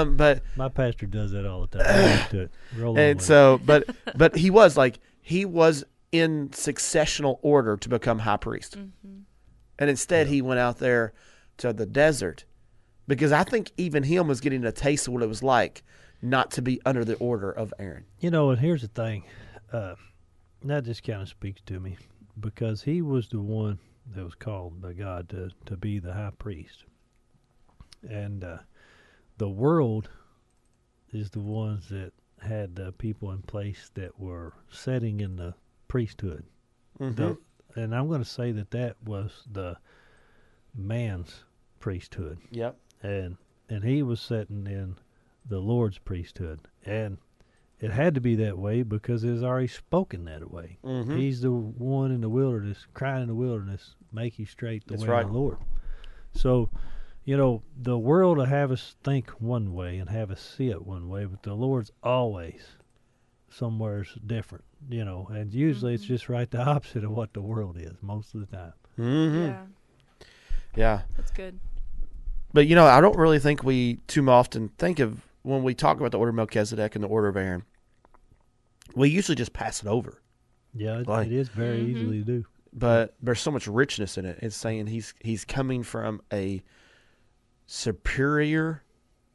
[0.00, 1.86] Um, but My pastor does that all the time.
[1.86, 2.48] I'm to.
[2.76, 3.84] Roll and with so, but
[4.16, 9.20] but he was like he was in successional order to become high priest, Mm-hmm.
[9.78, 11.12] and instead he went out there
[11.58, 12.44] to the desert
[13.08, 15.82] because I think even him was getting a taste of what it was like
[16.22, 18.04] not to be under the order of Aaron.
[18.20, 19.24] You know, and here's the thing.
[19.72, 19.94] Uh,
[20.64, 21.96] that just kind of speaks to me
[22.40, 23.78] because he was the one
[24.14, 26.84] that was called by God to, to be the high priest.
[28.08, 28.58] And uh,
[29.38, 30.08] the world
[31.12, 35.54] is the ones that had uh, people in place that were setting in the
[35.88, 36.44] priesthood.
[36.98, 37.38] The-
[37.74, 39.76] and I'm going to say that that was the
[40.74, 41.44] man's
[41.80, 42.38] priesthood.
[42.50, 42.76] Yep.
[43.02, 43.36] and
[43.68, 44.96] and he was setting in
[45.48, 47.18] the Lord's priesthood, and
[47.80, 50.78] it had to be that way because it was already spoken that way.
[50.84, 51.16] Mm-hmm.
[51.16, 55.02] He's the one in the wilderness, crying in the wilderness, make you straight the That's
[55.02, 55.24] way right.
[55.24, 55.58] of the Lord.
[56.34, 56.70] So,
[57.26, 60.86] you know, the world will have us think one way and have us see it
[60.86, 62.62] one way, but the Lord's always
[63.50, 66.08] somewhere's different, you know, and usually it's Mhm.
[66.08, 68.72] just right the opposite of what the world is most of the time.
[68.98, 69.36] Mm-hmm.
[69.44, 69.64] Yeah,
[70.74, 71.02] yeah.
[71.16, 71.58] that's good.
[72.52, 75.98] But you know, I don't really think we too often think of when we talk
[75.98, 77.64] about the order of Melchizedek and the order of Aaron.
[78.94, 80.22] We usually just pass it over.
[80.74, 81.26] Yeah, it, Right.
[81.26, 81.88] it is very Mhm.
[81.88, 82.44] easily to do.
[82.72, 84.38] But there's so much richness in it.
[84.42, 86.62] It's saying he's he's coming from a
[87.66, 88.84] superior,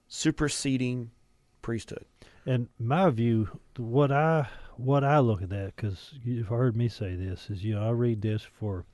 [0.08, 1.12] superseding
[1.62, 2.06] priesthood.
[2.46, 7.16] And my view, what I what I look at that, because you've heard me say
[7.16, 8.86] this, is you know I read this for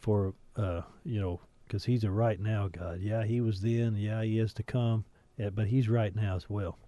[0.00, 3.00] for uh you know because he's a right now God.
[3.00, 3.96] Yeah, he was then.
[3.96, 5.04] Yeah, he is to come.
[5.38, 6.78] Yeah, but he's right now as well.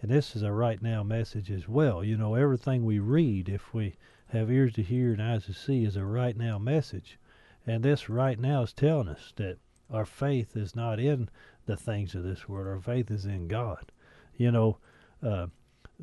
[0.00, 2.04] And this is a right now message as well.
[2.04, 3.96] You know, everything we read, if we
[4.28, 7.18] have ears to hear and eyes to see, is a right now message.
[7.66, 9.58] And this right now is telling us that
[9.90, 11.28] our faith is not in
[11.66, 12.66] the things of this world.
[12.68, 13.90] Our faith is in God.
[14.36, 14.78] You know,
[15.22, 15.46] uh,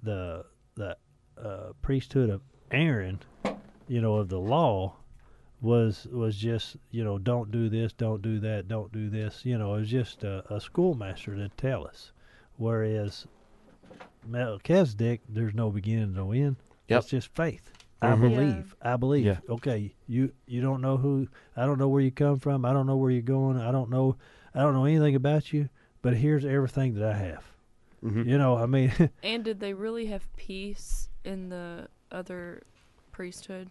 [0.01, 0.97] the the
[1.41, 3.19] uh, priesthood of Aaron,
[3.87, 4.95] you know, of the law,
[5.61, 9.45] was was just you know don't do this, don't do that, don't do this.
[9.45, 12.11] You know, it was just a, a schoolmaster to tell us.
[12.57, 13.27] Whereas
[14.25, 16.57] Melchizedek, there's no beginning, no end.
[16.87, 16.99] Yep.
[16.99, 17.71] It's just faith.
[18.01, 18.21] I Mhm.
[18.23, 18.29] Yeah.
[18.37, 18.75] believe.
[18.81, 19.25] I believe.
[19.25, 19.37] Yeah.
[19.49, 21.27] Okay, you you don't know who.
[21.55, 22.65] I don't know where you come from.
[22.65, 23.57] I don't know where you're going.
[23.57, 24.15] I don't know.
[24.53, 25.69] I don't know anything about you.
[26.01, 27.43] But here's everything that I have.
[28.03, 28.29] Mm-hmm.
[28.29, 28.91] You know, I mean,
[29.23, 32.61] And did they really have peace in the other
[33.11, 33.69] priesthood,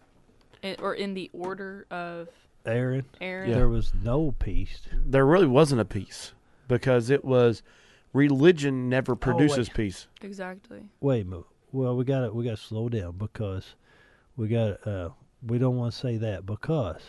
[0.63, 2.29] in, or in the order of
[2.67, 3.53] Aaron, Aaron?
[3.53, 4.81] there was no peace.
[4.93, 6.33] There really wasn't a peace
[6.67, 7.63] because it was
[8.13, 10.07] Religion never produces peace.
[10.23, 10.89] Exactly.
[11.01, 11.45] Wait a minute.
[11.73, 13.75] Well, we got to we got to slow down because
[14.37, 15.11] we got uh
[15.47, 17.03] we don't want to say that because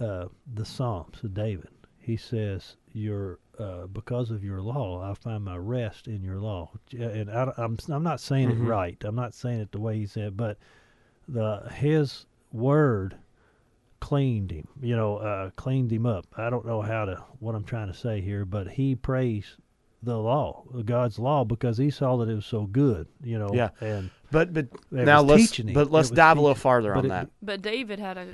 [0.00, 1.68] uh the Psalms of David.
[1.98, 6.70] He says your uh because of your law I find my rest in your law.
[6.92, 8.60] And I, am I'm not saying Mhm.
[8.62, 9.04] it right.
[9.04, 10.58] I'm not saying it the way he said but
[11.28, 13.16] the his word
[14.00, 16.26] cleaned him you know uh cleaned him up.
[16.36, 19.56] I don't know how to what I'm trying to say here but he praised
[20.02, 23.70] the law God's law because he saw that it was so good you know Yeah.
[23.80, 26.92] and But but it now was let's but let's It was dive a little farther
[26.94, 27.28] but on it- that.
[27.42, 28.26] But David had a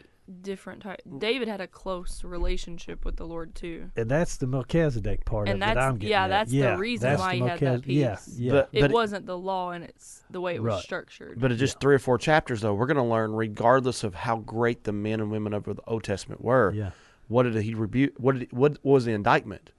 [0.42, 1.00] different type.
[1.18, 3.90] David had a close relationship with the Lord too.
[3.96, 5.74] And that's the Melchizedek part And of it.
[5.74, 6.28] that's- I'm getting yeah, at.
[6.28, 8.38] that's the reason that's why the he had that Melchiz- Yeah, peace.
[8.38, 8.52] yeah.
[8.52, 10.82] But- It wasn't the law and it's the way it was Right.
[10.82, 11.40] structured.
[11.40, 14.36] But in just three or four chapters, though, we're going to learn, regardless of how
[14.36, 16.90] great the men and women of the Old Testament were, yeah,
[17.28, 18.12] what did he rebuke?
[18.18, 19.70] What did, what was the indictment?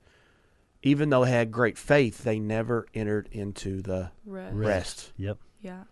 [0.83, 4.55] Even though they had great faith, they never entered into the rest.
[4.55, 5.11] rest.
[5.17, 5.37] yep.
[5.61, 5.83] Yeah.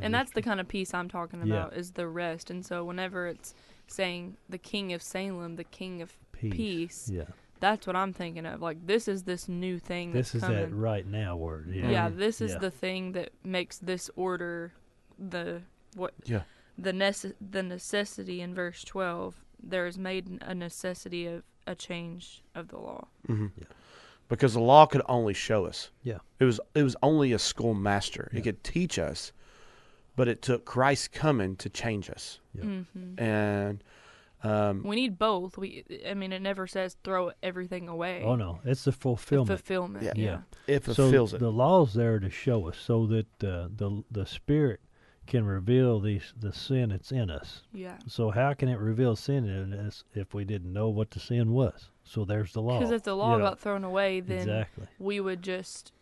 [0.00, 1.54] And that's the kind of peace I'm talking Yeah.
[1.54, 2.50] about is the rest.
[2.50, 3.54] And so whenever it's
[3.88, 6.52] saying the king of Salem, the king of peace.
[6.54, 7.24] peace, Yeah,
[7.60, 8.60] that's what I'm thinking of.
[8.60, 10.78] Like this is this new thing this is that's that coming.
[10.78, 11.68] right now word.
[11.72, 12.08] Yeah, yeah.
[12.10, 12.58] This is Yeah.
[12.58, 14.72] the thing that makes this order
[15.18, 15.62] the
[15.94, 16.42] what Yeah.
[16.76, 22.42] the nece- the necessity in verse 12 there is made a necessity of a change
[22.54, 23.08] of the law.
[23.26, 23.46] Mm-hmm.
[23.56, 23.64] Yeah.
[24.28, 25.90] Because the law could only show us.
[26.02, 26.18] Yeah.
[26.40, 28.28] It was it was only a schoolmaster.
[28.32, 28.38] Yeah.
[28.40, 29.32] It could teach us,
[30.16, 32.40] but it took Christ coming to change us.
[32.54, 32.62] Yeah.
[32.64, 32.82] hmm
[33.18, 33.84] And
[34.42, 35.56] um, We need both.
[35.56, 38.22] We I mean it never says throw everything away.
[38.24, 39.48] Oh no, it's the The fulfillment.
[39.60, 40.04] fulfillment.
[40.04, 40.12] Yeah.
[40.16, 40.38] Yeah.
[40.66, 40.74] Yeah.
[40.76, 41.40] it so fulfills it.
[41.40, 44.80] the law's there to show us, so that uh, the the Spirit
[45.26, 47.62] can reveal these the sin that's in us.
[47.72, 47.96] Yeah.
[48.06, 51.52] So how can it reveal sin in us if we didn't know what the sin
[51.52, 51.90] was?
[52.04, 52.78] So there's the law.
[52.78, 53.44] Because if the you law know.
[53.44, 54.86] got thrown away, then exactly.
[54.98, 55.92] we would just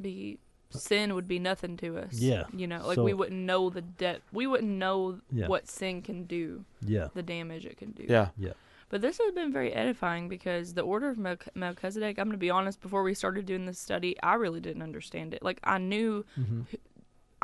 [0.00, 0.38] be
[0.70, 2.14] sin would be nothing to us.
[2.14, 2.44] Yeah.
[2.54, 4.32] You know, like we wouldn't know the depth.
[4.32, 5.46] We wouldn't know Yeah.
[5.46, 7.08] what sin can do, Yeah.
[7.14, 8.04] the damage it can do.
[8.08, 8.30] yeah.
[8.36, 8.52] Yeah.
[8.90, 11.18] But this has been very edifying because the order of
[11.54, 12.18] Melchizedek.
[12.18, 12.80] I'm going to be honest.
[12.80, 15.42] Before we started doing this study, I really didn't understand it.
[15.42, 16.62] Like I knew, hmm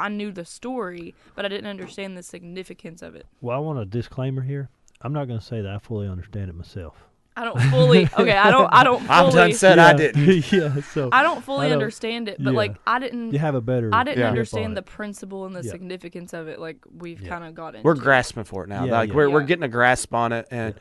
[0.01, 3.27] I knew the story, but I didn't understand the significance of it.
[3.41, 4.69] Well, I want a disclaimer here.
[5.03, 7.05] I'm not going to say that I fully understand it myself.
[7.37, 8.05] I don't fully.
[8.19, 8.69] okay, I don't.
[8.73, 9.09] I don't fully.
[9.29, 10.53] I'm done said I didn't.
[10.53, 10.81] yeah.
[10.83, 12.57] So I don't fully I don't- understand it, but yeah.
[12.57, 13.33] like I didn't.
[13.33, 13.89] you have a better.
[13.95, 14.29] I didn't Yeah.
[14.29, 15.71] understand the principle and the Yeah.
[15.71, 17.29] significance of it like we've Yeah.
[17.29, 17.85] kind of got into.
[17.87, 18.85] We're grasping for it now.
[18.85, 19.15] Yeah, like yeah.
[19.15, 20.75] we're we're getting a grasp on it, and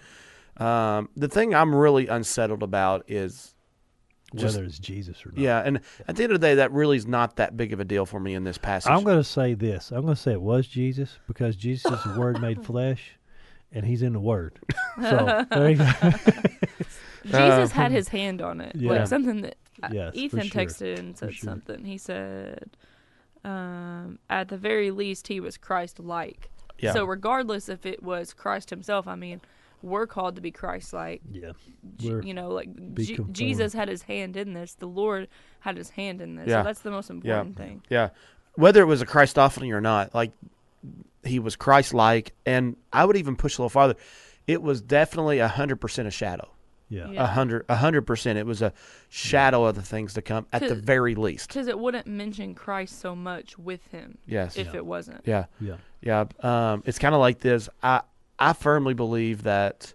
[0.58, 3.54] um, the thing I'm really unsettled about is
[4.36, 5.40] just whether it's Jesus or not.
[5.40, 5.60] yeah.
[5.66, 7.86] And at the end of the day, that really is not that big of a
[7.86, 8.92] deal for me in this passage.
[8.92, 9.92] I'm going to say this.
[9.92, 13.12] I'm going to say it was Jesus because Jesus is the Word made flesh,
[13.72, 14.60] and He's in the Word.
[15.02, 15.86] So there you go.
[17.26, 18.92] Jesus Uh, had his hand on it, Yeah.
[18.92, 20.62] like something that uh, Yes, Ethan sure.
[20.62, 21.50] texted and said sure.
[21.50, 21.86] something.
[21.86, 22.70] He said,
[23.44, 26.50] um, "At the very least, he was Christ-like."
[26.80, 26.94] yeah.
[26.94, 29.42] So regardless if it was Christ himself, I mean,
[29.82, 31.22] we're called to be Christ-like.
[31.32, 31.52] yeah,
[31.98, 34.74] J- We're- you know, like be Jesus had his hand in this.
[34.76, 35.28] The Lord
[35.62, 36.48] had his hand in this.
[36.48, 36.62] Yeah.
[36.62, 37.82] So that's the most important thing.
[37.90, 38.10] Yeah.
[38.56, 40.32] Whether it was a Christophany or not, like
[41.24, 43.96] he was Christ like, and I would even push a little farther.
[44.48, 46.50] It was definitely a hundred percent a shadow.
[46.90, 47.28] yeah, A Yeah.
[47.28, 48.40] hundred a hundred percent.
[48.40, 48.74] It was a
[49.10, 51.48] shadow of the things to come at the very least.
[51.50, 54.58] Because it wouldn't mention Christ so much with him Yes.
[54.58, 54.78] if Yeah.
[54.78, 55.22] it wasn't.
[55.26, 55.46] Yeah.
[55.62, 56.26] yeah, Yeah.
[56.42, 57.70] Um, it's kind of like this.
[57.84, 58.02] I
[58.40, 59.94] I firmly believe that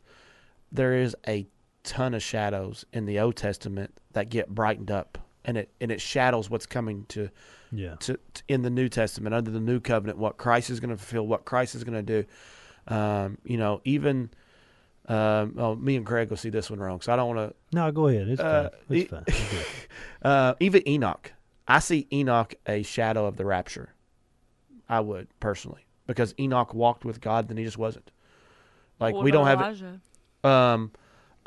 [0.70, 1.46] there is a
[1.82, 6.00] ton of shadows in the Old Testament that get brightened up, and it and it
[6.00, 7.30] shadows what's coming to
[7.72, 10.90] yeah, to, to in the New Testament under the New Covenant, what Christ is going
[10.90, 12.94] to fulfill, what Christ is going to do.
[12.94, 14.30] Um, you know, even
[15.08, 17.76] um, oh, me and Craig will see this one wrong, so I don't want to.
[17.76, 18.28] No, go ahead.
[18.28, 18.98] It's Uh, fine.
[18.98, 19.24] It's fine.
[19.26, 19.66] It's.
[20.22, 21.32] Uh, even Enoch,
[21.68, 23.90] I see Enoch a shadow of the rapture.
[24.88, 28.10] I would personally, because Enoch walked with God, then he just wasn't.
[29.00, 30.00] Like What we don't about have Elijah?
[30.48, 30.92] um,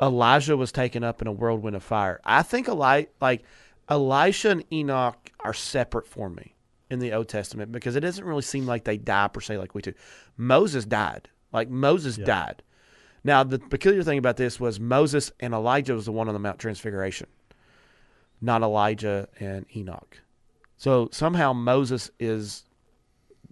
[0.00, 2.20] Elijah was taken up in a whirlwind of fire.
[2.24, 3.42] I think Eli- like
[3.88, 6.54] Elisha and Enoch are separate for me
[6.90, 9.74] in the Old Testament because it doesn't really seem like they die per se like
[9.74, 9.92] we do.
[10.36, 11.28] Moses died.
[11.52, 12.24] Like Moses Yeah.
[12.26, 12.62] died.
[13.24, 16.38] Now the peculiar thing about this was Moses and Elijah was the one on the
[16.40, 17.26] Mount Transfiguration,
[18.40, 20.20] not Elijah and Enoch.
[20.76, 22.64] So somehow Moses is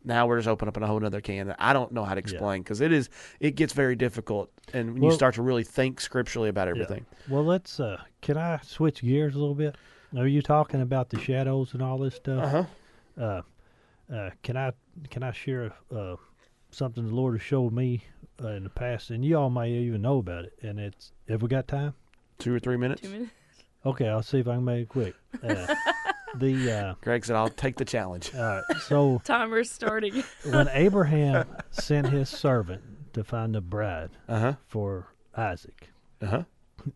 [0.07, 1.49] now we're just opening up a whole other can.
[1.49, 4.95] that I don't know how to explain because it is it gets very difficult, and
[4.95, 7.05] when you start to really think scripturally about everything.
[7.29, 7.79] Well, let's.
[7.81, 9.77] Uh, can I switch gears a little bit?
[10.17, 12.51] Are you talking about the shadows and all this stuff?
[13.19, 13.23] huh.
[13.23, 13.43] Uh,
[14.15, 14.73] uh, can I
[15.11, 16.17] can I share uh,
[16.71, 18.05] something the Lord has showed me
[18.43, 20.55] uh, in the past, and you all may even know about it.
[20.63, 21.95] And it's have we got time?
[22.39, 23.03] Two or three minutes.
[23.03, 23.33] Two minutes.
[23.85, 25.15] Okay, I'll see if I can make it quick.
[25.43, 25.75] Uh,
[26.35, 30.23] the uh, Greg said, "I'll take the challenge." all right, so Timer's starting.
[30.45, 32.83] when Abraham sent his servant
[33.15, 34.53] to find a bride Uh huh.
[34.67, 35.89] for Isaac,
[36.21, 36.43] Uh huh.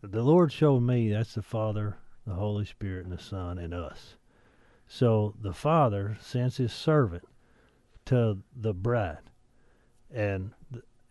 [0.03, 4.17] the Lord showed me that's the Father, the Holy Spirit, and the Son, and us.
[4.87, 7.25] So the Father sends his servant
[8.07, 9.19] to the bride,
[10.13, 10.51] and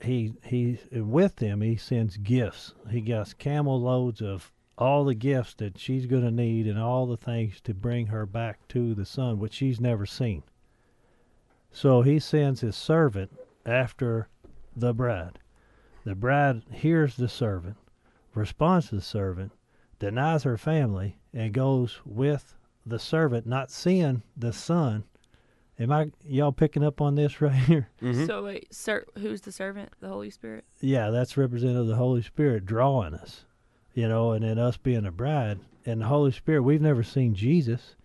[0.01, 2.73] he he with him he sends gifts.
[2.89, 7.05] He got camel loads of all the gifts that she's going to need and all
[7.05, 10.41] the things to bring her back to the Son, which she's never seen.
[11.71, 14.27] So he sends his servant after
[14.75, 15.37] the bride.
[16.03, 17.75] The bride hears the servant
[18.33, 19.51] responds to the servant,
[19.99, 22.55] denies her family, and goes with
[22.85, 25.03] the servant, not seeing the son.
[25.77, 27.89] Am I y'all picking up on this right here?
[28.01, 28.25] Mm-hmm.
[28.25, 29.91] So wait, sir, who's the servant?
[29.99, 30.65] The Holy Spirit.
[30.79, 33.45] Yeah, that's representative of the Holy Spirit drawing us,
[33.93, 35.59] you know, and then us being a bride.
[35.85, 37.95] And the Holy Spirit, we've never seen Jesus,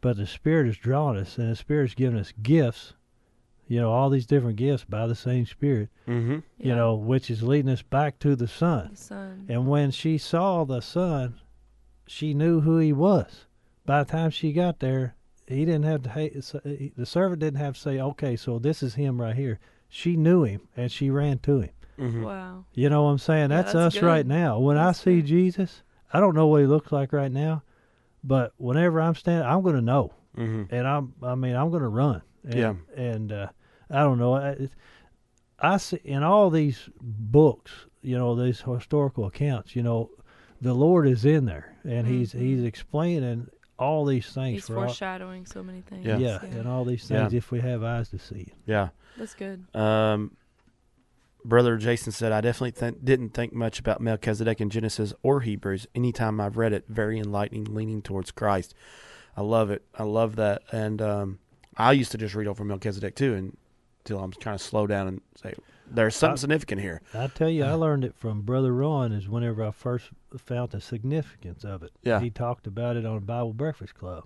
[0.00, 2.94] but the Spirit is drawing us, and the Spirit's giving us gifts,
[3.68, 6.32] you know, all these different gifts by the same Spirit, mm-hmm.
[6.32, 6.74] you Yeah.
[6.74, 8.90] know, which is leading us back to the Son.
[8.90, 9.46] the Son.
[9.48, 11.36] And when she saw the son,
[12.06, 13.46] she knew who he was.
[13.86, 15.14] By the time she got there,
[15.46, 16.10] he didn't have to.
[16.10, 19.34] ha- s- he- The servant didn't have to say, "Okay, so this is him right
[19.36, 21.70] here." She knew him, and she ran to him.
[22.00, 22.22] Mm-hmm.
[22.22, 22.64] Wow.
[22.74, 23.50] You know what I'm saying?
[23.50, 24.58] Yeah, that's, that's us right now.
[24.58, 25.26] When That's I see good.
[25.26, 25.82] Jesus,
[26.12, 27.62] I don't know what he looks like right now,
[28.24, 30.72] but whenever I'm standing, I'm going to know, Mm-hmm.
[30.74, 31.12] and I'm.
[31.24, 32.22] I mean, I'm going to run.
[32.44, 32.74] And, Yeah.
[32.96, 33.48] And uh,
[33.90, 34.34] I don't know.
[34.36, 34.68] I,
[35.58, 40.10] I see in all these books, you know, these historical accounts, you know,
[40.60, 42.40] the Lord is in there, and He's Mhm.
[42.40, 43.48] He's explaining
[43.78, 46.06] all these things He's for all, foreshadowing so many things.
[46.06, 46.18] Yeah.
[46.18, 47.20] yeah, and all these Yeah.
[47.22, 48.52] things if we have eyes to see.
[48.66, 48.90] Yeah.
[49.18, 49.64] That's good.
[49.74, 50.36] Um,
[51.44, 55.86] Brother Jason said, I definitely th- didn't think much about Melchizedek in Genesis or Hebrews.
[55.94, 58.74] Anytime I've read it, very enlightening, leaning towards Christ.
[59.36, 59.82] I love it.
[59.98, 60.62] I love that.
[60.72, 61.38] And um,
[61.76, 63.56] I used to just read over Melchizedek too, and
[64.04, 65.54] until I'm kind of slow down and say,
[65.90, 67.00] there's something I- significant here.
[67.14, 69.12] I tell you, I learned it from Brother Ron.
[69.12, 71.90] Is whenever I first found the significance of it.
[72.02, 72.20] Yeah.
[72.20, 74.24] He talked about it on a Bible Breakfast Club,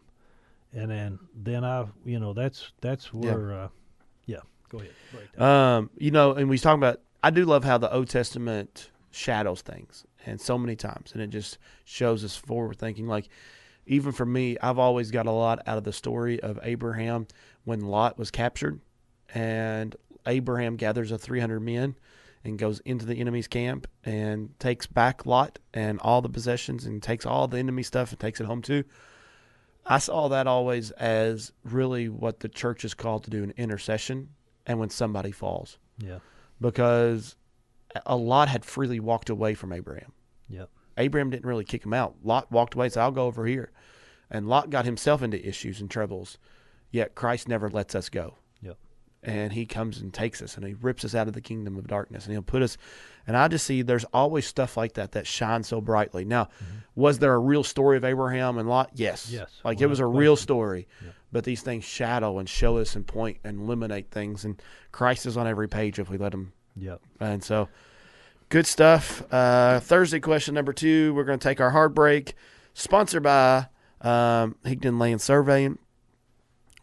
[0.73, 3.21] and then then I, you know, that's that's Yeah.
[3.21, 3.69] where, uh, yeah.
[4.75, 5.41] Go ahead.
[5.41, 7.01] Um, you know, and we was talking about.
[7.22, 11.29] I do love how the Old Testament shadows things, and so many times, and it
[11.29, 13.07] just shows us forward thinking.
[13.07, 13.29] Like,
[13.87, 17.27] even for me, I've always got a lot out of the story of Abraham
[17.64, 18.81] when Lot was captured,
[19.33, 19.97] and
[20.27, 21.95] Abraham gathers a three hundred men
[22.45, 27.03] and goes into the enemy's camp and takes back Lot and all the possessions and
[27.03, 28.85] takes all the enemy stuff and takes it home too.
[29.87, 34.29] I saw that always as really what the church is called to do an intercession
[34.67, 36.19] and when somebody falls yeah.
[36.61, 37.37] because
[38.07, 40.12] a Lot had freely walked away from Abraham.
[40.49, 40.71] Yep.
[40.97, 42.15] Abraham didn't really kick him out.
[42.23, 43.73] Lot walked away and said, I'll go over here.
[44.31, 46.39] And Lot got himself into issues and troubles,
[46.91, 48.35] yet Christ never lets us go.
[48.62, 48.79] Yep.
[49.23, 51.87] And he comes and takes us and he rips us out of the kingdom of
[51.87, 52.77] darkness and he'll put us.
[53.27, 56.25] And I just see there's always stuff like that that shines so brightly.
[56.25, 56.77] Now, mm-hmm.
[56.95, 58.91] was there a real story of Abraham and Lot?
[58.95, 59.31] Yes.
[59.31, 60.89] Yes, Like it was a real story.
[61.03, 61.15] Yep.
[61.35, 64.45] But these things shadow and show us and point and illuminate things.
[64.45, 64.62] And
[64.93, 67.01] Christ is on every page if we let him Yep.
[67.18, 67.68] and so,
[68.51, 69.24] good stuff.
[69.32, 71.12] Uh, Thursday question number two.
[71.12, 72.35] We're going to take our hard break.
[72.72, 73.66] Sponsored by
[74.01, 75.78] um, Higdon Land Surveying.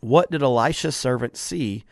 [0.01, 1.85] What did Elisha's servant see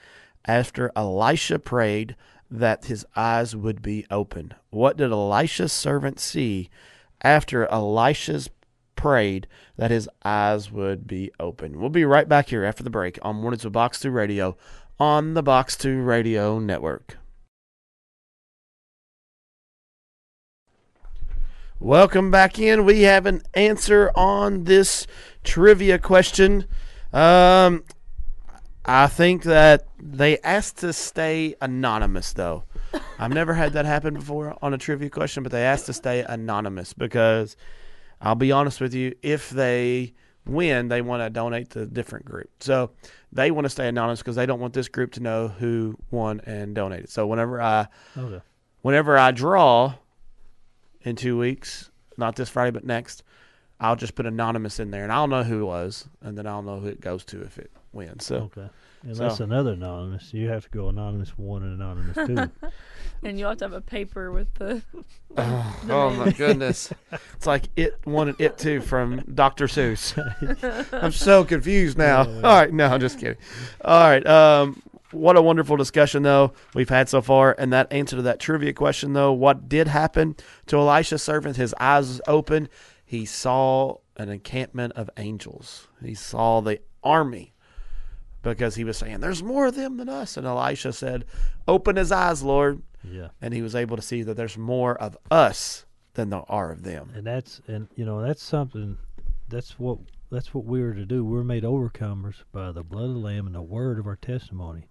[0.45, 2.17] after Elisha prayed
[2.51, 4.53] that his eyes would be open?
[4.69, 6.69] What did Elisha's servant see
[7.21, 8.49] after Elisha's
[8.99, 9.47] prayed
[9.77, 11.79] that his eyes would be open?
[11.79, 14.57] We'll be right back here after the break on Mornings with Box 2 Radio
[14.99, 17.17] on the Box 2 Radio Network.
[21.79, 22.83] Welcome back in.
[22.83, 25.07] We have an answer on this
[25.45, 26.65] trivia question.
[27.13, 27.85] Um,
[28.83, 32.65] I think that they asked to stay anonymous, though.
[33.17, 36.19] I've never had that happen before on a trivia question, but they asked to stay
[36.19, 37.55] anonymous because
[38.21, 40.13] I'll be honest with you, if they
[40.45, 42.49] win, they want to donate to a different group.
[42.59, 42.91] So
[43.31, 46.41] they want to stay anonymous because they don't want this group to know who won
[46.45, 47.09] and donated.
[47.09, 48.41] So whenever I Okay.
[48.81, 49.95] whenever I draw
[51.01, 53.23] in two weeks, not this Friday but next,
[53.79, 56.61] I'll just put anonymous in there, and I'll know who it was, and then I'll
[56.61, 58.25] know who it goes to if it wins.
[58.25, 58.69] So Okay.
[59.03, 62.67] Unless So- another anonymous, you have to go anonymous one and anonymous two.
[63.21, 64.81] And you'll have to have a paper with the.
[65.37, 66.19] oh, the oh name.
[66.19, 66.93] my goodness,
[67.35, 69.65] it's like it one and it two from Dr.
[69.67, 70.15] Seuss.
[70.93, 72.19] I'm so confused now.
[72.19, 73.35] All right, no, I'm just kidding.
[73.83, 74.81] All right, um,
[75.11, 78.71] what a wonderful discussion though we've had so far, and that answer to that trivia
[78.71, 80.37] question though, what did happen
[80.67, 81.57] to Elisha's servant?
[81.57, 82.69] His eyes opened.
[83.03, 85.89] He saw an encampment of angels.
[86.01, 87.51] He saw the army
[88.41, 90.37] because he was saying, There's more of them than us.
[90.37, 91.25] And Elisha said,
[91.67, 92.81] Open his eyes, Lord.
[93.03, 93.29] Yeah.
[93.41, 96.83] And he was able to see that there's more of us than there are of
[96.83, 97.11] them.
[97.15, 98.97] and that's and you know that's something
[99.47, 103.13] that's what that's what we are to do we're made overcomers by the blood of
[103.13, 104.87] the lamb and the word of our testimony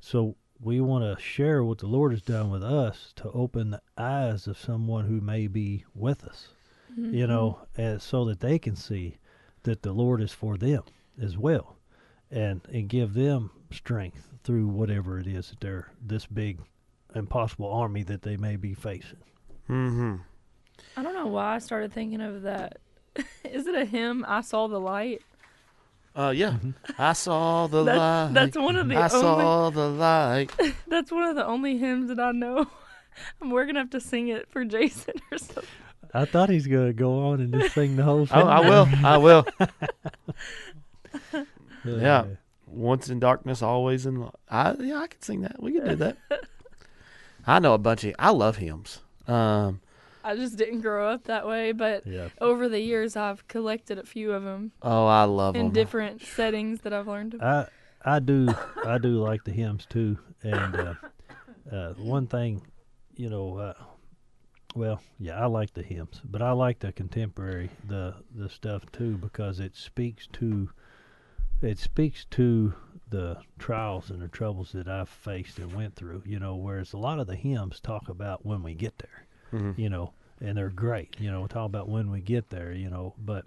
[0.00, 3.82] so we want to share what the lord has done with us to open the
[3.98, 6.48] eyes of someone who may be with us
[6.96, 7.26] you mm-hmm.
[7.26, 9.18] know and so that they can see
[9.64, 10.82] that the lord is for them
[11.20, 11.76] as well
[12.30, 16.58] and and give them strength through whatever it is that they're this big
[17.14, 19.18] impossible army that they may be facing
[19.68, 20.16] Mm-hmm.
[20.96, 22.78] I don't know why I started thinking of that.
[23.44, 24.24] Is it a hymn?
[24.26, 25.22] I saw the light.
[26.16, 26.56] Uh, yeah.
[26.98, 28.30] I saw the That- light.
[28.34, 29.08] that's one of the I only.
[29.10, 30.50] saw the light.
[30.88, 32.66] That's one of the only hymns that I know.
[33.40, 35.64] We're gonna have to sing it for Jason or something.
[36.12, 38.48] I thought he's gonna go on and just sing the whole Oh, song.
[38.48, 38.88] I will.
[39.04, 39.46] I will.
[41.86, 42.24] Uh, Yeah.
[42.66, 44.34] Once in darkness, always in light.
[44.48, 45.60] I yeah, I can sing that.
[45.62, 46.16] We can do that.
[47.46, 48.14] I know a bunch of.
[48.18, 49.00] I love hymns.
[49.26, 49.80] Um.
[50.22, 52.28] I just didn't grow up that way, but Yeah.
[52.42, 55.60] over the years I've collected a few of them Oh, I love them.
[55.60, 55.72] in them.
[55.72, 57.36] different settings that I've learned.
[57.42, 57.66] I
[58.04, 58.48] I do
[58.84, 60.94] I do like the hymns too, and uh,
[61.72, 62.60] uh, one thing,
[63.16, 63.72] you know, uh,
[64.74, 69.16] well, yeah, I like the hymns, but I like the contemporary the the stuff too
[69.16, 70.68] because it speaks to
[71.62, 72.74] it speaks to
[73.10, 76.22] the trials and the troubles that I've faced and went through.
[76.26, 79.26] You know, whereas a lot of the hymns talk about when we get there.
[79.52, 79.76] Mhm.
[79.76, 83.14] you know, and they're great, you know, talk about when we get there, you know,
[83.18, 83.46] but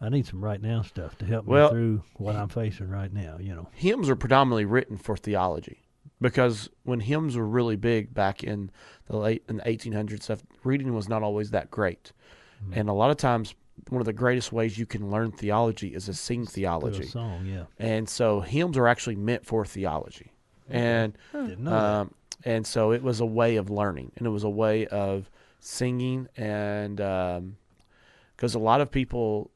[0.00, 3.12] I need some right now stuff to help Well- me through what I'm facing right
[3.12, 3.68] now, you know.
[3.72, 5.82] Hymns are predominantly written for theology,
[6.20, 8.70] because when hymns were really big back in
[9.06, 12.12] the late in the 1800s, stuff reading was not always that great,
[12.62, 12.74] Mm-hmm.
[12.78, 13.56] and a lot of times
[13.88, 17.04] one of the greatest ways you can learn theology is to sing theology.
[17.04, 17.64] a song, yeah.
[17.78, 20.32] and so hymns are actually meant for theology
[20.68, 21.76] and Didn't know that.
[21.84, 22.14] um,
[22.44, 26.28] and so it was a way of learning and it was a way of singing
[26.36, 26.96] and
[28.36, 29.50] because a lot of people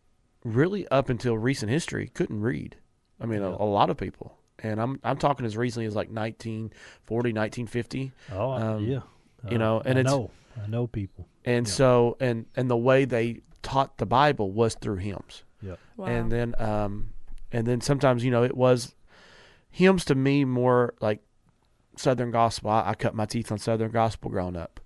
[0.44, 2.76] really up until recent history couldn't read
[3.20, 3.48] i mean Yeah.
[3.48, 8.12] a, a lot of people and i'm i'm talking as recently as like 1940 1950
[8.32, 9.00] Oh, um, yeah.
[9.50, 10.30] you Uh, know, and I it's- know,
[10.62, 11.26] I know people.
[11.44, 11.72] and Yeah.
[11.72, 15.44] so and and the way they taught the bible was through hymns.
[15.96, 16.06] Wow.
[16.06, 17.10] and then um
[17.52, 18.94] and then sometimes you know it was
[19.70, 21.20] hymns to me more like
[21.96, 22.70] southern gospel.
[22.70, 24.80] I, I cut my teeth on southern gospel growing up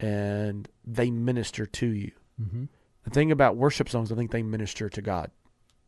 [0.00, 2.12] and they minister to you.
[2.40, 2.64] Mm-hmm.
[3.04, 5.32] the thing about worship songs i think they minister to god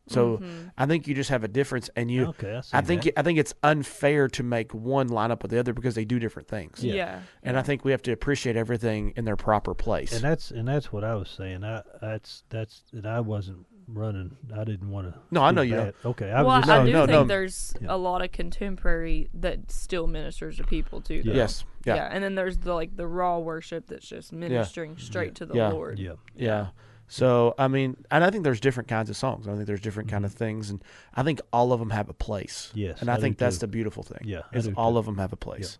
[0.07, 0.71] so Mhm.
[0.77, 3.19] i think you just have a difference and you okay, I, see i think that.
[3.19, 6.17] i think it's unfair to make one line up with the other because they do
[6.19, 6.93] different things Yeah.
[6.95, 7.19] yeah.
[7.43, 10.67] and i think we have to appreciate everything in their proper place and that's and
[10.67, 11.63] that's what I was saying.
[11.63, 14.37] I that's that's and I wasn't running.
[14.55, 15.19] I didn't want to.
[15.31, 15.95] No, I know you don't.
[16.05, 17.23] Okay, I well, was just I do no, think no.
[17.25, 17.87] there's Yeah.
[17.89, 21.23] a lot of contemporary that still ministers to people too.
[21.23, 21.33] Though.
[21.33, 22.09] yes yeah Yeah.
[22.11, 25.69] and then there's the like the raw worship that's just ministering straight to the Yeah.
[25.69, 25.99] Lord.
[25.99, 26.13] yeah.
[26.35, 26.67] Yeah.
[27.11, 29.45] So I mean, and I think there's different kinds of songs.
[29.45, 30.81] I think there's different kind of things, and
[31.13, 32.67] I think all of them have a place.
[32.69, 32.79] Mm-hmm.
[32.79, 33.61] Yes, and I, I think that's too.
[33.61, 34.21] the beautiful thing.
[34.23, 34.99] Yeah, is all too.
[34.99, 35.77] of them have a place.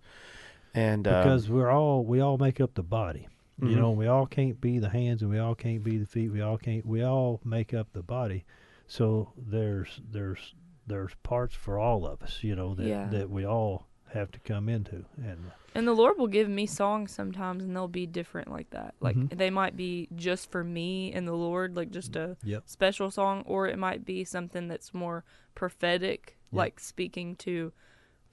[0.73, 3.29] And uh, because we're all we all make up the body.
[3.61, 6.31] You know, we all can't be the hands and we all can't be the feet.
[6.31, 6.83] We all can't.
[6.83, 8.43] We all make up the body.
[8.87, 10.55] So there's there's
[10.87, 12.39] there's parts for all of us.
[12.41, 13.07] You know that Yeah.
[13.11, 15.05] that we all have to come into.
[15.17, 18.93] And And the Lord will give me songs sometimes, and they'll be different like that.
[18.99, 19.37] Like Mhm.
[19.37, 23.43] they might be just for me and the Lord, like just a yep, special song,
[23.45, 25.23] or it might be something that's more
[25.55, 26.57] prophetic, Yep.
[26.57, 27.71] like speaking to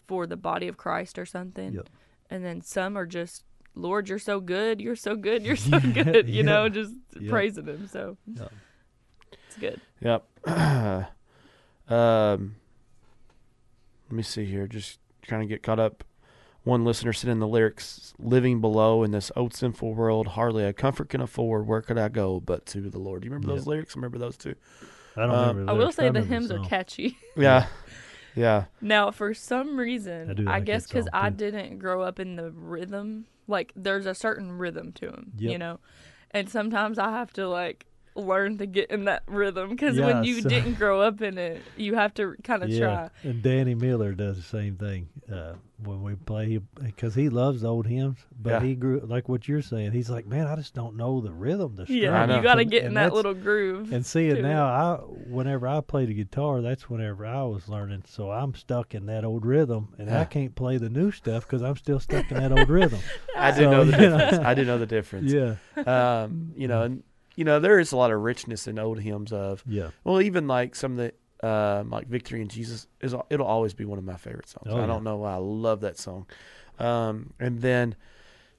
[0.07, 1.75] for the body of Christ or something.
[1.75, 1.89] Yep.
[2.31, 6.29] And then some are just, Lord, you're so good, you're so good, you're so good,
[6.29, 7.29] you know, just Yep.
[7.29, 7.87] praising Him.
[7.87, 8.53] So Yep.
[9.47, 9.81] it's good.
[10.01, 10.27] Yep.
[11.89, 12.57] um,
[14.09, 14.67] let me see here.
[14.67, 14.99] Just
[15.29, 16.05] kind of get caught up.
[16.65, 20.73] One listener sent in the lyrics: "Living below in this old sinful world, hardly a
[20.73, 21.67] comfort can afford.
[21.67, 23.95] Where could I go but to the Lord?" Do you remember those lyrics?
[23.97, 24.55] Remember those two?
[25.17, 25.71] I don't Um, remember.
[25.71, 27.19] I will lyrics, but say the remember hymns are catchy.
[27.37, 27.67] Yeah.
[28.37, 28.65] Yeah.
[28.81, 33.27] Now, for some reason, I I, guess because I didn't grow up in the rhythm,
[33.49, 35.81] like there's a certain rhythm to them, you know,
[36.31, 37.87] and sometimes I have to like
[38.27, 41.39] learn to get in that rhythm because Yeah, when you so- didn't grow up in
[41.39, 43.11] it, you have to kind of Yeah, try.
[43.31, 45.55] and Danny Miller does the same thing uh,
[45.85, 48.19] when we play because he loves old hymns.
[48.41, 48.69] But Yeah.
[48.69, 49.93] he grew like what you're saying.
[49.93, 52.71] He's like, man, I just don't know the rhythm, the Yeah, you got to And-
[52.71, 53.93] get in and that little groove.
[53.93, 54.97] And see it now, I
[55.29, 58.03] whenever I play the guitar, that's whenever I was learning.
[58.07, 60.21] So I'm stuck in that old rhythm, and Yeah.
[60.21, 63.01] I can't play the new stuff because I'm still stuck in that old rhythm.
[63.37, 64.19] I do So, know the you know.
[64.19, 64.45] difference.
[64.45, 65.33] I do know the difference.
[65.39, 65.55] Yeah,
[65.87, 67.03] Um, you know, and
[67.39, 69.91] you know, there is a lot of richness in old hymns of Yeah.
[70.05, 73.85] well, even like some of the um, like "Victory in Jesus" is it'll always be
[73.85, 74.67] one of my favorite songs.
[74.69, 76.27] Oh, I don't know why I love that song.
[76.81, 77.95] Um, and then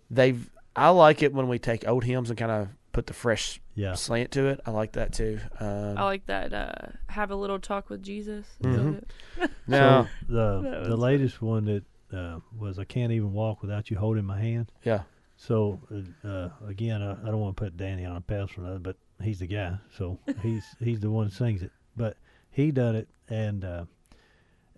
[0.09, 3.59] they've I like it when we take old hymns and kind of put the fresh
[3.75, 3.93] Yeah.
[3.95, 4.61] slant to it.
[4.65, 5.39] I like that too.
[5.59, 6.53] Um, I like that.
[6.53, 6.71] Uh,
[7.07, 8.45] have a little talk with Jesus.
[8.47, 9.03] Is that Mhm.
[9.67, 11.84] now, So the the was latest one that
[12.17, 14.71] uh, was I can't even walk without you holding my hand.
[14.84, 15.03] yeah,
[15.39, 18.81] So uh, uh, again, I, I don't want to put Danny on a pedestal, nothing,
[18.83, 19.77] but he's the guy.
[19.97, 21.71] So he's he's the one that sings it.
[21.95, 22.17] But
[22.51, 23.85] he done it, and uh,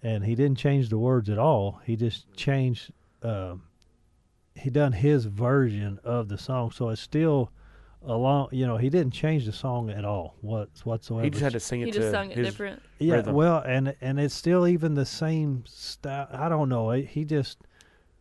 [0.04, 1.82] and he didn't change the words at all.
[1.84, 2.92] He just changed.
[3.24, 3.56] Uh,
[4.56, 7.52] he done his version of the song, so it's still
[8.04, 8.50] along.
[8.52, 10.36] You know, he didn't change the song at all.
[10.42, 11.24] What whatsoever.
[11.24, 12.84] he just had to sing it He to just sung it different.
[13.00, 13.34] Yeah, rhythm.
[13.34, 16.28] well, and and it's still even the same style.
[16.32, 16.92] I don't know.
[16.92, 17.58] He he just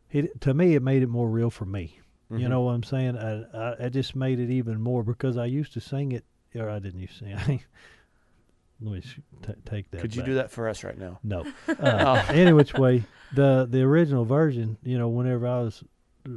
[0.08, 2.00] he to me it made it more real for me.
[2.30, 2.50] You Mhm.
[2.50, 3.16] know what I'm saying?
[3.18, 6.24] I, I it just made it even more because I used to sing it,
[6.54, 7.60] or I didn't used to sing.
[8.82, 10.00] Let me t- take that.
[10.00, 10.26] Could you back.
[10.28, 11.18] do that for us right now?
[11.22, 11.44] No.
[11.68, 11.74] Oh.
[11.86, 13.04] Uh, any which way,
[13.34, 15.84] the the original version, you know, whenever I was,
[16.26, 16.30] uh,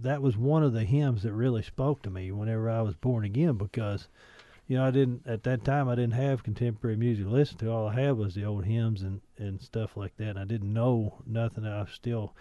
[0.00, 3.24] that was one of the hymns that really spoke to me whenever I was born
[3.24, 4.08] again because,
[4.66, 7.70] you know, I didn't at that time I didn't have contemporary music to listen to.
[7.70, 10.30] All I had was the old hymns and and stuff like that.
[10.30, 11.64] And I didn't know nothing.
[11.64, 12.34] I was still,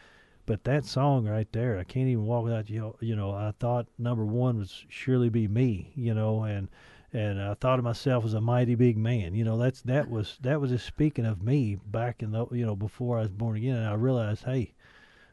[0.52, 2.94] but that song right there, I can't even walk without you.
[3.00, 5.94] You know, I thought number one was surely be me.
[5.96, 6.68] You know, and
[7.14, 9.34] and I thought of myself as a mighty big man.
[9.34, 12.66] You know, that's that was that was just speaking of me back in the you
[12.66, 14.74] know before I was born again, and I realized, hey,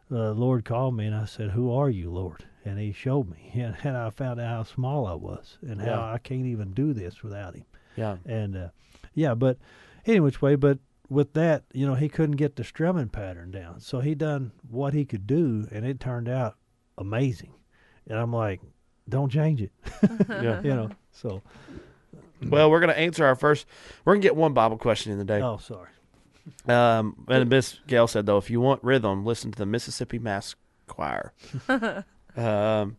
[0.08, 3.50] the Lord called me, and I said, "Who are you, Lord?" And He showed me,
[3.54, 6.92] and, and I found out how small I was, and how I can't even do
[6.92, 7.64] this without Him.
[7.96, 8.68] Yeah, And uh,
[9.14, 9.58] yeah, but
[10.06, 13.80] any which way, but with that, you know, he couldn't get the strumming pattern down,
[13.80, 16.56] so he done what he could do, and it turned out
[16.96, 17.54] amazing.
[18.06, 18.60] And I'm like,
[19.08, 19.72] don't change it,
[20.28, 20.60] yeah.
[20.62, 20.90] you know.
[21.12, 21.42] So,
[22.42, 23.66] Well, we're gonna answer our first.
[24.04, 25.40] We're gonna get one Bible question in the day.
[25.40, 25.88] oh, sorry.
[26.66, 30.54] Um, and Miss Gail said though, if you want rhythm, listen to the Mississippi Mass
[30.86, 31.32] Choir.
[32.36, 32.96] um,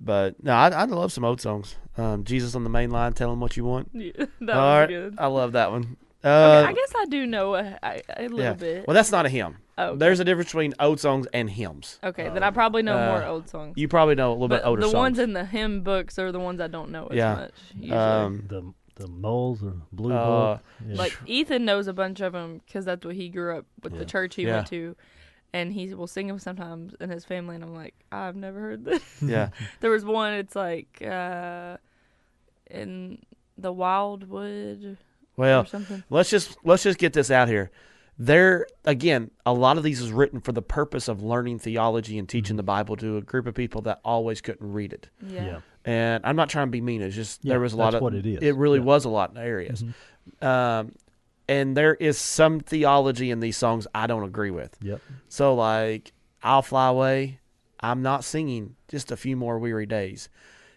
[0.00, 1.76] but no, I, I love some old songs.
[1.98, 3.90] Um, Jesus on the main line, tell him what you want.
[3.92, 5.14] Yeah, that All right, good.
[5.18, 5.96] I love that one.
[6.24, 8.52] Uh, Okay, I guess I do know a, a, a little yeah.
[8.54, 8.86] bit.
[8.86, 9.56] well, that's not a hymn.
[9.78, 9.98] Oh, okay.
[9.98, 11.98] There's a difference between old songs and hymns.
[12.02, 13.74] okay, then I probably know more uh, old songs.
[13.76, 14.92] You probably know a little but bit older the songs.
[14.92, 17.34] The ones in the hymn books are the ones I don't know as Yeah.
[17.34, 17.52] much.
[17.78, 17.98] Usually.
[17.98, 20.62] um, The the moles or blue Uh, book.
[20.88, 20.94] Yeah.
[20.96, 23.98] like Ethan knows a bunch of them because that's what he grew up with Yeah.
[23.98, 24.54] the church he Yeah.
[24.56, 24.96] went to,
[25.52, 27.56] and he will sing them sometimes in his family.
[27.56, 29.02] And I'm like, I've never heard this.
[29.22, 29.50] yeah,
[29.80, 30.32] there was one.
[30.32, 31.76] It's like uh,
[32.70, 33.18] in
[33.58, 34.96] the wildwood
[35.36, 35.66] well,
[36.10, 37.70] let's just let's just get this out here.
[38.18, 42.26] There again, a lot of these is written for the purpose of learning theology and
[42.28, 45.10] teaching the Bible to a group of people that always couldn't read it.
[45.26, 45.44] Yeah.
[45.44, 45.60] yeah.
[45.84, 47.02] And I'm not trying to be mean.
[47.02, 48.38] It's just Yeah, there was a lot that's of what it is.
[48.42, 48.84] It really Yeah.
[48.86, 49.84] was a lot in areas.
[50.42, 50.46] Mhm.
[50.46, 50.92] Um,
[51.48, 54.76] and there is some theology in these songs I don't agree with.
[54.80, 55.00] Yep.
[55.28, 56.12] So like,
[56.42, 57.40] I'll fly away.
[57.80, 60.30] I'm not singing just a few more weary days.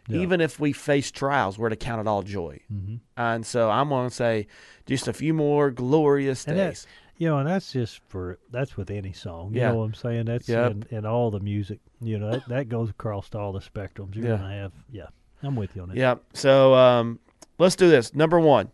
[0.09, 0.21] Yeah.
[0.21, 2.59] Even if we face trials, we're to count it all joy.
[2.73, 2.95] Mm-hmm.
[3.15, 4.47] And so I'm going to say
[4.85, 6.87] just a few more glorious And days.
[7.17, 9.53] You know, and that's just for that's with any song.
[9.53, 9.71] You Yeah.
[9.71, 10.25] know what I'm saying?
[10.25, 10.71] That's Yep.
[10.71, 11.79] in, in all the music.
[12.01, 14.15] You know, that, that goes across all the spectrums.
[14.15, 14.37] You're Yeah.
[14.37, 15.07] gonna have yeah.
[15.43, 15.97] I'm with you on that.
[15.97, 16.15] Yeah.
[16.33, 17.19] So um,
[17.57, 18.15] let's do this.
[18.15, 18.71] Number one,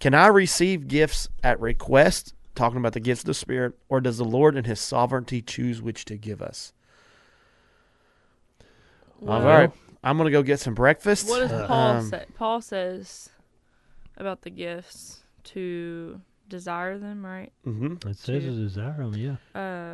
[0.00, 2.34] can I receive gifts at request?
[2.54, 5.80] Talking about the gifts of the Spirit, or does the Lord in His sovereignty choose
[5.80, 6.72] which to give us?
[9.22, 9.70] All Well, right.
[10.08, 11.28] I'm gonna go get some breakfast.
[11.28, 12.24] What does Uh, Paul um, say?
[12.34, 13.28] Paul says
[14.16, 17.52] about the gifts to desire them, right?
[17.66, 18.08] Mm-hmm.
[18.08, 19.36] It says To- desire them, yeah.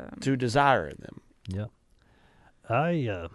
[0.06, 1.20] Um, To desire them.
[1.48, 1.66] Yeah.
[2.68, 3.28] I uh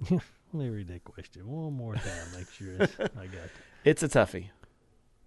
[0.10, 0.20] let
[0.52, 3.50] me read that question one more time, make sure it's, I got it.
[3.84, 4.48] It's a toughie.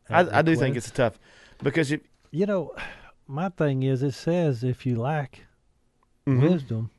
[0.10, 1.18] I, I do think it's a tough
[1.64, 2.00] because you.
[2.32, 2.74] you know,
[3.28, 5.45] my thing is it says if you lack
[6.28, 6.50] Mhm.
[6.50, 6.91] wisdom,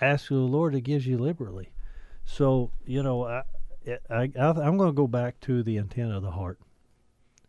[0.00, 1.72] ask the Lord that gives you liberally.
[2.24, 3.42] So you know, I,
[4.10, 6.58] I, I I'm going to go back to the intent of the heart,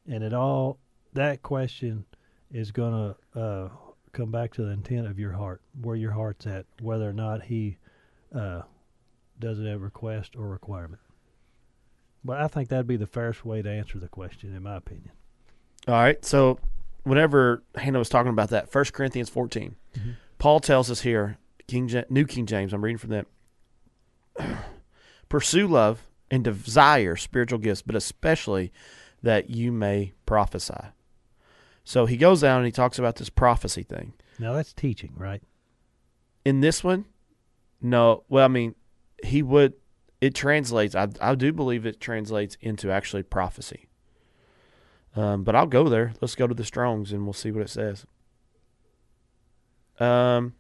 [0.10, 0.78] and it all
[1.14, 2.06] that question
[2.52, 3.70] is going to uh,
[4.12, 7.44] come back to the intent of your heart, where your heart's at, whether or not
[7.44, 7.78] He
[8.34, 8.62] uh,
[9.40, 11.02] does it at request or requirement.
[12.24, 15.12] But I think that'd be the fairest way to answer the question, in my opinion.
[15.88, 16.24] All right.
[16.26, 16.60] So,
[17.04, 20.16] whenever Hannah was talking about that, First Corinthians 14, Mhm.
[20.38, 21.38] Paul tells us here,
[21.68, 22.74] King Ja- New King James.
[22.74, 23.26] I'm reading from that.
[25.30, 28.72] Pursue love and desire spiritual gifts, but especially
[29.22, 30.92] that you may prophesy.
[31.84, 34.14] So he goes down and he talks about this prophecy thing.
[34.40, 35.42] Now that's teaching, right?
[36.46, 37.06] In this one,
[37.82, 38.24] no.
[38.30, 38.76] Well, I mean,
[39.24, 39.74] he would.
[40.22, 40.96] it translates.
[40.96, 43.88] I I do believe it translates into actually prophecy.
[45.16, 46.14] Um, but I'll go there.
[46.22, 48.06] Let's go to the Strong's and we'll see what it says.
[50.00, 50.54] Um,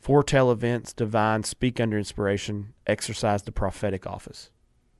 [0.00, 4.50] foretell events, divine, speak under inspiration, exercise the prophetic office.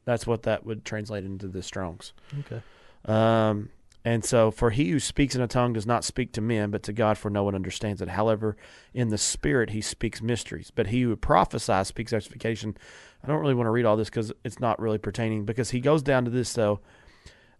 [0.04, 2.12] That's what that would translate into the Strong's.
[2.40, 2.62] Okay.
[3.04, 3.70] Um,
[4.04, 6.82] and so, for he who speaks in a tongue does not speak to men, but
[6.84, 8.08] to God, for no one understands it.
[8.08, 8.56] However,
[8.94, 10.70] in the Spirit he speaks mysteries.
[10.74, 12.76] But he who prophesies speaks edification.
[13.22, 15.44] I don't really want to read all this because it's not really pertaining.
[15.44, 16.80] Because he goes down to this though.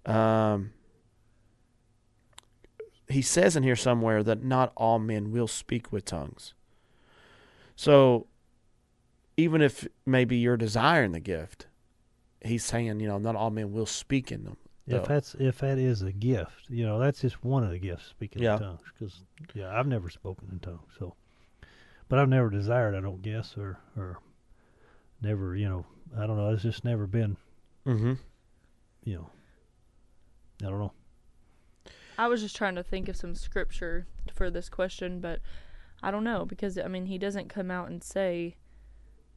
[0.07, 0.73] Um,
[3.09, 6.55] he says in here somewhere that not all men will speak with tongues.
[7.81, 8.27] So,
[9.37, 11.69] even if maybe you're desiring the gift,
[12.45, 14.57] he's saying, you know, not all men will speak in them.
[14.89, 15.15] If though.
[15.15, 18.43] that's if that is a gift, you know, that's just one of the gifts, speaking
[18.43, 18.55] Yeah.
[18.55, 18.81] in tongues.
[18.99, 19.21] Because
[19.55, 21.15] yeah, I've never spoken in tongues, so,
[22.09, 22.97] but I've never desired.
[22.97, 24.19] I don't guess, or or
[25.23, 26.49] never, you know, I don't know.
[26.51, 27.37] It's just never been,
[27.87, 28.15] Mm-hmm.
[29.05, 29.31] you know,
[30.67, 30.93] I don't know.
[32.19, 35.39] I was just trying to think of some scripture for this question, but
[36.03, 38.57] I don't know because I mean he doesn't come out and say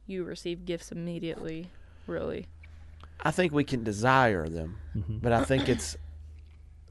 [0.06, 1.70] you receive gifts immediately,
[2.06, 2.46] really.
[3.24, 5.96] I think we can desire them, hmm but I think it's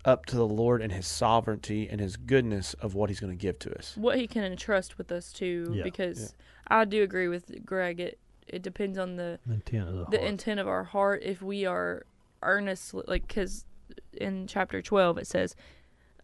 [0.04, 3.42] up to the Lord and His sovereignty and His goodness of what He's going to
[3.42, 3.96] give to us.
[3.98, 5.84] What he can entrust with us too, Yeah.
[5.84, 6.34] because
[6.68, 8.00] I do agree with Greg.
[8.00, 8.18] It
[8.48, 11.22] it depends on the intent of the, the intent of our heart.
[11.24, 12.04] If we are
[12.42, 13.66] earnestly like, because
[14.14, 15.56] in chapter twelve it says,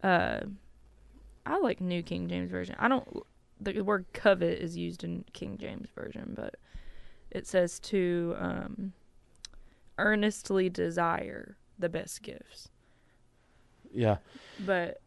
[0.02, 0.40] uh,
[1.46, 2.76] I like New King James version.
[2.78, 3.06] I don't.
[3.60, 6.56] The word covet is used in King James version, but
[7.30, 8.92] it says to um,
[9.98, 12.70] earnestly desire the best gifts.
[13.92, 14.18] Yeah,
[14.64, 15.00] But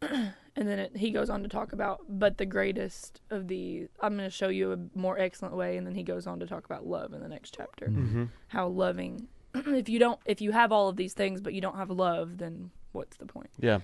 [0.02, 4.16] and then it, he goes on to talk about but the greatest of the I'm
[4.16, 6.64] going to show you a more excellent way and then he goes on to talk
[6.64, 7.86] about love in the next chapter.
[7.86, 7.96] Mhm.
[7.96, 8.24] mm-hmm.
[8.48, 11.76] How loving if you don't if you have all of these things but you don't
[11.76, 13.50] have love then what's the point?
[13.60, 13.80] yeah.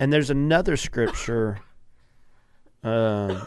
[0.00, 1.58] And there's another scripture
[2.82, 3.46] um,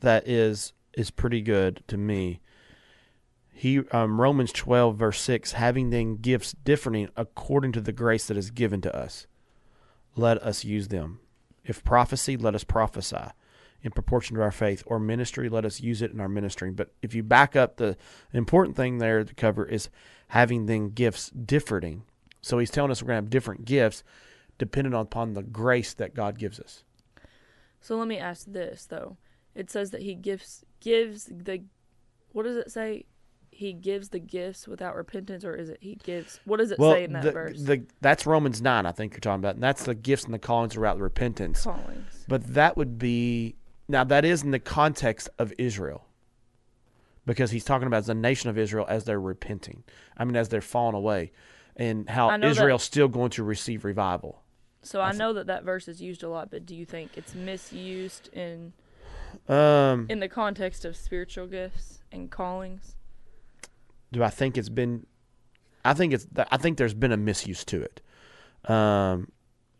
[0.00, 2.40] that is is pretty good to me.
[3.50, 8.36] He um, Romans twelve verse six, having then gifts differing according to the grace that
[8.36, 9.26] is given to us,
[10.16, 11.20] let us use them.
[11.64, 13.32] If prophecy, let us prophesy
[13.84, 16.70] in proportion to our faith, or ministry, let us use it in our ministry.
[16.70, 17.96] But if you back up, the
[18.32, 19.88] important thing there to cover is
[20.28, 22.04] having then gifts differing.
[22.40, 24.04] So he's telling us we're going to have different gifts
[24.58, 26.84] depending upon the grace that God gives us.
[27.82, 29.18] So let me ask this though.
[29.54, 31.64] It says that he gives gives the
[32.30, 33.04] what does it say?
[33.50, 37.04] He gives the gifts without repentance or is it he gives what does it say
[37.04, 37.62] in that the, verse?
[37.62, 39.56] the, that's Romans 9, I think you're talking about.
[39.56, 41.64] And that's the gifts and the callings without repentance.
[41.64, 42.24] callings.
[42.28, 43.56] But that would be
[43.88, 46.06] now that is in the context of Israel.
[47.24, 49.84] Because he's talking about the nation of Israel as they're repenting.
[50.16, 51.32] I mean as they're falling away
[51.76, 54.41] and how I know that- Israel's still going to receive revival.
[54.82, 57.12] So I thi- know that that verse is used a lot, but do you think
[57.16, 58.72] it's misused in
[59.48, 62.96] Um in the context of spiritual gifts and callings?
[64.12, 65.06] do I think it's been
[65.84, 68.00] I think it's I think there's been a misuse to it.
[68.70, 69.30] Um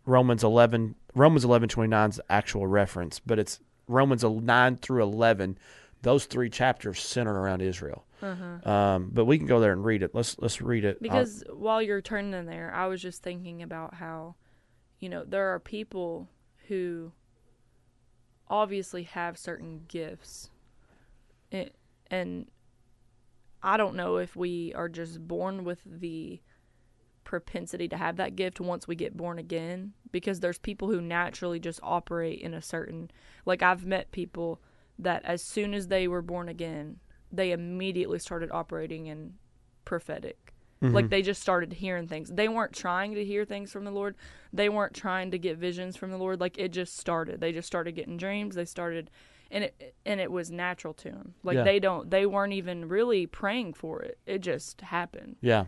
[0.06, 5.58] Romans 11 Romans 11:29 is the actual reference, but it's Romans 9 through 11.
[6.02, 8.04] Those three chapters center around Israel.
[8.22, 8.70] Uh-huh.
[8.70, 10.14] Um, but we can go there and read it.
[10.14, 11.02] Let's let's read it.
[11.02, 14.36] Because while you're turning in there, I was just thinking about how,
[15.02, 16.28] you know, there are people
[16.68, 17.10] who
[18.48, 20.48] obviously have certain gifts.
[21.50, 21.74] It,
[22.08, 22.46] and
[23.64, 26.40] I don't know if we are just born with the
[27.24, 31.58] propensity to have that gift once we get born again because there's people who naturally
[31.58, 33.10] just operate in a certain
[33.44, 34.60] like I've met people
[35.00, 37.00] that as soon as they were born again,
[37.32, 39.34] they immediately started operating in
[39.84, 40.41] prophetic.
[40.82, 40.92] Mhm.
[40.92, 42.28] Like they just started hearing things.
[42.30, 44.14] They weren't trying to hear things from the Lord.
[44.52, 46.40] They weren't trying to get visions from the Lord.
[46.40, 47.40] Like it just started.
[47.40, 48.54] They just started getting dreams.
[48.54, 49.10] They started
[49.50, 51.34] and it and it was natural to them.
[51.42, 51.64] Like Yeah.
[51.64, 54.18] they don't they weren't even really praying for it.
[54.26, 55.36] It just happened.
[55.40, 55.64] yeah.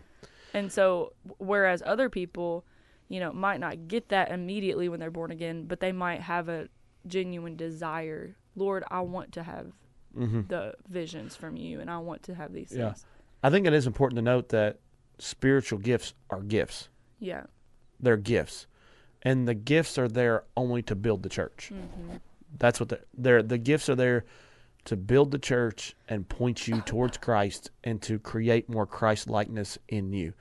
[0.52, 2.64] And so whereas other people,
[3.08, 6.48] you know, might not get that immediately when they're born again, but they might have
[6.48, 6.68] a
[7.06, 8.36] genuine desire.
[8.56, 9.72] Lord, I want to have
[10.14, 12.90] hmm the visions from you and I want to have these Yeah.
[12.92, 13.04] things.
[13.42, 14.78] I think it is important to note that
[15.18, 16.88] spiritual gifts are gifts.
[17.18, 17.44] Yeah.
[18.00, 18.66] They're gifts,
[19.22, 21.68] and the gifts are there only to build the church.
[21.68, 22.16] hmm
[22.58, 24.24] That's what they're, they're the gifts are there
[24.84, 29.78] to build the church and point you towards Christ and to create more Christ likeness
[29.88, 30.34] in you.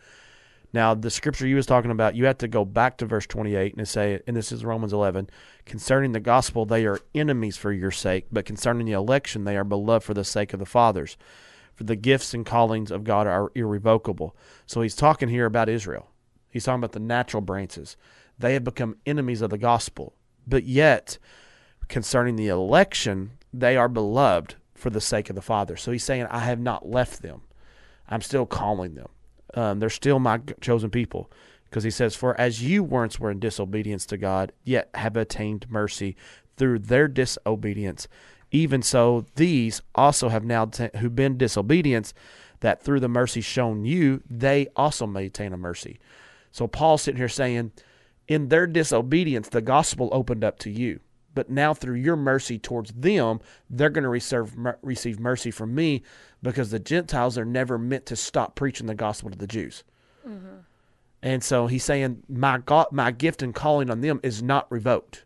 [0.74, 3.76] Now, the scripture you was talking about, you have to go back to verse 28
[3.78, 5.30] and say, and this is Romans 11,
[5.66, 9.64] concerning the gospel, they are enemies for your sake, but concerning the election, they are
[9.64, 11.16] beloved for the sake of the fathers.
[11.76, 14.36] For the gifts and callings of God are irrevocable.
[14.66, 16.10] So he's talking here about Israel.
[16.50, 17.98] He's talking about the natural branches.
[18.38, 20.14] They have become enemies of the gospel.
[20.46, 21.18] But yet,
[21.88, 25.76] concerning the election, they are beloved for the sake of the Father.
[25.76, 27.42] So he's saying, I have not left them.
[28.08, 29.08] I'm still calling them.
[29.54, 31.32] Um, they're still my chosen people.
[31.66, 35.70] Because he says, For as you once were in disobedience to God, yet have attained
[35.70, 36.16] mercy
[36.56, 38.08] through their disobedience,
[38.54, 42.14] even so these also have now ta- who've been disobedience,
[42.62, 46.00] that through the mercy shown you, they also may attain a mercy.
[46.52, 47.74] So Paul's sitting here saying,
[48.28, 51.02] in their disobedience, the gospel opened up to you.
[51.36, 56.04] But now, through your mercy towards them, they're going to receive, receive mercy from me
[56.44, 59.84] because the Gentiles are never meant to stop preaching the gospel to the Jews.
[60.28, 60.58] Mm-hmm.
[61.24, 65.26] And so he's saying, my, God, my gift and calling on them is not revoked.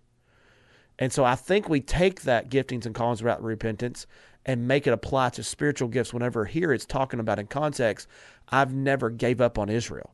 [0.99, 4.07] And so I think we take that giftings and callings without repentance
[4.45, 8.07] and make it apply to spiritual gifts whenever here it's talking about in context,
[8.49, 10.13] I've never gave up on Israel.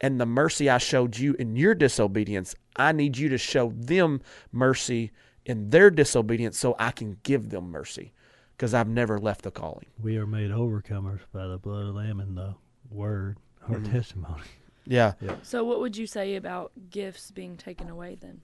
[0.00, 4.20] And the mercy I showed you in your disobedience, I need you to show them
[4.52, 5.10] mercy
[5.44, 8.12] in their disobedience so I can give them mercy
[8.56, 9.86] because I've never left the calling.
[10.00, 12.54] We are made overcomers by the blood of the Lamb and the
[12.90, 13.38] word,
[13.68, 13.90] our Mhm.
[13.90, 14.42] testimony.
[14.86, 15.14] Yeah.
[15.42, 18.42] So, what would you say about gifts being taken away then?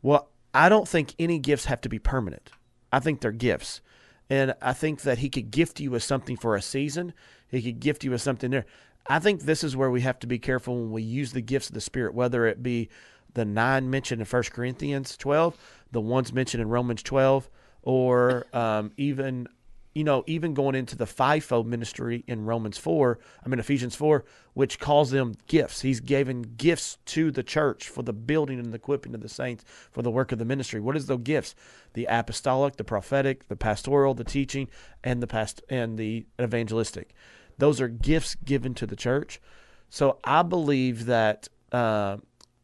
[0.00, 2.50] Well, I don't think any gifts have to be permanent.
[2.92, 3.80] I think they're gifts.
[4.28, 7.12] And I think that he could gift you with something for a season.
[7.48, 8.66] He could gift you with something there.
[9.06, 11.68] I think this is where we have to be careful when we use the gifts
[11.68, 12.88] of the Spirit, whether it be
[13.34, 15.56] the nine mentioned in 1 Corinthians 12,
[15.92, 17.48] the ones mentioned in Romans 12,
[17.82, 19.48] or um, even,
[19.94, 24.24] you know, even going into the fivefold ministry in Romans 4, I mean, Ephesians 4,
[24.54, 25.80] which calls them gifts.
[25.80, 29.64] He's given gifts to the church for the building and the equipping of the saints
[29.90, 30.80] for the work of the ministry.
[30.80, 31.56] What is those gifts?
[31.94, 34.68] The apostolic, the prophetic, the pastoral, the teaching,
[35.02, 37.12] and the past and the evangelistic.
[37.58, 39.40] Those are gifts given to the church.
[39.88, 42.18] So I believe that, uh,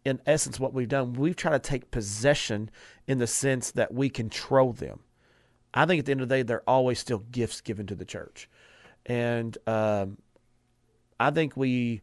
[0.04, 2.70] in essence, what we've done, we've tried to take possession
[3.08, 5.00] in the sense that we control them.
[5.76, 8.04] I think at the end of the day, they're always still gifts given to the
[8.04, 8.48] church,
[9.04, 10.18] and um,
[11.20, 12.02] I think we,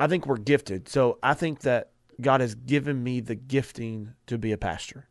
[0.00, 0.88] I think we're gifted.
[0.88, 1.90] So I think that
[2.20, 5.08] God has given me the gifting to be a pastor,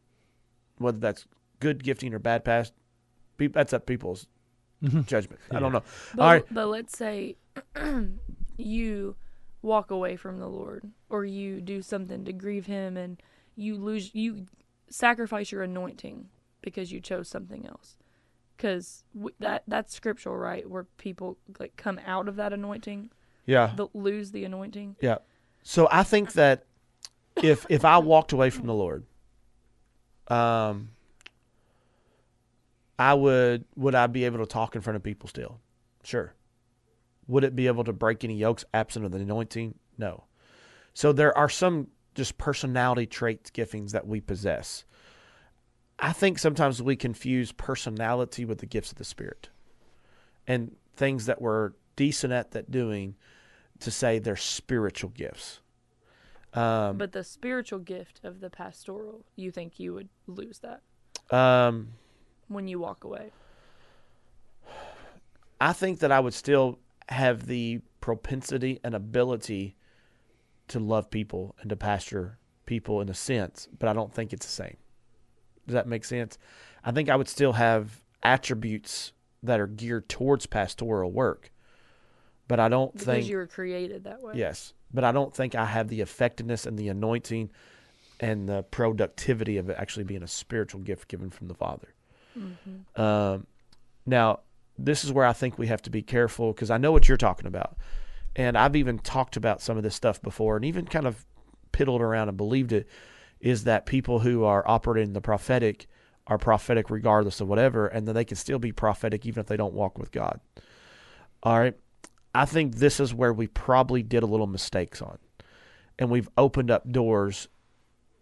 [0.77, 1.26] whether that's
[1.60, 2.73] good gifting or bad past.
[3.38, 4.27] That's up people's
[5.05, 5.39] judgment.
[5.51, 5.84] I don't know.
[6.15, 6.45] But, All right.
[6.51, 7.38] but let's say
[8.57, 9.15] you
[9.61, 13.22] walk away from the Lord or you do something to grieve him and
[13.55, 14.45] you lose you
[14.94, 16.30] sacrifice your anointing
[16.61, 17.98] because you chose something else.
[18.57, 19.03] Cuz
[19.40, 20.70] that that's scriptural, right?
[20.70, 23.10] Where people like come out of that anointing,
[23.45, 23.74] Yeah.
[23.76, 24.95] the, lose the anointing.
[25.02, 25.18] Yeah.
[25.64, 26.65] So I think that
[27.41, 29.06] if if I walked away from the Lord,
[30.28, 30.90] um,
[32.99, 35.60] I would would I be able to talk in front of people still?
[36.03, 36.34] Sure.
[37.28, 39.76] Would it be able to break any yokes absent of the anointing?
[39.98, 40.26] No.
[40.94, 44.85] So there are some just personality traits, giftings that we possess.
[45.99, 49.49] I think sometimes we confuse personality with the gifts of the Spirit,
[50.48, 53.15] and things that we're decent at that doing
[53.80, 55.60] to say they're spiritual gifts.
[56.53, 60.81] Um, But the spiritual gift of the pastoral, you think you would lose that
[61.35, 61.94] um,
[62.48, 63.31] when you walk away.
[65.60, 66.80] I think that I would still
[67.10, 69.76] have the propensity and ability
[70.69, 74.45] to love people and to pastor people in a sense, but I don't think it's
[74.45, 74.77] the same.
[75.68, 76.38] Does that make sense?
[76.84, 81.52] I think I would still have attributes that are geared towards pastoral work,
[82.48, 84.34] but I don't Because think you were created that way.
[84.35, 87.49] Yes, but I don't think I have the effectiveness and the anointing
[88.19, 91.94] and the productivity of it actually being a spiritual gift given from the Father.
[92.38, 93.02] Mm-hmm.
[93.02, 93.48] Um,
[94.06, 94.40] now,
[94.77, 97.18] this is where I think we have to be careful because I know what you're
[97.18, 97.77] talking about,
[98.35, 101.26] and I've even talked about some of this stuff before, and even kind of
[101.72, 102.88] piddled around and believed it.
[103.39, 105.88] Is that people who are operating the prophetic
[106.27, 109.57] are prophetic regardless of whatever, and then they can still be prophetic even if they
[109.57, 110.39] don't walk with God.
[111.41, 111.76] All right.
[112.34, 115.18] I think this is where we probably did a little mistakes on.
[115.99, 117.49] And we've opened up doors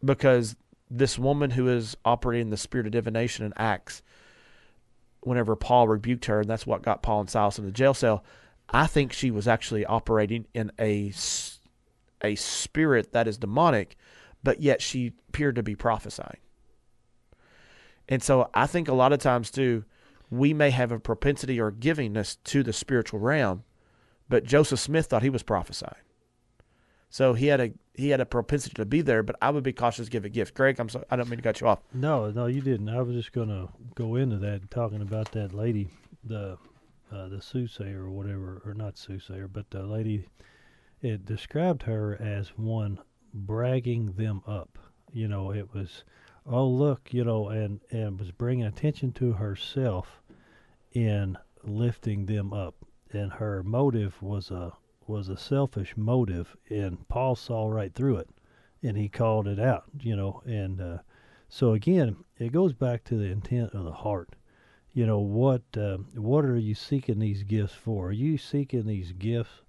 [0.04, 0.56] because
[0.90, 4.02] this woman who is operating the spirit of divination in Acts,
[5.22, 8.24] whenever Paul rebuked her, and that's what got Paul and Silas in the jail cell,
[8.72, 11.14] I think she was actually operating in a
[12.24, 13.98] a spirit that is demonic,
[14.44, 16.38] but yet she appeared to be prophesying.
[18.08, 19.86] And so I think a lot of times, too,
[20.30, 23.64] we may have a propensity or givingness to the spiritual realm,
[24.30, 26.04] but Joseph Smith thought he was prophesying.
[27.10, 29.74] So he had a he had a propensity to be there, but I would be
[29.74, 30.54] cautious to give a gift.
[30.54, 31.80] Greg, I'm sorry, I don't mean to cut you off.
[31.94, 32.88] No, no, you didn't.
[32.88, 35.90] I was just to go into that, talking about that lady
[36.24, 36.58] the
[37.12, 40.28] uh, the soothsayer or whatever, or not soothsayer, but the lady,
[41.02, 43.00] it described her as one
[43.34, 44.78] bragging them up.
[45.12, 46.04] You know, it was,
[46.46, 50.22] oh look, you know, and and was bringing attention to herself
[50.94, 52.76] in lifting them up,
[53.12, 54.74] and her motive was a
[55.08, 58.30] was a selfish motive, and Paul saw right through it,
[58.82, 59.86] and he called it out.
[60.00, 60.98] You know, and uh,
[61.50, 64.30] so again, it goes back to the intent of the heart
[64.94, 68.08] you know what uh, what are you seeking these gifts for?
[68.08, 69.62] Are you seeking these gifts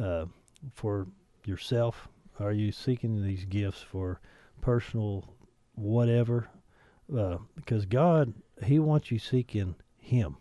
[0.00, 0.26] uh,
[0.72, 1.08] for
[1.44, 2.08] yourself?
[2.38, 4.20] Are you seeking these gifts for
[4.60, 5.34] personal
[5.74, 6.48] whatever?
[7.16, 8.32] Uh, because god
[8.62, 10.36] he wants you seeking him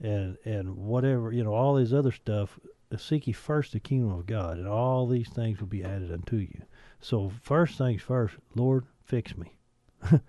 [0.00, 2.60] and and whatever you know all this other stuff
[2.92, 6.12] uh, seek ye first the kingdom of god and all these things will be added
[6.12, 6.62] unto you.
[7.00, 9.56] So first things first lord fix me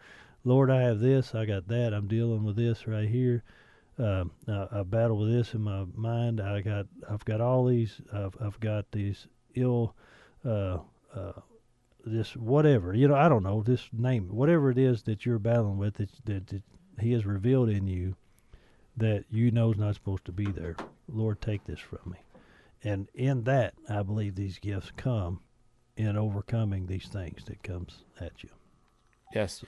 [0.50, 3.44] Lord, I have this, I got that, I'm dealing with this right here.
[4.00, 6.42] Uh, I, I, battle with this in my mind.
[6.42, 8.02] I got, I've got all these.
[8.12, 9.94] I've, I've got these ill,
[10.44, 10.80] uh,
[11.14, 11.34] uh,
[12.04, 13.14] this whatever you know.
[13.14, 13.62] I don't know.
[13.62, 16.64] This name, whatever it is that you're battling with, that, that, that
[17.00, 18.16] He has revealed in you,
[18.98, 20.76] that you know is not supposed to be there.
[21.08, 22.18] Lord, take this from me.
[22.84, 25.42] And in that, I believe these gifts come
[25.96, 28.50] in overcoming these things that comes at you.
[29.34, 29.64] Yes.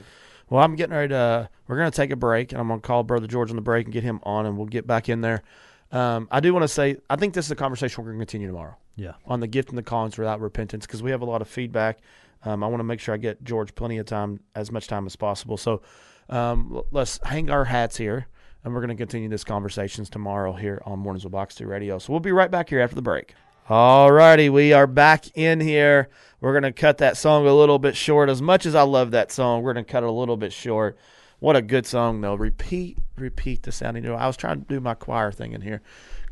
[0.50, 1.50] Well, I'm getting ready to.
[1.68, 3.62] We're going to take a break, and I'm going to call Brother George on the
[3.62, 5.44] break and get him on, and we'll get back in there.
[5.92, 8.26] Um, I do want to say, I think this is a conversation we're going to
[8.26, 8.76] continue tomorrow.
[8.96, 9.14] Yeah.
[9.26, 12.00] On the gift and the callings without repentance, because we have a lot of feedback.
[12.44, 15.06] Um, I want to make sure I get George plenty of time, as much time
[15.06, 15.58] as possible.
[15.58, 15.82] So
[16.30, 18.28] um, let's hang our hats here,
[18.64, 22.00] and we're going to continue this conversations tomorrow here on Mornings with Box 2 Radio.
[22.00, 23.36] So we'll be right back here after the break.
[23.72, 26.10] All righty, we are back in here.
[26.42, 28.28] We're going to cut that song a little bit short.
[28.28, 30.52] As much as I love that song, we're going to cut it a little bit
[30.52, 30.98] short.
[31.40, 32.36] What a good song, though.
[32.36, 34.06] Repeat, repeat the sounding.
[34.06, 35.82] I was trying to do my choir thing in here.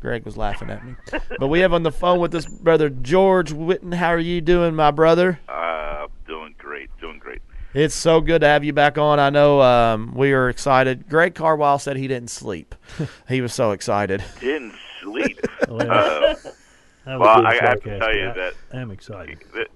[0.00, 0.96] Greg was laughing at me.
[1.38, 3.94] but we have on the phone with us brother George Witten.
[3.94, 5.40] How are you doing, my brother?
[5.48, 7.40] Uh, I'm doing great, doing great.
[7.72, 9.18] It's so good to have you back on.
[9.18, 11.08] I know um, we are excited.
[11.08, 12.74] Greg Carwile said he didn't sleep.
[13.30, 14.22] he was so excited.
[14.40, 15.40] Didn't sleep.
[15.70, 16.34] Uh,
[17.06, 19.42] well I have to tell you that I'm excited.
[19.54, 19.68] That,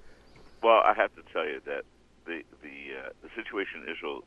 [0.62, 1.84] well, I have to tell you that
[2.26, 4.24] the the uh, the situation in Israel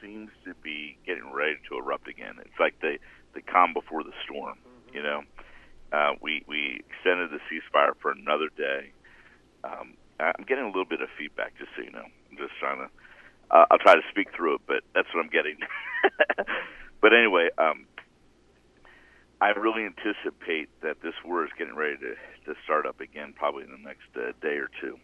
[0.00, 2.36] seems to be getting ready to erupt again.
[2.40, 2.98] It's like the
[3.34, 4.58] the calm before the storm.
[4.58, 4.96] Mm-hmm.
[4.96, 5.20] You know,
[5.92, 8.92] uh, we we extended the ceasefire for another day.
[9.64, 12.06] Um, I'm getting a little bit of feedback, just so you know.
[12.30, 12.88] I'm just trying to.
[13.50, 15.56] Uh, I'll try to speak through it, but that's what I'm getting.
[17.00, 17.87] but anyway, um,
[19.40, 22.14] I really anticipate that this war is getting ready to
[22.46, 24.98] to start up again, probably in the next uh, day or two.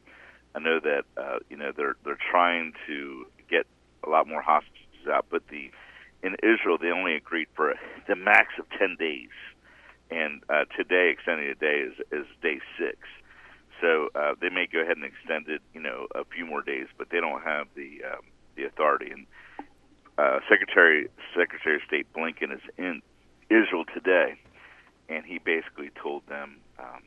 [0.54, 3.66] I know that uh, you know they're they're trying to get
[4.04, 5.70] a lot more hostages out, but the
[6.22, 7.74] in Israel they only agreed for
[8.08, 9.34] the max of ten days,
[10.10, 12.98] and uh, today extending a day is is day six.
[13.80, 16.86] So uh, they may go ahead and extend it, you know, a few more days,
[16.96, 18.24] but they don't have the um,
[18.56, 19.10] the authority.
[19.10, 19.26] And
[20.18, 23.02] uh, Secretary Secretary of State Blinken is in
[23.50, 24.34] Israel today,
[25.08, 27.02] and he basically told them, um,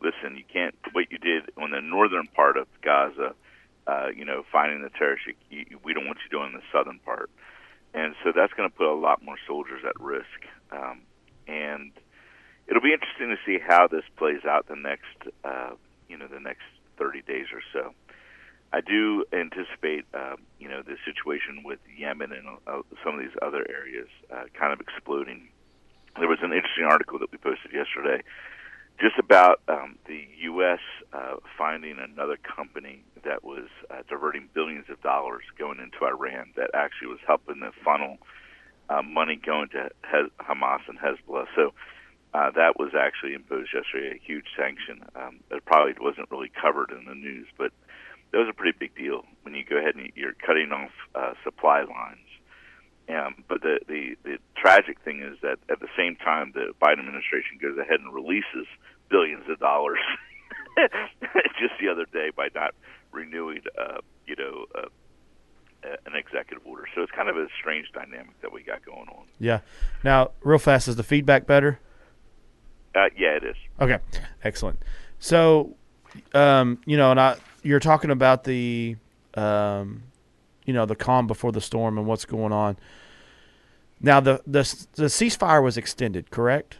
[0.00, 0.74] "Listen, you can't.
[0.92, 3.34] What you did on the northern part of Gaza,
[3.86, 6.98] uh, you know, finding the terrorists, you, you, we don't want you doing the southern
[7.00, 7.30] part."
[7.94, 10.26] And so that's going to put a lot more soldiers at risk.
[10.72, 11.02] Um,
[11.46, 11.92] and
[12.66, 15.70] it'll be interesting to see how this plays out the next, uh,
[16.08, 16.64] you know, the next
[16.98, 17.94] 30 days or so.
[18.72, 23.36] I do anticipate, uh, you know, the situation with Yemen and uh, some of these
[23.40, 25.48] other areas uh, kind of exploding.
[26.18, 28.22] There was an interesting article that we posted yesterday
[29.00, 30.78] just about um, the U.S.
[31.12, 36.70] Uh, finding another company that was uh, diverting billions of dollars going into Iran that
[36.74, 38.18] actually was helping to funnel
[38.88, 39.90] uh, money going to
[40.40, 41.46] Hamas and Hezbollah.
[41.56, 41.72] So
[42.34, 45.04] uh, that was actually imposed yesterday, a huge sanction.
[45.16, 47.72] Um, it probably wasn't really covered in the news, but
[48.34, 51.34] that was a pretty big deal when you go ahead and you're cutting off uh,
[51.44, 52.18] supply lines.
[53.08, 56.98] Um, but the, the the tragic thing is that at the same time, the Biden
[56.98, 58.66] administration goes ahead and releases
[59.08, 60.00] billions of dollars
[61.60, 62.74] just the other day by not
[63.12, 64.88] renewing, uh, you know, uh,
[66.06, 66.86] an executive order.
[66.92, 69.26] So it's kind of a strange dynamic that we got going on.
[69.38, 69.60] Yeah.
[70.02, 71.78] Now, real fast, is the feedback better?
[72.96, 73.56] Uh, yeah, it is.
[73.80, 73.98] Okay,
[74.42, 74.80] excellent.
[75.20, 75.76] So,
[76.32, 78.96] um, you know, and I, you're talking about the,
[79.34, 80.04] um,
[80.64, 82.76] you know, the calm before the storm and what's going on.
[84.00, 84.62] Now, the the
[84.94, 86.78] the ceasefire was extended, correct?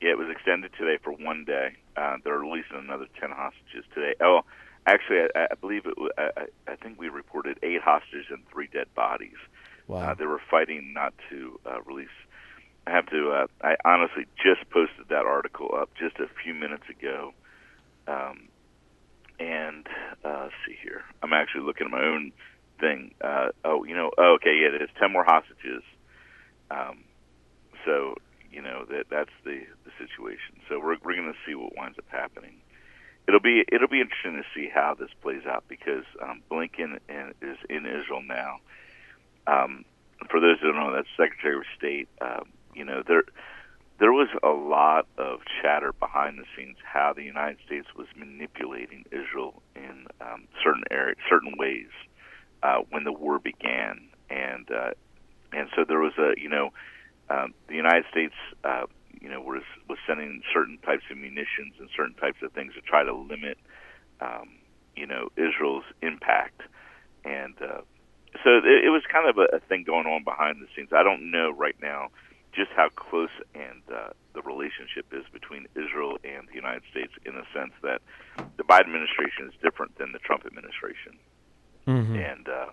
[0.00, 1.76] Yeah, it was extended today for one day.
[1.96, 4.14] Uh, they're releasing another ten hostages today.
[4.20, 4.42] Oh,
[4.86, 5.94] actually, I, I believe it.
[6.16, 9.36] I, I think we reported eight hostages and three dead bodies.
[9.88, 10.10] Wow.
[10.10, 12.08] Uh, they were fighting not to uh, release
[12.86, 13.30] I have to.
[13.30, 17.32] Uh, I honestly just posted that article up just a few minutes ago,
[18.08, 18.48] um,
[19.40, 19.86] and
[20.24, 21.02] uh, let's see here.
[21.22, 22.32] I'm actually looking at my own
[22.78, 23.14] thing.
[23.20, 25.82] Uh, oh, you know, oh, okay, yeah, there's ten more hostages.
[26.70, 27.04] Um,
[27.84, 28.14] so
[28.52, 30.60] you know that that's the the situation.
[30.68, 32.60] So we're we're going to see what winds up happening.
[33.26, 37.34] It'll be it'll be interesting to see how this plays out because um, Blinken in,
[37.40, 38.58] is in Israel now.
[39.46, 39.84] Um,
[40.30, 42.08] for those who don't know, that's Secretary of State.
[42.20, 43.22] Um, you know there
[44.00, 49.04] there was a lot of chatter behind the scenes how the United States was manipulating
[49.12, 51.88] Israel in um, certain areas, certain ways
[52.62, 54.92] uh, when the war began, and uh,
[55.52, 56.70] and so there was a you know
[57.28, 58.86] um, the United States uh,
[59.20, 62.80] you know was was sending certain types of munitions and certain types of things to
[62.80, 63.58] try to limit
[64.22, 64.48] um,
[64.96, 66.62] you know Israel's impact,
[67.26, 67.82] and uh,
[68.42, 70.88] so it, it was kind of a, a thing going on behind the scenes.
[70.96, 72.08] I don't know right now
[72.52, 77.34] just how close and uh, the relationship is between Israel and the United States in
[77.34, 78.02] the sense that
[78.56, 81.18] the Biden administration is different than the Trump administration,
[81.86, 82.14] Mm-hmm.
[82.14, 82.66] and uh,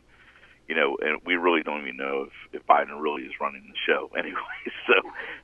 [0.68, 3.78] you know, and we really don't even know if, if Biden really is running the
[3.88, 4.38] show anyway.
[4.86, 4.94] So,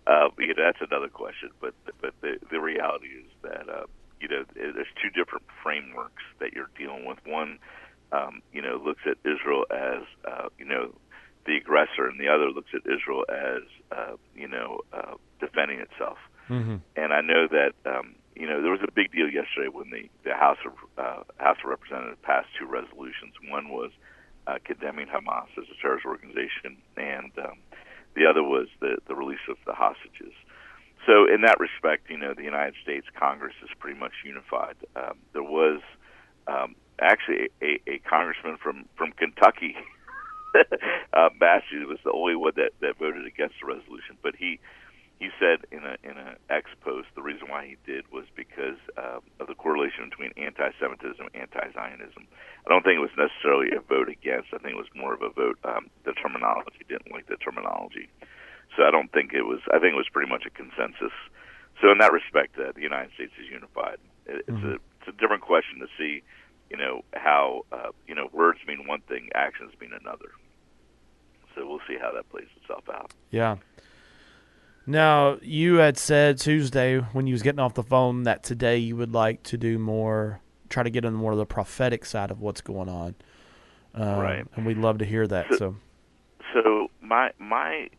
[0.07, 1.49] uh, you know, that's another question.
[1.59, 3.85] But but the the reality is that uh,
[4.19, 7.17] you know there's two different frameworks that you're dealing with.
[7.25, 7.59] One,
[8.11, 10.93] um, you know, looks at Israel as uh, you know
[11.45, 16.17] the aggressor, and the other looks at Israel as uh, you know uh, defending itself.
[16.49, 16.77] Mm-hmm.
[16.95, 20.09] And I know that um, you know there was a big deal yesterday when the
[20.23, 23.33] the House of uh, House of Representatives passed two resolutions.
[23.49, 23.91] One was
[24.47, 27.57] uh, condemning Hamas as a terrorist organization, and um,
[28.15, 30.33] the other was the the release of the hostages.
[31.05, 34.75] So in that respect, you know, the United States Congress is pretty much unified.
[34.95, 35.81] Um, there was
[36.47, 39.75] um, actually a, a congressman from from Kentucky.
[41.13, 44.59] uh, Massie was the only one that, that voted against the resolution, but he
[45.19, 48.77] he said in a in a X post the reason why he did was because
[48.97, 52.27] uh, of the correlation between anti-Semitism and anti-Zionism.
[52.65, 54.49] I don't think it was necessarily a vote against.
[54.53, 55.57] I think it was more of a vote.
[55.63, 58.09] Um, the terminology didn't like the terminology,
[58.75, 59.59] so I don't think it was.
[59.71, 61.13] I think it was pretty much a consensus.
[61.81, 63.97] So in that respect, uh, the United States is unified.
[64.25, 64.73] It, it's Mhm.
[64.73, 66.23] a it's a different question to see,
[66.69, 70.31] you know, how uh, you know words mean one thing, actions mean another.
[71.55, 73.11] So we'll see how that plays itself out.
[73.31, 73.57] Yeah.
[74.85, 78.95] Now you had said Tuesday when you was getting off the phone that today you
[78.97, 82.41] would like to do more, try to get into more of the prophetic side of
[82.41, 83.15] what's going on.
[83.95, 84.45] Um, Right.
[84.55, 85.47] And we'd love to hear that.
[85.53, 85.75] So- So,
[86.61, 87.89] so my my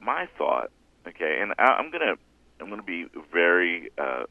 [0.00, 0.70] my thought
[1.06, 2.14] okay and I, i'm gonna
[2.60, 4.24] i'm gonna be very uh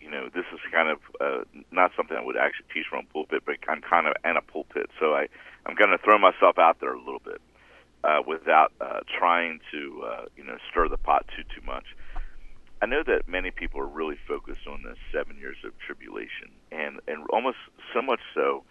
[0.00, 3.12] you know this is kind of uh not something i would actually teach from a
[3.12, 5.28] pulpit but i'm kind of in a pulpit so i
[5.66, 7.40] i'm gonna throw myself out there a little bit
[8.04, 11.86] uh without uh trying to uh you know stir the pot too too much
[12.82, 16.98] I know that many people are really focused on the seven years of tribulation, and
[17.06, 17.58] and almost
[17.94, 18.64] so much so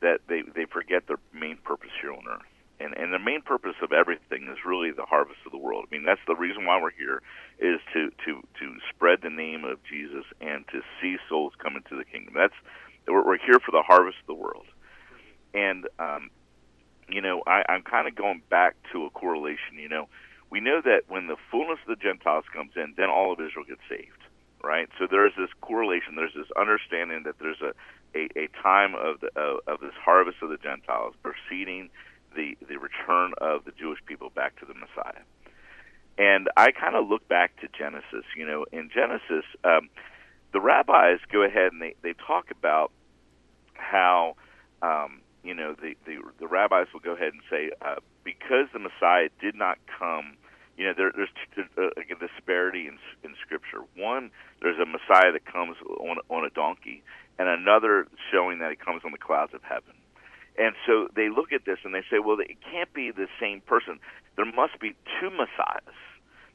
[0.00, 2.48] that they they forget their main purpose here on earth.
[2.80, 5.84] And and the main purpose of everything is really the harvest of the world.
[5.86, 7.20] I mean, that's the reason why we're here
[7.58, 11.96] is to to to spread the name of Jesus and to see souls come into
[11.96, 12.32] the kingdom.
[12.34, 12.56] That's
[13.06, 14.66] we're, we're here for the harvest of the world.
[15.52, 16.30] And um,
[17.12, 19.78] you know, I, I'm kind of going back to a correlation.
[19.78, 20.08] You know,
[20.50, 23.64] we know that when the fullness of the Gentiles comes in, then all of Israel
[23.66, 24.22] gets saved,
[24.62, 24.88] right?
[24.98, 26.16] So there's this correlation.
[26.16, 27.72] There's this understanding that there's a
[28.14, 31.90] a, a time of the of, of this harvest of the Gentiles preceding
[32.34, 35.22] the the return of the Jewish people back to the Messiah.
[36.18, 38.24] And I kind of look back to Genesis.
[38.36, 39.88] You know, in Genesis, um,
[40.52, 42.90] the rabbis go ahead and they they talk about
[43.74, 44.36] how
[44.82, 48.78] um, you know the, the the rabbis will go ahead and say uh, because the
[48.78, 50.36] Messiah did not come.
[50.76, 53.84] You know, there, there's t- uh, a disparity in, in Scripture.
[53.96, 54.30] One,
[54.62, 57.02] there's a Messiah that comes on on a donkey,
[57.38, 59.92] and another showing that he comes on the clouds of heaven.
[60.58, 63.60] And so they look at this and they say, well, it can't be the same
[63.62, 63.98] person.
[64.36, 65.96] There must be two messiahs.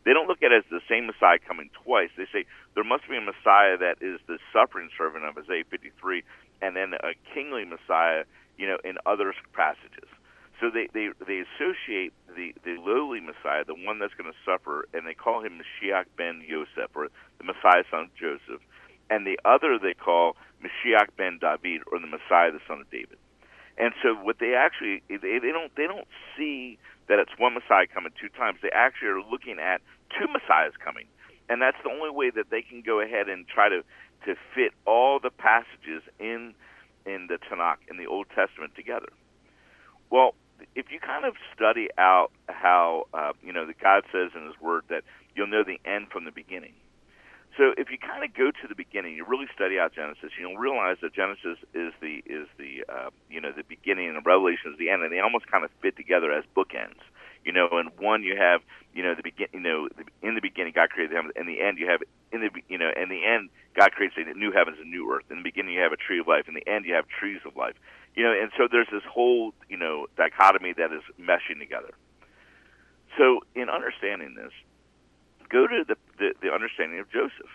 [0.05, 2.13] They don't look at it as the same Messiah coming twice.
[2.15, 2.45] They say
[2.75, 6.21] there must be a Messiah that is the suffering servant of Isaiah 53,
[6.61, 10.09] and then a kingly Messiah, you know, in other passages.
[10.59, 14.87] So they they they associate the the lowly Messiah, the one that's going to suffer,
[14.93, 18.61] and they call him Mashiach ben Yosef, or the Messiah son of Joseph,
[19.09, 23.17] and the other they call Mashiach ben David, or the Messiah the son of David.
[23.77, 26.07] And so what they actually they, they don't they don't
[26.37, 26.77] see
[27.07, 28.59] that it's one Messiah coming two times.
[28.61, 29.81] They actually are looking at
[30.17, 31.05] two Messiahs coming,
[31.49, 33.83] and that's the only way that they can go ahead and try to
[34.25, 36.55] to fit all the passages in
[37.05, 39.09] in the Tanakh in the Old Testament together.
[40.09, 40.35] Well,
[40.75, 44.59] if you kind of study out how uh, you know that God says in His
[44.61, 45.03] Word that
[45.35, 46.73] you'll know the end from the beginning.
[47.57, 50.57] So if you kind of go to the beginning, you really study out Genesis, you'll
[50.57, 54.77] realize that Genesis is the is the uh, you know the beginning and Revelation is
[54.77, 56.99] the end, and they almost kind of fit together as bookends.
[57.45, 58.61] You know, in one you have
[58.93, 59.87] you know the begin you know
[60.21, 62.01] in the beginning God created them, in the end you have
[62.31, 65.25] in the you know in the end God creates a new heavens and new earth.
[65.29, 67.39] In the beginning you have a tree of life, in the end you have trees
[67.45, 67.75] of life.
[68.15, 71.93] You know, and so there's this whole you know dichotomy that is meshing together.
[73.17, 74.51] So in understanding this,
[75.49, 77.53] go to the, the, the understanding of Joseph.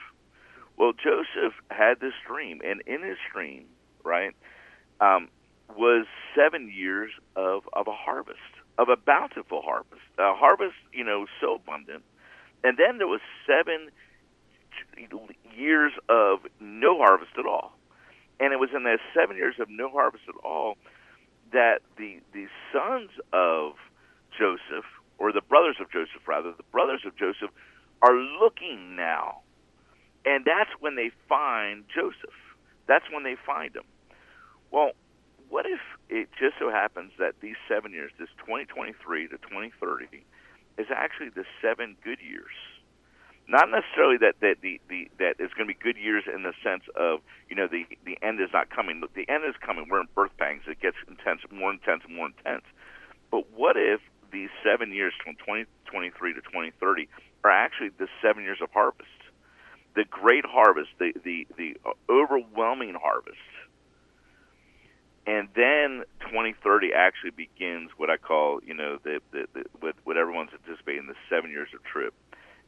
[0.76, 3.66] Well, Joseph had this dream, and in his dream,
[4.02, 4.34] right,
[5.00, 5.28] um,
[5.76, 8.38] was seven years of, of a harvest,
[8.78, 12.02] of a bountiful harvest, a harvest, you know, so abundant.
[12.64, 13.90] And then there was seven
[15.56, 17.72] years of no harvest at all.
[18.38, 20.76] And it was in those seven years of no harvest at all
[21.52, 23.74] that the the sons of
[24.38, 24.86] Joseph,
[25.18, 27.50] or the brothers of Joseph rather, the brothers of Joseph
[28.02, 29.40] are looking now.
[30.24, 32.36] And that's when they find Joseph.
[32.86, 33.84] That's when they find him.
[34.70, 34.92] Well,
[35.50, 40.24] what if it just so happens that these seven years, this 2023 to 2030,
[40.78, 42.54] is actually the seven good years?
[43.48, 46.54] Not necessarily that that the, the that it's going to be good years in the
[46.62, 47.18] sense of
[47.50, 49.00] you know the the end is not coming.
[49.00, 49.88] But the end is coming.
[49.90, 50.62] We're in birth pangs.
[50.68, 52.62] It gets intense, more intense, more intense.
[53.30, 54.00] But what if
[54.30, 57.08] these seven years from 2023 to 2030
[57.42, 59.10] are actually the seven years of harvest,
[59.96, 63.38] the great harvest, the the the uh, overwhelming harvest.
[65.30, 70.16] And then 2030 actually begins what I call, you know, the, the, the what, what
[70.16, 72.12] everyone's anticipating the seven years of trib,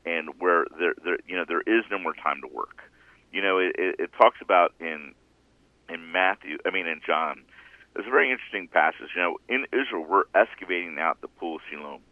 [0.07, 2.83] and where there, there, you know, there is no more time to work.
[3.33, 5.13] You know, it, it, it talks about in
[5.89, 7.43] in Matthew, I mean in John,
[7.97, 9.11] it's a very interesting passage.
[9.17, 12.03] You know, in Israel, we're excavating out the pool of Siloam.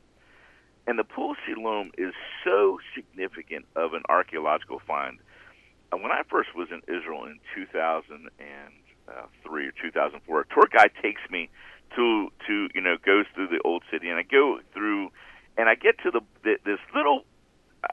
[0.88, 2.12] And the Pool of Siloam is
[2.42, 5.20] so significant of an archaeological find.
[5.92, 7.38] Uh, when I first was in Israel in
[9.10, 11.48] 2003 or 2004, a tour guide takes me
[11.96, 15.10] to to you know goes through the old city, and I go through,
[15.56, 17.24] and I get to the, the this little,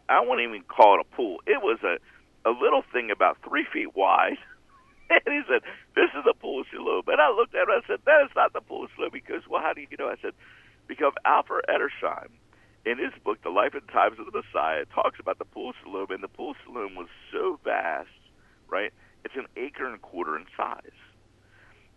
[0.09, 1.41] I won't even call it a pool.
[1.45, 1.97] It was a
[2.47, 4.37] a little thing about three feet wide.
[5.09, 5.61] And he said,
[5.95, 7.69] "This is the pool Siloam." And I looked at.
[7.71, 10.09] And I said, "That is not the pool Siloam." Because, well, how do you know?
[10.09, 10.33] I said,
[10.85, 12.27] "Because Alfred Edersheim,
[12.85, 16.11] in his book, The Life and Times of the Messiah, talks about the pool Siloam,
[16.11, 18.19] and the pool Siloam was so vast,
[18.67, 18.91] right?
[19.23, 20.99] It's an acre and a quarter in size.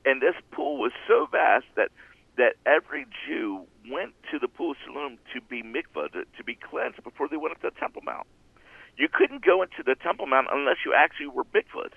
[0.04, 1.90] And this pool was so vast that
[2.36, 6.54] that every Jew went to the pool of Siloam to be mikvah, to, to be
[6.54, 8.26] cleansed before they went up to the Temple Mount.
[8.96, 11.90] You couldn't go into the Temple Mount unless you actually were mikvah.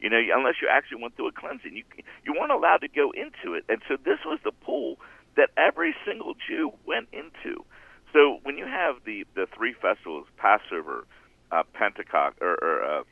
[0.00, 1.84] You know, unless you actually went through a cleansing, you
[2.24, 3.64] you weren't allowed to go into it.
[3.68, 4.98] And so this was the pool
[5.36, 7.64] that every single Jew went into.
[8.12, 11.06] So when you have the the three festivals, Passover,
[11.50, 13.02] uh, Pentecost, or, or uh,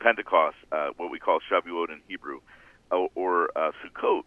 [0.00, 2.40] Pentecost, uh, what we call Shavuot in Hebrew,
[2.90, 4.22] or, or uh, Sukkot,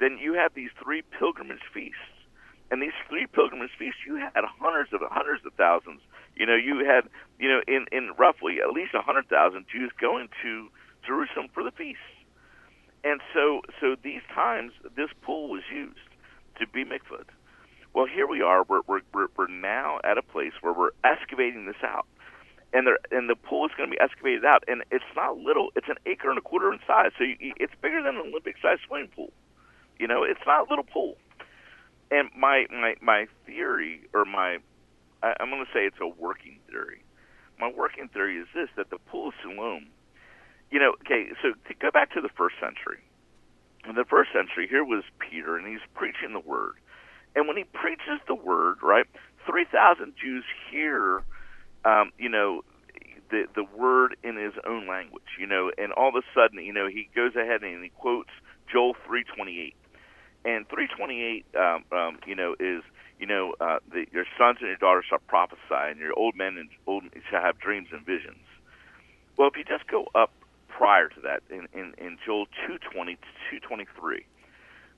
[0.00, 1.98] then you have these three pilgrimage feasts.
[2.70, 6.00] And these three pilgrimage feasts, you had hundreds of hundreds of thousands.
[6.36, 7.08] You know, you had
[7.38, 10.68] you know in in roughly at least a hundred thousand Jews going to
[11.06, 12.02] Jerusalem for the feasts.
[13.04, 15.98] And so so these times, this pool was used
[16.60, 17.24] to be mikvah.
[17.94, 18.64] Well, here we are.
[18.68, 22.06] We're, we're, we're now at a place where we're excavating this out.
[22.72, 25.70] And, there, and the pool is going to be excavated out, and it's not little.
[25.74, 28.82] It's an acre and a quarter in size, so you, it's bigger than an Olympic-sized
[28.86, 29.32] swimming pool.
[29.98, 31.16] You know, it's not a little pool.
[32.10, 34.58] And my my my theory, or my,
[35.22, 37.02] I, I'm going to say it's a working theory.
[37.58, 39.86] My working theory is this: that the pool of Siloam,
[40.70, 43.00] you know, okay, so to go back to the first century.
[43.88, 46.74] In the first century, here was Peter, and he's preaching the word
[47.34, 49.06] and when he preaches the word, right,
[49.46, 51.22] 3,000 Jews hear,
[51.88, 52.62] um, you know,
[53.30, 56.72] the the word in his own language, you know, and all of a sudden, you
[56.72, 58.30] know, he goes ahead and he quotes
[58.70, 59.74] Joel 3:28,
[60.44, 62.82] and 3:28, um, um, you know, is
[63.18, 66.56] you know, uh, the, your sons and your daughters shall prophesy, and your old men
[66.56, 68.44] and old shall have dreams and visions.
[69.36, 70.30] Well, if you just go up
[70.68, 74.24] prior to that, in in, in Joel 2:20 to 2:23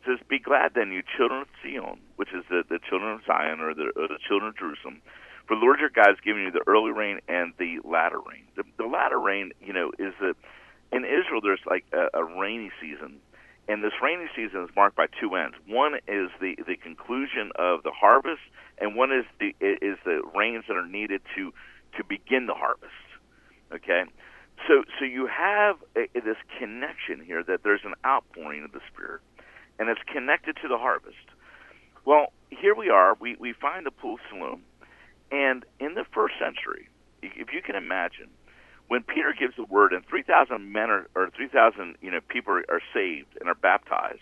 [0.06, 3.60] says, Be glad then, you children of Zion, which is the, the children of Zion
[3.60, 5.02] or the, or the children of Jerusalem,
[5.51, 8.47] for the Lord your God is giving you the early rain and the latter rain.
[8.55, 10.35] The, the latter rain, you know, is that
[10.93, 13.18] in Israel there's like a, a rainy season,
[13.66, 15.56] and this rainy season is marked by two ends.
[15.66, 18.43] One is the the conclusion of the harvest,
[18.78, 21.52] and one is the is the rains that are needed to
[21.97, 23.02] to begin the harvest.
[23.74, 24.05] Okay,
[24.68, 29.20] so so you have a, this connection here that there's an outpouring of the Spirit
[29.81, 31.16] and it's connected to the harvest.
[32.05, 33.16] Well, here we are.
[33.18, 34.62] We, we find the pool of Siloam.
[35.31, 36.89] And in the first century,
[37.23, 38.28] if you can imagine,
[38.89, 42.82] when Peter gives the word and 3,000 men are, or 3,000 you know people are,
[42.93, 44.20] saved and are baptized,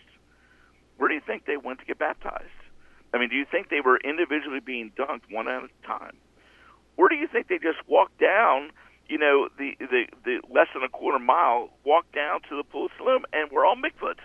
[0.99, 2.53] where do you think they went to get baptized?
[3.15, 6.17] I mean, do you think they were individually being dunked one at a time,
[6.99, 8.71] or do you think they just walked down?
[9.09, 12.87] You know, the the the less than a quarter mile, walked down to the pool
[12.87, 14.21] of Siloam, and we're all mikvahs.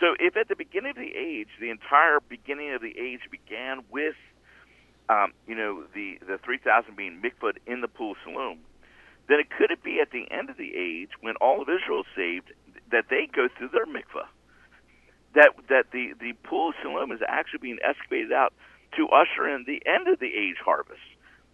[0.00, 3.84] So, if at the beginning of the age, the entire beginning of the age began
[3.90, 4.16] with,
[5.08, 8.58] um, you know, the the three thousand being mikvah in the pool of Siloam,
[9.28, 12.00] then it could it be at the end of the age when all of Israel
[12.00, 12.52] is saved
[12.90, 14.26] that they go through their mikvah,
[15.34, 18.52] that that the the pool of Siloam is actually being excavated out
[18.96, 21.06] to usher in the end of the age harvest,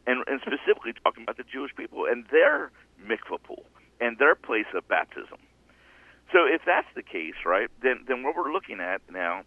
[0.07, 2.71] and and specifically talking about the Jewish people and their
[3.05, 3.65] mikvah pool
[4.01, 5.39] and their place of baptism.
[6.33, 9.43] So if that's the case, right, then then what we're looking at now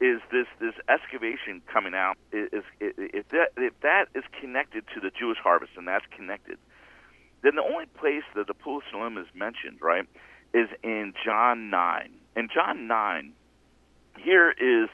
[0.00, 5.10] is this this excavation coming out is, if that if that is connected to the
[5.10, 6.58] Jewish harvest and that's connected,
[7.42, 10.04] then the only place that the pool of Siloam is mentioned, right,
[10.54, 12.12] is in John nine.
[12.36, 13.32] And John nine,
[14.16, 14.88] here is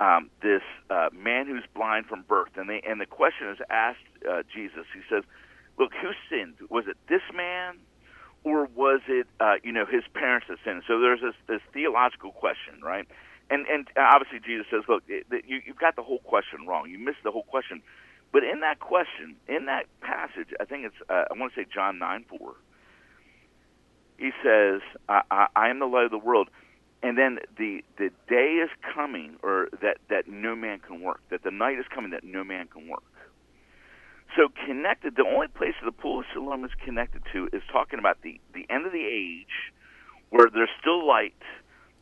[0.00, 3.98] um, this uh, man who's blind from birth, and they and the question is asked
[4.28, 4.86] uh, Jesus.
[4.94, 5.24] He says,
[5.78, 6.54] "Look, who sinned?
[6.70, 7.78] Was it this man?"
[8.44, 10.82] or was it uh, you know his parents that sinned?
[10.86, 13.06] So there's this, this theological question, right?
[13.50, 16.90] And and obviously Jesus says, look, you, you've got the whole question wrong.
[16.90, 17.82] You missed the whole question.
[18.30, 21.66] But in that question, in that passage, I think it's uh, I want to say
[21.72, 22.56] John nine four.
[24.18, 26.48] He says, I, I, "I am the light of the world."
[27.02, 31.20] And then the the day is coming, or that that no man can work.
[31.30, 33.04] That the night is coming that no man can work.
[34.36, 38.20] So connected, the only place the pool of Siloam is connected to is talking about
[38.22, 39.72] the the end of the age,
[40.30, 41.40] where there's still light,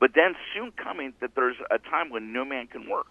[0.00, 3.06] but then soon coming that there's a time when no man can work.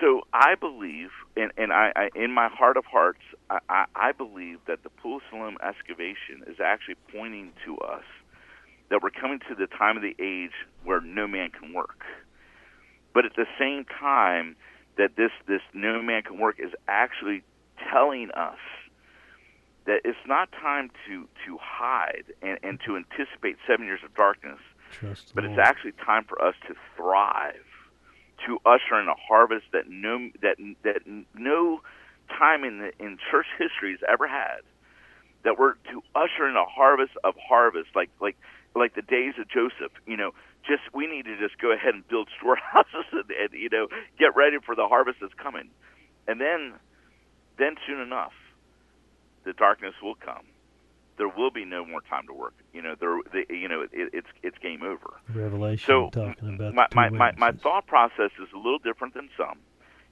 [0.00, 4.12] So I believe, and, and I, I, in my heart of hearts, I, I, I
[4.12, 8.04] believe that the pool Siloam excavation is actually pointing to us
[8.90, 10.52] that we're coming to the time of the age
[10.84, 12.04] where no man can work.
[13.14, 14.56] But at the same time,
[14.98, 17.42] that this this no man can work is actually
[17.90, 18.58] telling us
[19.86, 24.58] that it's not time to to hide and, and to anticipate seven years of darkness,
[25.34, 27.64] but it's actually time for us to thrive,
[28.46, 31.02] to usher in a harvest that no that that
[31.34, 31.80] no
[32.28, 34.60] time in the, in church history has ever had.
[35.44, 38.36] That we're to usher in a harvest of harvest, like like
[38.74, 39.92] like the days of Joseph.
[40.06, 40.32] You know,
[40.66, 43.88] just we need to just go ahead and build storehouses and, and you know
[44.18, 45.68] get ready for the harvest that's coming,
[46.28, 46.74] and then
[47.58, 48.32] then soon enough,
[49.44, 50.44] the darkness will come.
[51.18, 52.54] There will be no more time to work.
[52.72, 55.14] You know, there, the, you know, it, it's it's game over.
[55.32, 59.28] Revelation So talking about my my, my my thought process is a little different than
[59.36, 59.58] some.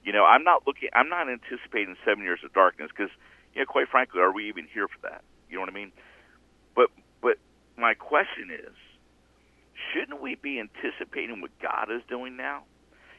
[0.03, 0.89] You know, I'm not looking.
[0.93, 3.11] I'm not anticipating seven years of darkness because,
[3.53, 5.23] you know, quite frankly, are we even here for that?
[5.49, 5.91] You know what I mean?
[6.75, 6.89] But
[7.21, 7.37] but
[7.77, 8.73] my question is,
[9.93, 12.63] shouldn't we be anticipating what God is doing now?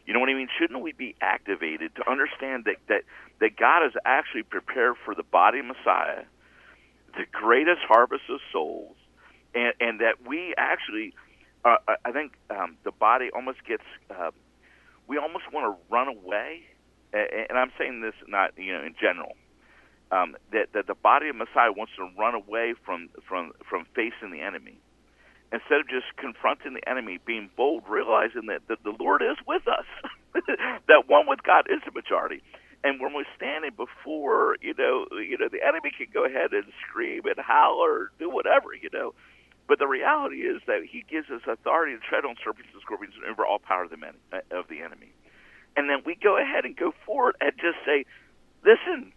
[0.07, 0.49] You know what I mean?
[0.59, 3.03] Shouldn't we be activated to understand that that
[3.41, 6.25] that God has actually prepared for the body of Messiah,
[7.15, 8.97] the greatest harvest of souls,
[9.55, 11.15] and and that we actually,
[11.65, 14.31] uh, I- think um, the body almost gets, uh,
[15.09, 16.63] we almost want to run away,
[17.51, 19.35] and I'm saying this not you know in general,
[20.13, 24.33] um, that that the body of Messiah wants to run away from from from facing
[24.33, 24.79] the enemy
[25.53, 29.63] instead of just confronting the enemy, being bold, realizing that, that the Lord is with
[29.69, 29.87] us,
[30.89, 32.43] that one with God is the majority.
[32.85, 36.65] And when we're standing before, you know, you know, the enemy can go ahead and
[36.83, 39.15] scream and howl or do whatever, you know.
[39.69, 43.15] But the reality is that He gives us authority to tread on serpents and scorpions
[43.15, 45.15] and over all power of the, men, uh, of the enemy.
[45.77, 48.05] And then we go ahead and go forward and just say,
[48.67, 49.13] listen,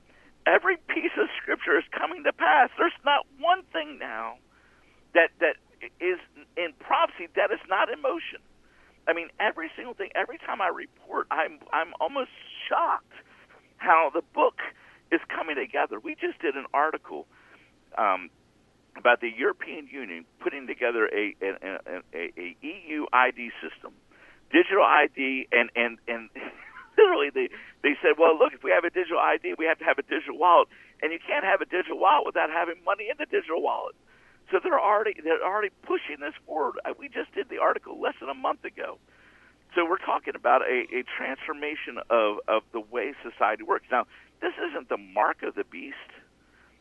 [0.46, 2.70] every piece of Scripture is coming to pass.
[2.78, 4.38] There's not one thing now
[5.14, 5.58] that that
[6.00, 6.20] is
[6.56, 8.40] in prophecy that is not in motion.
[9.08, 10.10] I mean, every single thing.
[10.16, 12.30] Every time I report, I'm I'm almost
[12.70, 13.14] shocked
[13.86, 14.60] how the book
[15.12, 16.00] is coming together.
[16.00, 17.28] We just did an article
[17.98, 18.30] um,
[18.98, 21.50] about the European Union putting together a, a,
[22.14, 23.94] a, a, EU ID system,
[24.52, 26.30] digital ID, and and and
[26.98, 27.50] literally they
[27.84, 30.04] they said, well, look, if we have a digital ID, we have to have a
[30.04, 30.68] digital wallet,
[31.02, 33.96] and you can't have a digital wallet without having money in the digital wallet.
[34.52, 36.76] So they're already they're already pushing this forward.
[36.86, 38.98] Uh, We just did the article less than a month ago.
[39.76, 43.86] So we're talking about a, a transformation of, of the way society works.
[43.92, 44.08] Now,
[44.42, 46.16] this isn't the mark of the beast.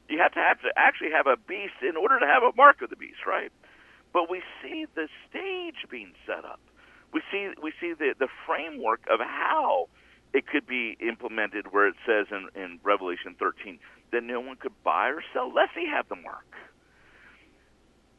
[0.08, 2.82] You have to have to actually have a beast in order to have a mark
[2.82, 3.50] of the beast, right?
[4.12, 6.60] But we see the stage being set up.
[7.12, 9.88] We see we see the, the framework of how
[10.32, 13.78] it could be implemented where it says in, in Revelation 13
[14.12, 16.46] that no one could buy or sell lest he have the mark.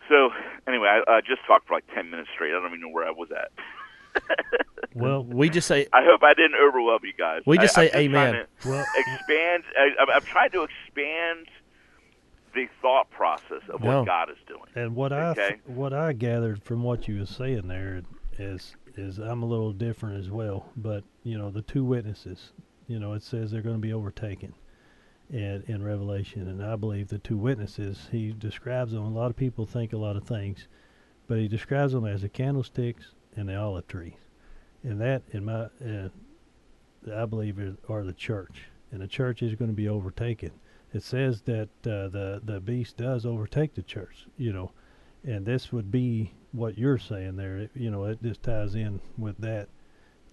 [0.09, 0.31] So
[0.67, 2.51] anyway, I uh, just talked for like ten minutes straight.
[2.51, 3.51] I don't even know where I was at.
[4.93, 7.41] Well, We just say I hope I didn't overwhelm you guys.
[7.45, 8.45] We just I, say amen.
[8.65, 9.63] well, expand.
[9.77, 11.47] I, I'm- I'm trying to expand
[12.53, 14.61] the thought process of what God is doing.
[14.75, 18.03] and what I what I gathered from what you were saying there
[18.39, 20.69] is is I'm a little different as well.
[20.77, 22.53] But you know, the two witnesses,
[22.87, 24.53] you know, it says they're going to be overtaken,
[25.29, 28.07] in in Revelation, and I believe the two witnesses.
[28.13, 29.03] He describes them.
[29.03, 30.69] A lot of people think a lot of things,
[31.27, 34.17] but he describes them as the candlesticks and the olive tree,
[34.83, 36.09] and that in my uh,
[37.13, 37.59] I believe
[37.89, 40.51] are the church, and the church is going to be overtaken.
[40.93, 44.71] It says that uh, the the beast does overtake the church, you know,
[45.23, 47.57] and this would be what you're saying there.
[47.57, 49.67] It, you know, it just ties in with that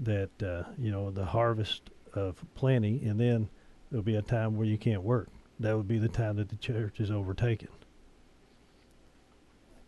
[0.01, 3.49] that uh, you know the harvest of plenty, and then
[3.91, 5.29] there'll be a time where you can't work.
[5.61, 7.69] That would be the time that the church is overtaken.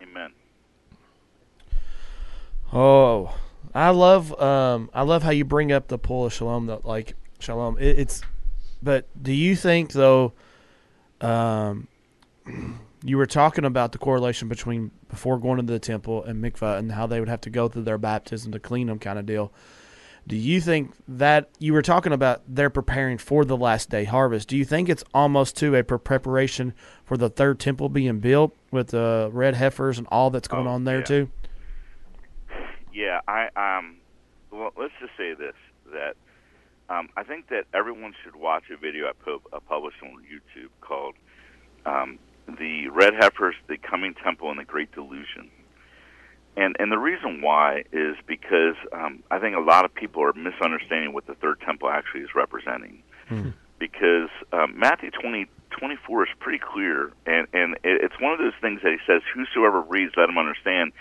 [0.03, 0.33] Amen.
[2.75, 3.35] Oh,
[3.75, 6.67] I love um I love how you bring up the pull of shalom.
[6.67, 7.79] That like shalom.
[7.79, 8.23] It, it's,
[8.83, 10.33] but do you think though,
[11.21, 11.89] um,
[13.05, 16.91] you were talking about the correlation between before going to the temple and mikvah and
[16.93, 19.53] how they would have to go through their baptism to clean them, kind of deal.
[20.27, 24.49] Do you think that you were talking about they're preparing for the last day harvest?
[24.49, 26.73] Do you think it's almost to a preparation
[27.05, 30.71] for the third temple being built with the red heifers and all that's going Oh,
[30.71, 31.05] on there yeah.
[31.05, 31.31] too?
[32.95, 33.97] Yeah, I um.
[34.53, 35.57] Well, let's just say this:
[35.93, 36.15] that
[36.89, 40.71] um, I think that everyone should watch a video I, pu- I published on YouTube
[40.81, 41.17] called
[41.85, 45.51] um, "The Red Heifers, the Coming Temple, and the Great Delusion."
[46.57, 50.33] And and the reason why is because um, I think a lot of people are
[50.33, 53.03] misunderstanding what the third temple actually is representing.
[53.29, 53.51] Hmm.
[53.81, 58.55] Because um, Matthew 20, 24 is pretty clear, and and it, it's one of those
[58.61, 60.93] things that he says, "Whosoever reads, let him understand."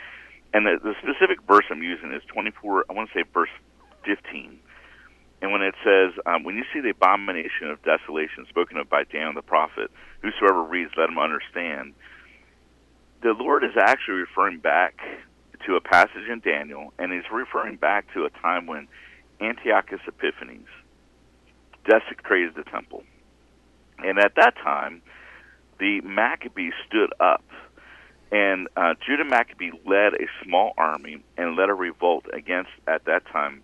[0.53, 2.85] And the, the specific verse I'm using is 24.
[2.89, 3.49] I want to say verse
[4.05, 4.59] 15.
[5.41, 9.03] And when it says, um, "When you see the abomination of desolation spoken of by
[9.03, 11.93] Daniel the prophet, whosoever reads, let him understand."
[13.21, 15.01] The Lord is actually referring back
[15.65, 18.88] to a passage in Daniel, and he's referring back to a time when
[19.41, 20.67] Antiochus Epiphanes
[21.85, 23.03] desecrated the temple.
[23.99, 25.01] And at that time,
[25.80, 27.43] the Maccabees stood up,
[28.34, 33.27] and uh, Judah Maccabee led a small army and led a revolt against, at that
[33.27, 33.61] time,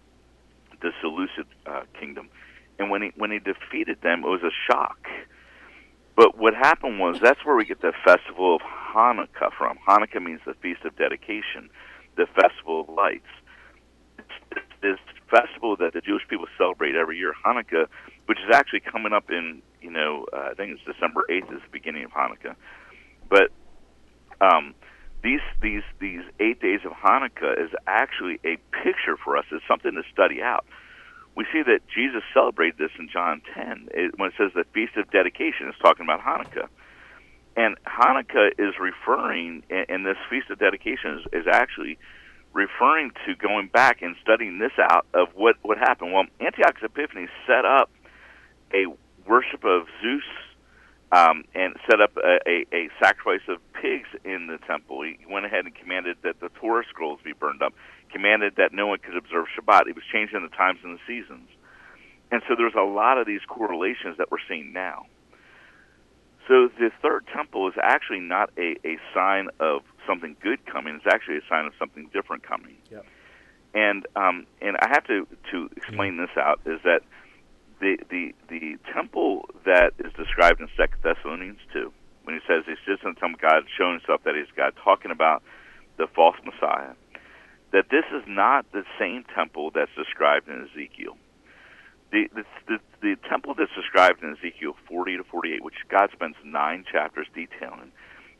[0.80, 2.30] the Seleucid uh, kingdom.
[2.78, 5.08] And when he when he defeated them, it was a shock.
[6.16, 9.80] But what happened was that's where we get the festival of Hanukkah from.
[9.88, 11.70] Hanukkah means the feast of dedication,
[12.16, 13.28] the festival of lights.
[14.20, 15.00] It's this
[15.32, 17.88] festival that the Jewish people celebrate every year, Hanukkah,
[18.28, 21.60] which is actually coming up in you know uh, I think it's December eighth is
[21.64, 22.56] the beginning of Hanukkah,
[24.42, 24.74] um,
[25.24, 29.46] these these these eight days of Hanukkah is actually a picture for us.
[29.52, 30.66] It's something to study out.
[31.36, 34.98] We see that Jesus celebrated this in John 10 it, when it says the feast
[34.98, 35.68] of dedication.
[35.68, 36.68] It's talking about Hanukkah,
[37.56, 41.98] and Hanukkah is referring, and, this feast of dedication is, is actually
[42.54, 46.14] referring to going back and studying this out of what what happened.
[46.14, 47.92] Well, Antiochus Epiphanes set up
[48.74, 48.86] a
[49.28, 50.24] worship of Zeus
[51.12, 55.02] um, and set up a, a, a sacrifice of pigs in the temple.
[55.02, 57.74] He went ahead and commanded that the Torah scrolls be burned up,
[58.12, 59.88] commanded that no one could observe Shabbat.
[59.88, 61.50] He was changing the times and the seasons.
[62.32, 65.08] And so there's a lot of these correlations that we're seeing now.
[66.48, 70.96] So the third temple is actually not a, a sign of something good coming.
[70.96, 72.76] It's actually a sign of something different coming.
[72.92, 73.06] Yep.
[73.76, 77.02] And um, and I have to to explain this out is that
[77.80, 81.92] the the the temple that is described in Second Thessalonians two,
[82.24, 84.74] when he says he sits in the temple of God, showing himself that he's God,
[84.84, 85.44] talking about
[85.98, 86.94] the false Messiah,
[87.72, 91.18] that this is not the same temple that's described in Ezekiel.
[92.12, 96.36] The, the the the temple that's described in Ezekiel 40 to 48, which God spends
[96.44, 97.92] nine chapters detailing,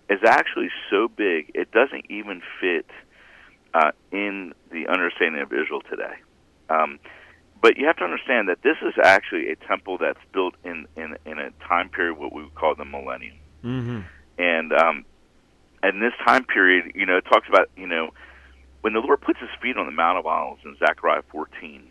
[0.10, 2.88] is actually so big it doesn't even fit
[3.74, 6.16] uh, in the understanding of Israel today.
[6.70, 7.00] Um,
[7.62, 11.18] but you have to understand that this is actually a temple that's built in in,
[11.26, 14.00] in a time period what we would call the millennium, Mm-hmm.
[14.38, 15.06] and um,
[15.84, 18.12] and this time period, you know, it talks about you know
[18.82, 21.90] when the Lord puts His feet on the Mount of Olives in Zechariah 14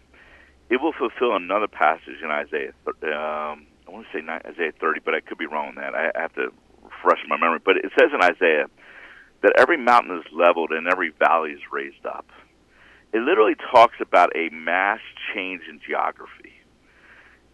[0.70, 2.72] it will fulfill another passage in Isaiah.
[2.86, 5.94] Um, I want to say Isaiah 30, but I could be wrong on that.
[5.94, 7.60] I have to refresh my memory.
[7.64, 8.66] But it says in Isaiah
[9.42, 12.26] that every mountain is leveled and every valley is raised up.
[13.12, 15.00] It literally talks about a mass
[15.34, 16.52] change in geography.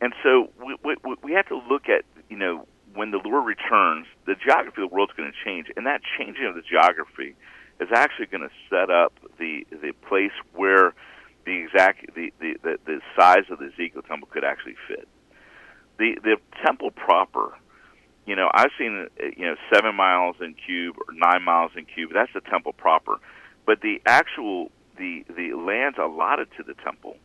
[0.01, 4.06] And so we, we, we have to look at, you know, when the Lord returns,
[4.26, 7.35] the geography of the world's going to change, and that changing of the geography
[7.81, 10.94] is actually going to set up the the place where
[11.44, 15.09] the exact the, the, the, the size of the Ezekiel temple could actually fit.
[15.98, 17.56] The the temple proper,
[18.26, 22.10] you know, I've seen you know seven miles in cube or nine miles in cube.
[22.14, 23.18] That's the temple proper,
[23.66, 27.16] but the actual the the lands allotted to the temple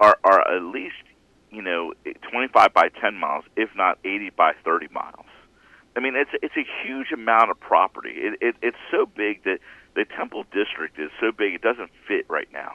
[0.00, 1.02] are are at least
[1.50, 1.92] you know
[2.30, 5.26] 25 by 10 miles, if not 80 by 30 miles.
[5.96, 8.14] I mean, it's it's a huge amount of property.
[8.14, 9.58] It, it it's so big that
[9.94, 12.74] the temple district is so big it doesn't fit right now.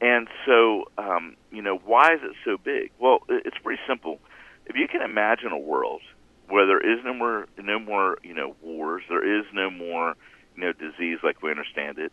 [0.00, 2.92] And so, um, you know, why is it so big?
[2.98, 4.20] Well, it's pretty simple.
[4.66, 6.02] If you can imagine a world
[6.48, 10.14] where there is no more, no more, you know, wars, there is no more,
[10.54, 12.12] you know, disease like we understand it.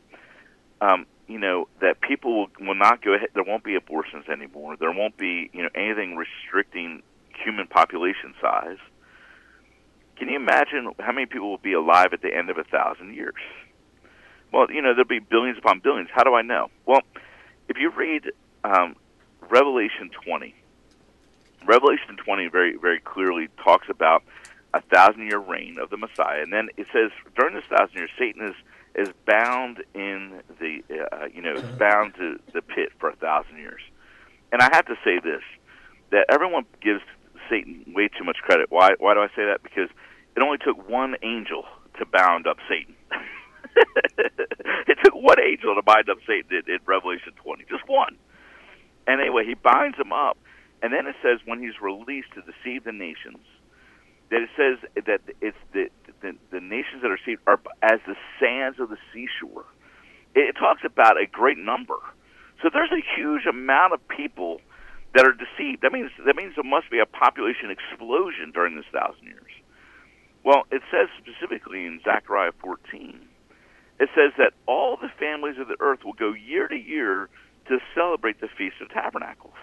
[0.81, 3.30] Um, you know that people will, will not go ahead.
[3.34, 4.76] There won't be abortions anymore.
[4.77, 7.02] There won't be, you know, anything restricting
[7.43, 8.77] human population size.
[10.18, 13.15] Can you imagine how many people will be alive at the end of a thousand
[13.15, 13.34] years?
[14.52, 16.10] Well, you know, there'll be billions upon billions.
[16.14, 16.69] How do I know?
[16.85, 17.02] Well,
[17.68, 18.31] if you read
[18.64, 18.95] um,
[19.49, 20.56] Revelation 20,
[21.65, 24.23] Revelation 20 very, very clearly talks about
[24.73, 26.41] a thousand year reign of the Messiah.
[26.41, 28.56] And then it says during this thousand years, Satan is,
[28.95, 30.81] is bound in the,
[31.11, 33.81] uh, you know, is bound to the pit for a thousand years.
[34.51, 35.41] And I have to say this
[36.11, 37.01] that everyone gives
[37.49, 38.67] Satan way too much credit.
[38.69, 39.63] Why, why do I say that?
[39.63, 39.89] Because
[40.35, 41.63] it only took one angel
[41.99, 42.95] to bound up Satan.
[44.88, 48.15] it took one angel to bind up Satan in, in Revelation 20, just one.
[49.07, 50.38] And anyway, he binds him up,
[50.81, 53.43] and then it says when he's released to deceive the nations,
[54.30, 55.89] that it says that it's the
[56.22, 59.65] the, the nations that are deceived are as the sands of the seashore.
[60.34, 61.97] It, it talks about a great number.
[62.61, 64.61] So there's a huge amount of people
[65.14, 65.81] that are deceived.
[65.84, 69.52] That means that means there must be a population explosion during this thousand years.
[70.43, 73.30] Well, it says specifically in Zechariah 14
[73.99, 77.30] it says that all the families of the earth will go year to year
[77.68, 79.53] to celebrate the Feast of Tabernacles.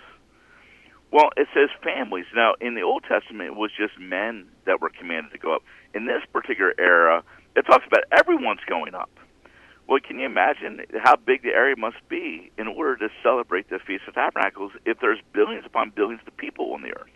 [1.13, 2.25] Well, it says families.
[2.35, 5.63] Now, in the Old Testament, it was just men that were commanded to go up.
[5.95, 7.23] In this particular era,
[7.55, 9.11] it talks about everyone's going up.
[9.87, 13.79] Well, can you imagine how big the area must be in order to celebrate the
[13.79, 17.11] Feast of Tabernacles if there's billions upon billions of people on the earth?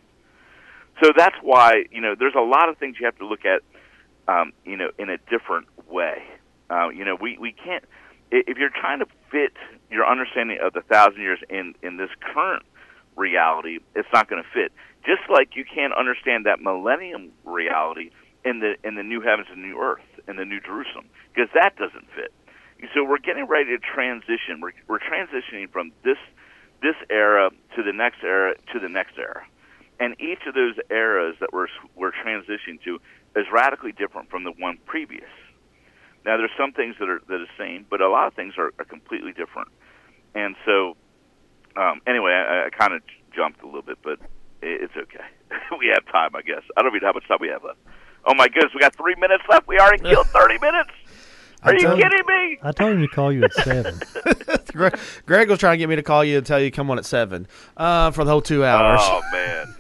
[1.02, 3.62] So that's why, you know, there's a lot of things you have to look at,
[4.28, 6.22] um, you know, in a different way.
[6.68, 7.84] Uh, you know, we, we can't,
[8.30, 9.52] if you're trying to fit
[9.90, 12.64] your understanding of the thousand years in, in this current
[13.16, 14.72] reality, it's not going to fit.
[15.04, 18.10] Just like you can't understand that millennium reality
[18.44, 21.76] in the in the new heavens and new earth in the new Jerusalem because that
[21.76, 22.32] doesn't fit.
[22.94, 24.60] So we're getting ready to transition.
[24.60, 26.18] We're we're transitioning from this
[26.82, 29.46] this era to the next era to the next era,
[29.98, 33.00] and each of those eras that we're we're transitioning to
[33.34, 35.30] is radically different from the one previous.
[36.24, 38.54] Now, there's some things that are that are the same, but a lot of things
[38.58, 39.68] are, are completely different.
[40.34, 40.96] And so,
[41.76, 43.02] um, anyway, I, I kind of
[43.34, 44.18] jumped a little bit, but
[44.62, 45.24] it, it's okay.
[45.78, 46.62] we have time, I guess.
[46.76, 47.78] I don't even know how much time we have left.
[48.24, 49.68] Oh my goodness, we got three minutes left.
[49.68, 50.90] We already killed thirty minutes.
[51.62, 52.58] Are you told- kidding me?
[52.62, 54.00] I told him to call you at seven.
[54.72, 56.98] Greg, Greg was trying to get me to call you and tell you come on
[56.98, 57.46] at seven
[57.76, 59.00] uh, for the whole two hours.
[59.02, 59.74] Oh man.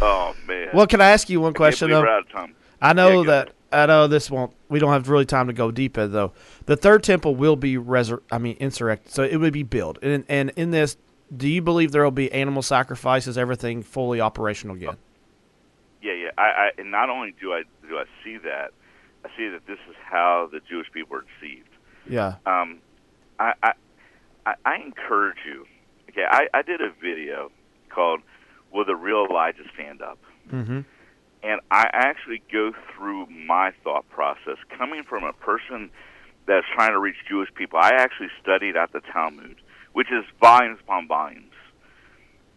[0.00, 0.68] oh man.
[0.74, 2.00] Well, can I ask you one question though?
[2.00, 2.54] we're out of time.
[2.80, 4.52] I know Yeah, that I know this won't.
[4.68, 6.32] We don't have really time to go deep in though.
[6.64, 9.10] The third temple will be resur- I mean, insurrect.
[9.10, 10.96] So it would be built, and and in this,
[11.36, 13.36] do you believe there will be animal sacrifices?
[13.36, 14.96] Everything fully operational again?
[16.02, 16.30] Yeah, yeah.
[16.38, 18.70] I, I and not only do I do I see that,
[19.24, 21.68] I see that this is how the Jewish people are deceived.
[22.08, 22.36] Yeah.
[22.46, 22.78] um,
[23.38, 23.72] I, I,
[24.46, 25.66] I I encourage you.
[26.10, 27.50] Okay, I, I did a video
[27.90, 28.20] called
[28.72, 30.18] "Will the Real Elijah Stand Up?"
[30.50, 30.80] Mm-hmm.
[31.46, 35.90] And I actually go through my thought process coming from a person
[36.46, 37.78] that's trying to reach Jewish people.
[37.80, 39.54] I actually studied at the Talmud,
[39.92, 41.54] which is volumes upon volumes,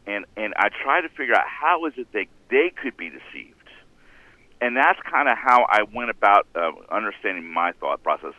[0.08, 3.70] and and I try to figure out how is it that they could be deceived,
[4.60, 8.34] and that's kind of how I went about uh, understanding my thought process.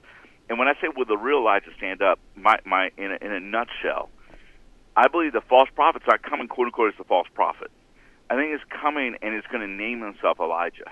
[0.48, 3.30] And when I say will the real Elijah stand up, my my in a, in
[3.30, 4.10] a nutshell,
[4.96, 7.70] I believe the false prophet's not coming quote unquote as the false prophet.
[8.30, 10.90] I think it's coming and it's going to name himself Elijah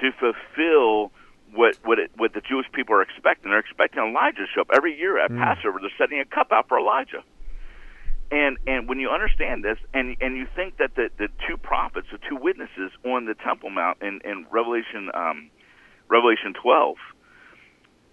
[0.00, 1.10] to fulfill
[1.52, 3.50] what what it, what the Jewish people are expecting.
[3.50, 5.78] They're expecting Elijah to show up every year at Passover.
[5.80, 7.22] They're setting a cup out for Elijah.
[8.30, 12.08] And and when you understand this, and and you think that the the two prophets,
[12.10, 15.50] the two witnesses on the Temple Mount in in Revelation um,
[16.08, 16.96] Revelation twelve,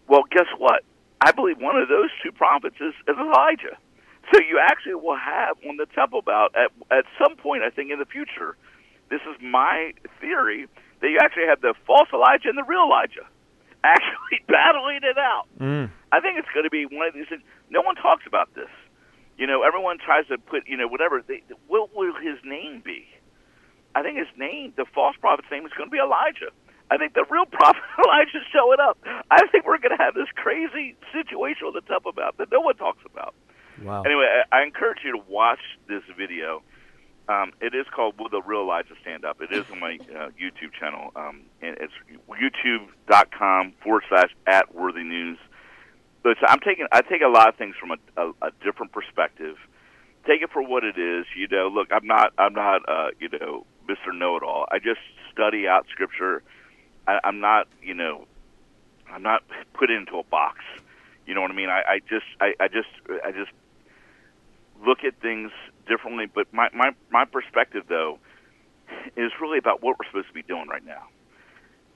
[0.08, 0.84] well, guess what?
[1.22, 3.78] I believe one of those two prophets is, is Elijah.
[4.34, 7.92] So you actually will have on the Temple Mount at at some point, I think
[7.92, 8.56] in the future,
[9.10, 10.68] this is my theory
[11.02, 13.28] that you actually have the false Elijah and the real Elijah
[13.84, 15.48] actually battling it out.
[15.60, 15.92] Mm.
[16.12, 17.42] I think it's going to be one of these things.
[17.70, 18.70] No one talks about this.
[19.38, 21.24] You know, everyone tries to put, you know, whatever.
[21.26, 23.08] They, what will his name be?
[23.96, 26.52] I think his name, the false prophet's name, is going to be Elijah.
[26.92, 29.00] I think the real prophet Elijah's showing up.
[29.32, 32.62] I think we're going to have this crazy situation on the Temple Mount that no
[32.62, 33.34] one talks about.
[33.84, 34.04] Wow.
[34.04, 36.62] Anyway, I, encourage you to watch this video.
[37.28, 40.30] Um, it is called "Will the Real Elijah Stand Up?" It is on my uh,
[40.30, 41.94] YouTube channel, um, and it's
[42.30, 45.38] YouTube.com forward slash at Worthy News.
[46.24, 49.58] But I'm taking I take a lot of things from a, a, a different perspective.
[50.28, 51.26] Take it for what it is.
[51.36, 54.16] You know, look, I'm not I'm not uh, you know Mr.
[54.16, 54.66] Know It All.
[54.72, 55.00] I just
[55.32, 56.44] study out Scripture.
[57.08, 58.28] I, I'm not you know
[59.12, 59.44] I'm not
[59.74, 60.60] put into a box.
[61.26, 61.70] You know what I mean?
[61.70, 62.90] I, I just I, I just
[63.26, 63.52] I just
[64.86, 65.52] look at things
[65.88, 66.26] differently.
[66.34, 68.20] But my, my, my perspective, though,
[69.18, 71.08] is really about what we're supposed to be doing right now.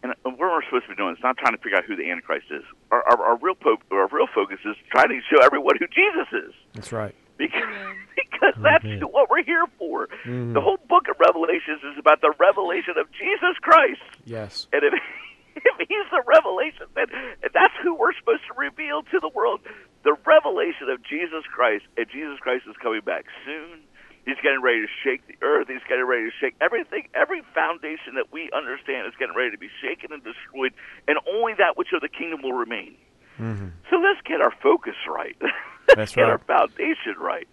[0.03, 2.10] And what we're supposed to be doing is not trying to figure out who the
[2.12, 2.64] Antichrist is.
[2.91, 6.30] Our, our, our real po- our real focus is trying to show everyone who Jesus
[6.32, 7.16] is, That's right.
[7.38, 7.64] because
[8.16, 9.02] because that's Amen.
[9.10, 10.07] what we're here for.
[10.26, 10.53] Mhm.
[10.53, 14.02] The whole book of Revelations is about the revelation of Jesus Christ.
[14.26, 14.68] Yes.
[14.74, 14.94] And if,
[15.56, 17.07] if he's the revelation, then
[17.52, 19.62] that's who we're supposed to reveal to the world.
[20.06, 23.82] The revelation of Jesus Christ, and Jesus Christ is coming back soon.
[24.23, 25.68] He's getting ready to shake the earth.
[25.68, 27.10] He's getting ready to shake everything.
[27.14, 30.73] Every foundation that we understand is getting ready to be shaken and destroyed,
[31.07, 32.95] and only that which of the kingdom will remain.
[33.40, 33.68] Mm-hmm.
[33.90, 35.36] So let's get our focus right.
[35.95, 36.32] Let's get right.
[36.32, 37.48] our foundation right.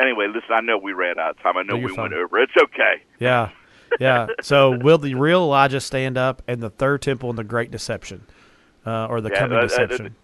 [0.00, 1.56] Anyway, listen, I know we ran out of time.
[1.56, 2.40] I know No, we went over.
[2.40, 3.02] It's okay.
[3.20, 3.50] Yeah.
[4.00, 4.26] Yeah.
[4.42, 8.26] So will the real Elijah stand up and the third temple and the great deception?
[8.84, 10.16] Uh, or the Yeah, coming uh, uh, deception?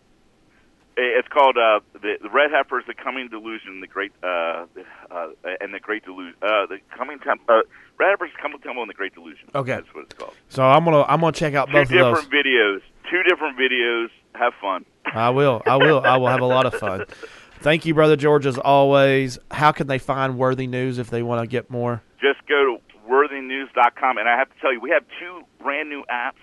[0.99, 4.65] It's called uh, the, the Red Heifer is the coming delusion, the great uh,
[5.11, 5.27] uh,
[5.61, 6.35] and the great delusion.
[6.41, 7.61] Uh, the coming temp- uh,
[7.99, 9.49] Red Heifer is coming temple and the great delusion.
[9.55, 9.73] Okay.
[9.73, 10.35] that's what it's called.
[10.49, 12.19] so I'm gonna I'm gonna check out Two both of those.
[12.25, 12.81] different videos.
[13.11, 14.09] Two different videos.
[14.35, 14.85] Have fun.
[15.05, 15.63] I will.
[15.67, 16.01] I will.
[16.05, 17.05] I will have a lot of fun.
[17.61, 19.39] Thank you, brother George, as always.
[19.51, 22.03] How can they find Worthy News if they want to get more?
[22.21, 26.05] Just go to worthynews.com, and I have to tell you, we have two brand new
[26.11, 26.35] apps.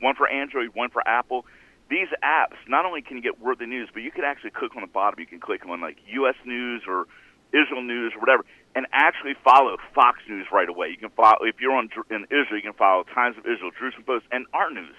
[0.00, 1.44] One for Android, one for Apple.
[1.92, 4.80] These apps not only can you get Worthy News, but you can actually click on
[4.80, 5.20] the bottom.
[5.20, 6.36] You can click on like U.S.
[6.46, 7.04] News or
[7.52, 10.88] Israel News or whatever, and actually follow Fox News right away.
[10.88, 14.04] You can follow if you're on in Israel, you can follow Times of Israel, Jerusalem
[14.08, 14.96] Post, and our news.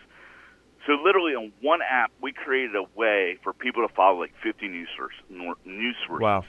[0.86, 4.68] So literally on one app, we created a way for people to follow like 50
[4.68, 5.18] news sources.
[5.65, 6.45] News sources Wow.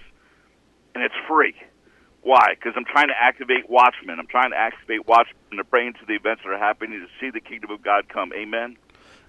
[0.95, 1.55] and it's free.
[2.21, 2.53] Why?
[2.53, 4.19] Because I'm trying to activate Watchmen.
[4.19, 7.31] I'm trying to activate Watchmen to bring into the events that are happening to see
[7.31, 8.33] the kingdom of God come.
[8.37, 8.77] Amen.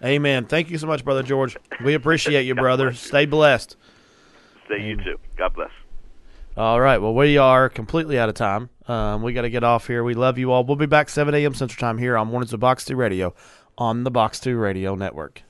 [0.04, 0.46] Amen.
[0.46, 1.58] Thank you so much, brother George.
[1.84, 2.94] We appreciate you, brother.
[2.94, 3.78] Stay blessed.
[4.66, 5.20] Stay you too.
[5.38, 5.72] God bless.
[6.58, 7.00] All right.
[7.00, 8.70] Well, we are completely out of time.
[8.88, 10.04] Um, we got to get off here.
[10.04, 10.64] We love you all.
[10.64, 11.54] We'll be back 7 a.m.
[11.54, 13.34] Central Time here on Mornings of Box 2 Radio
[13.78, 15.42] on the Box 2 Radio Network.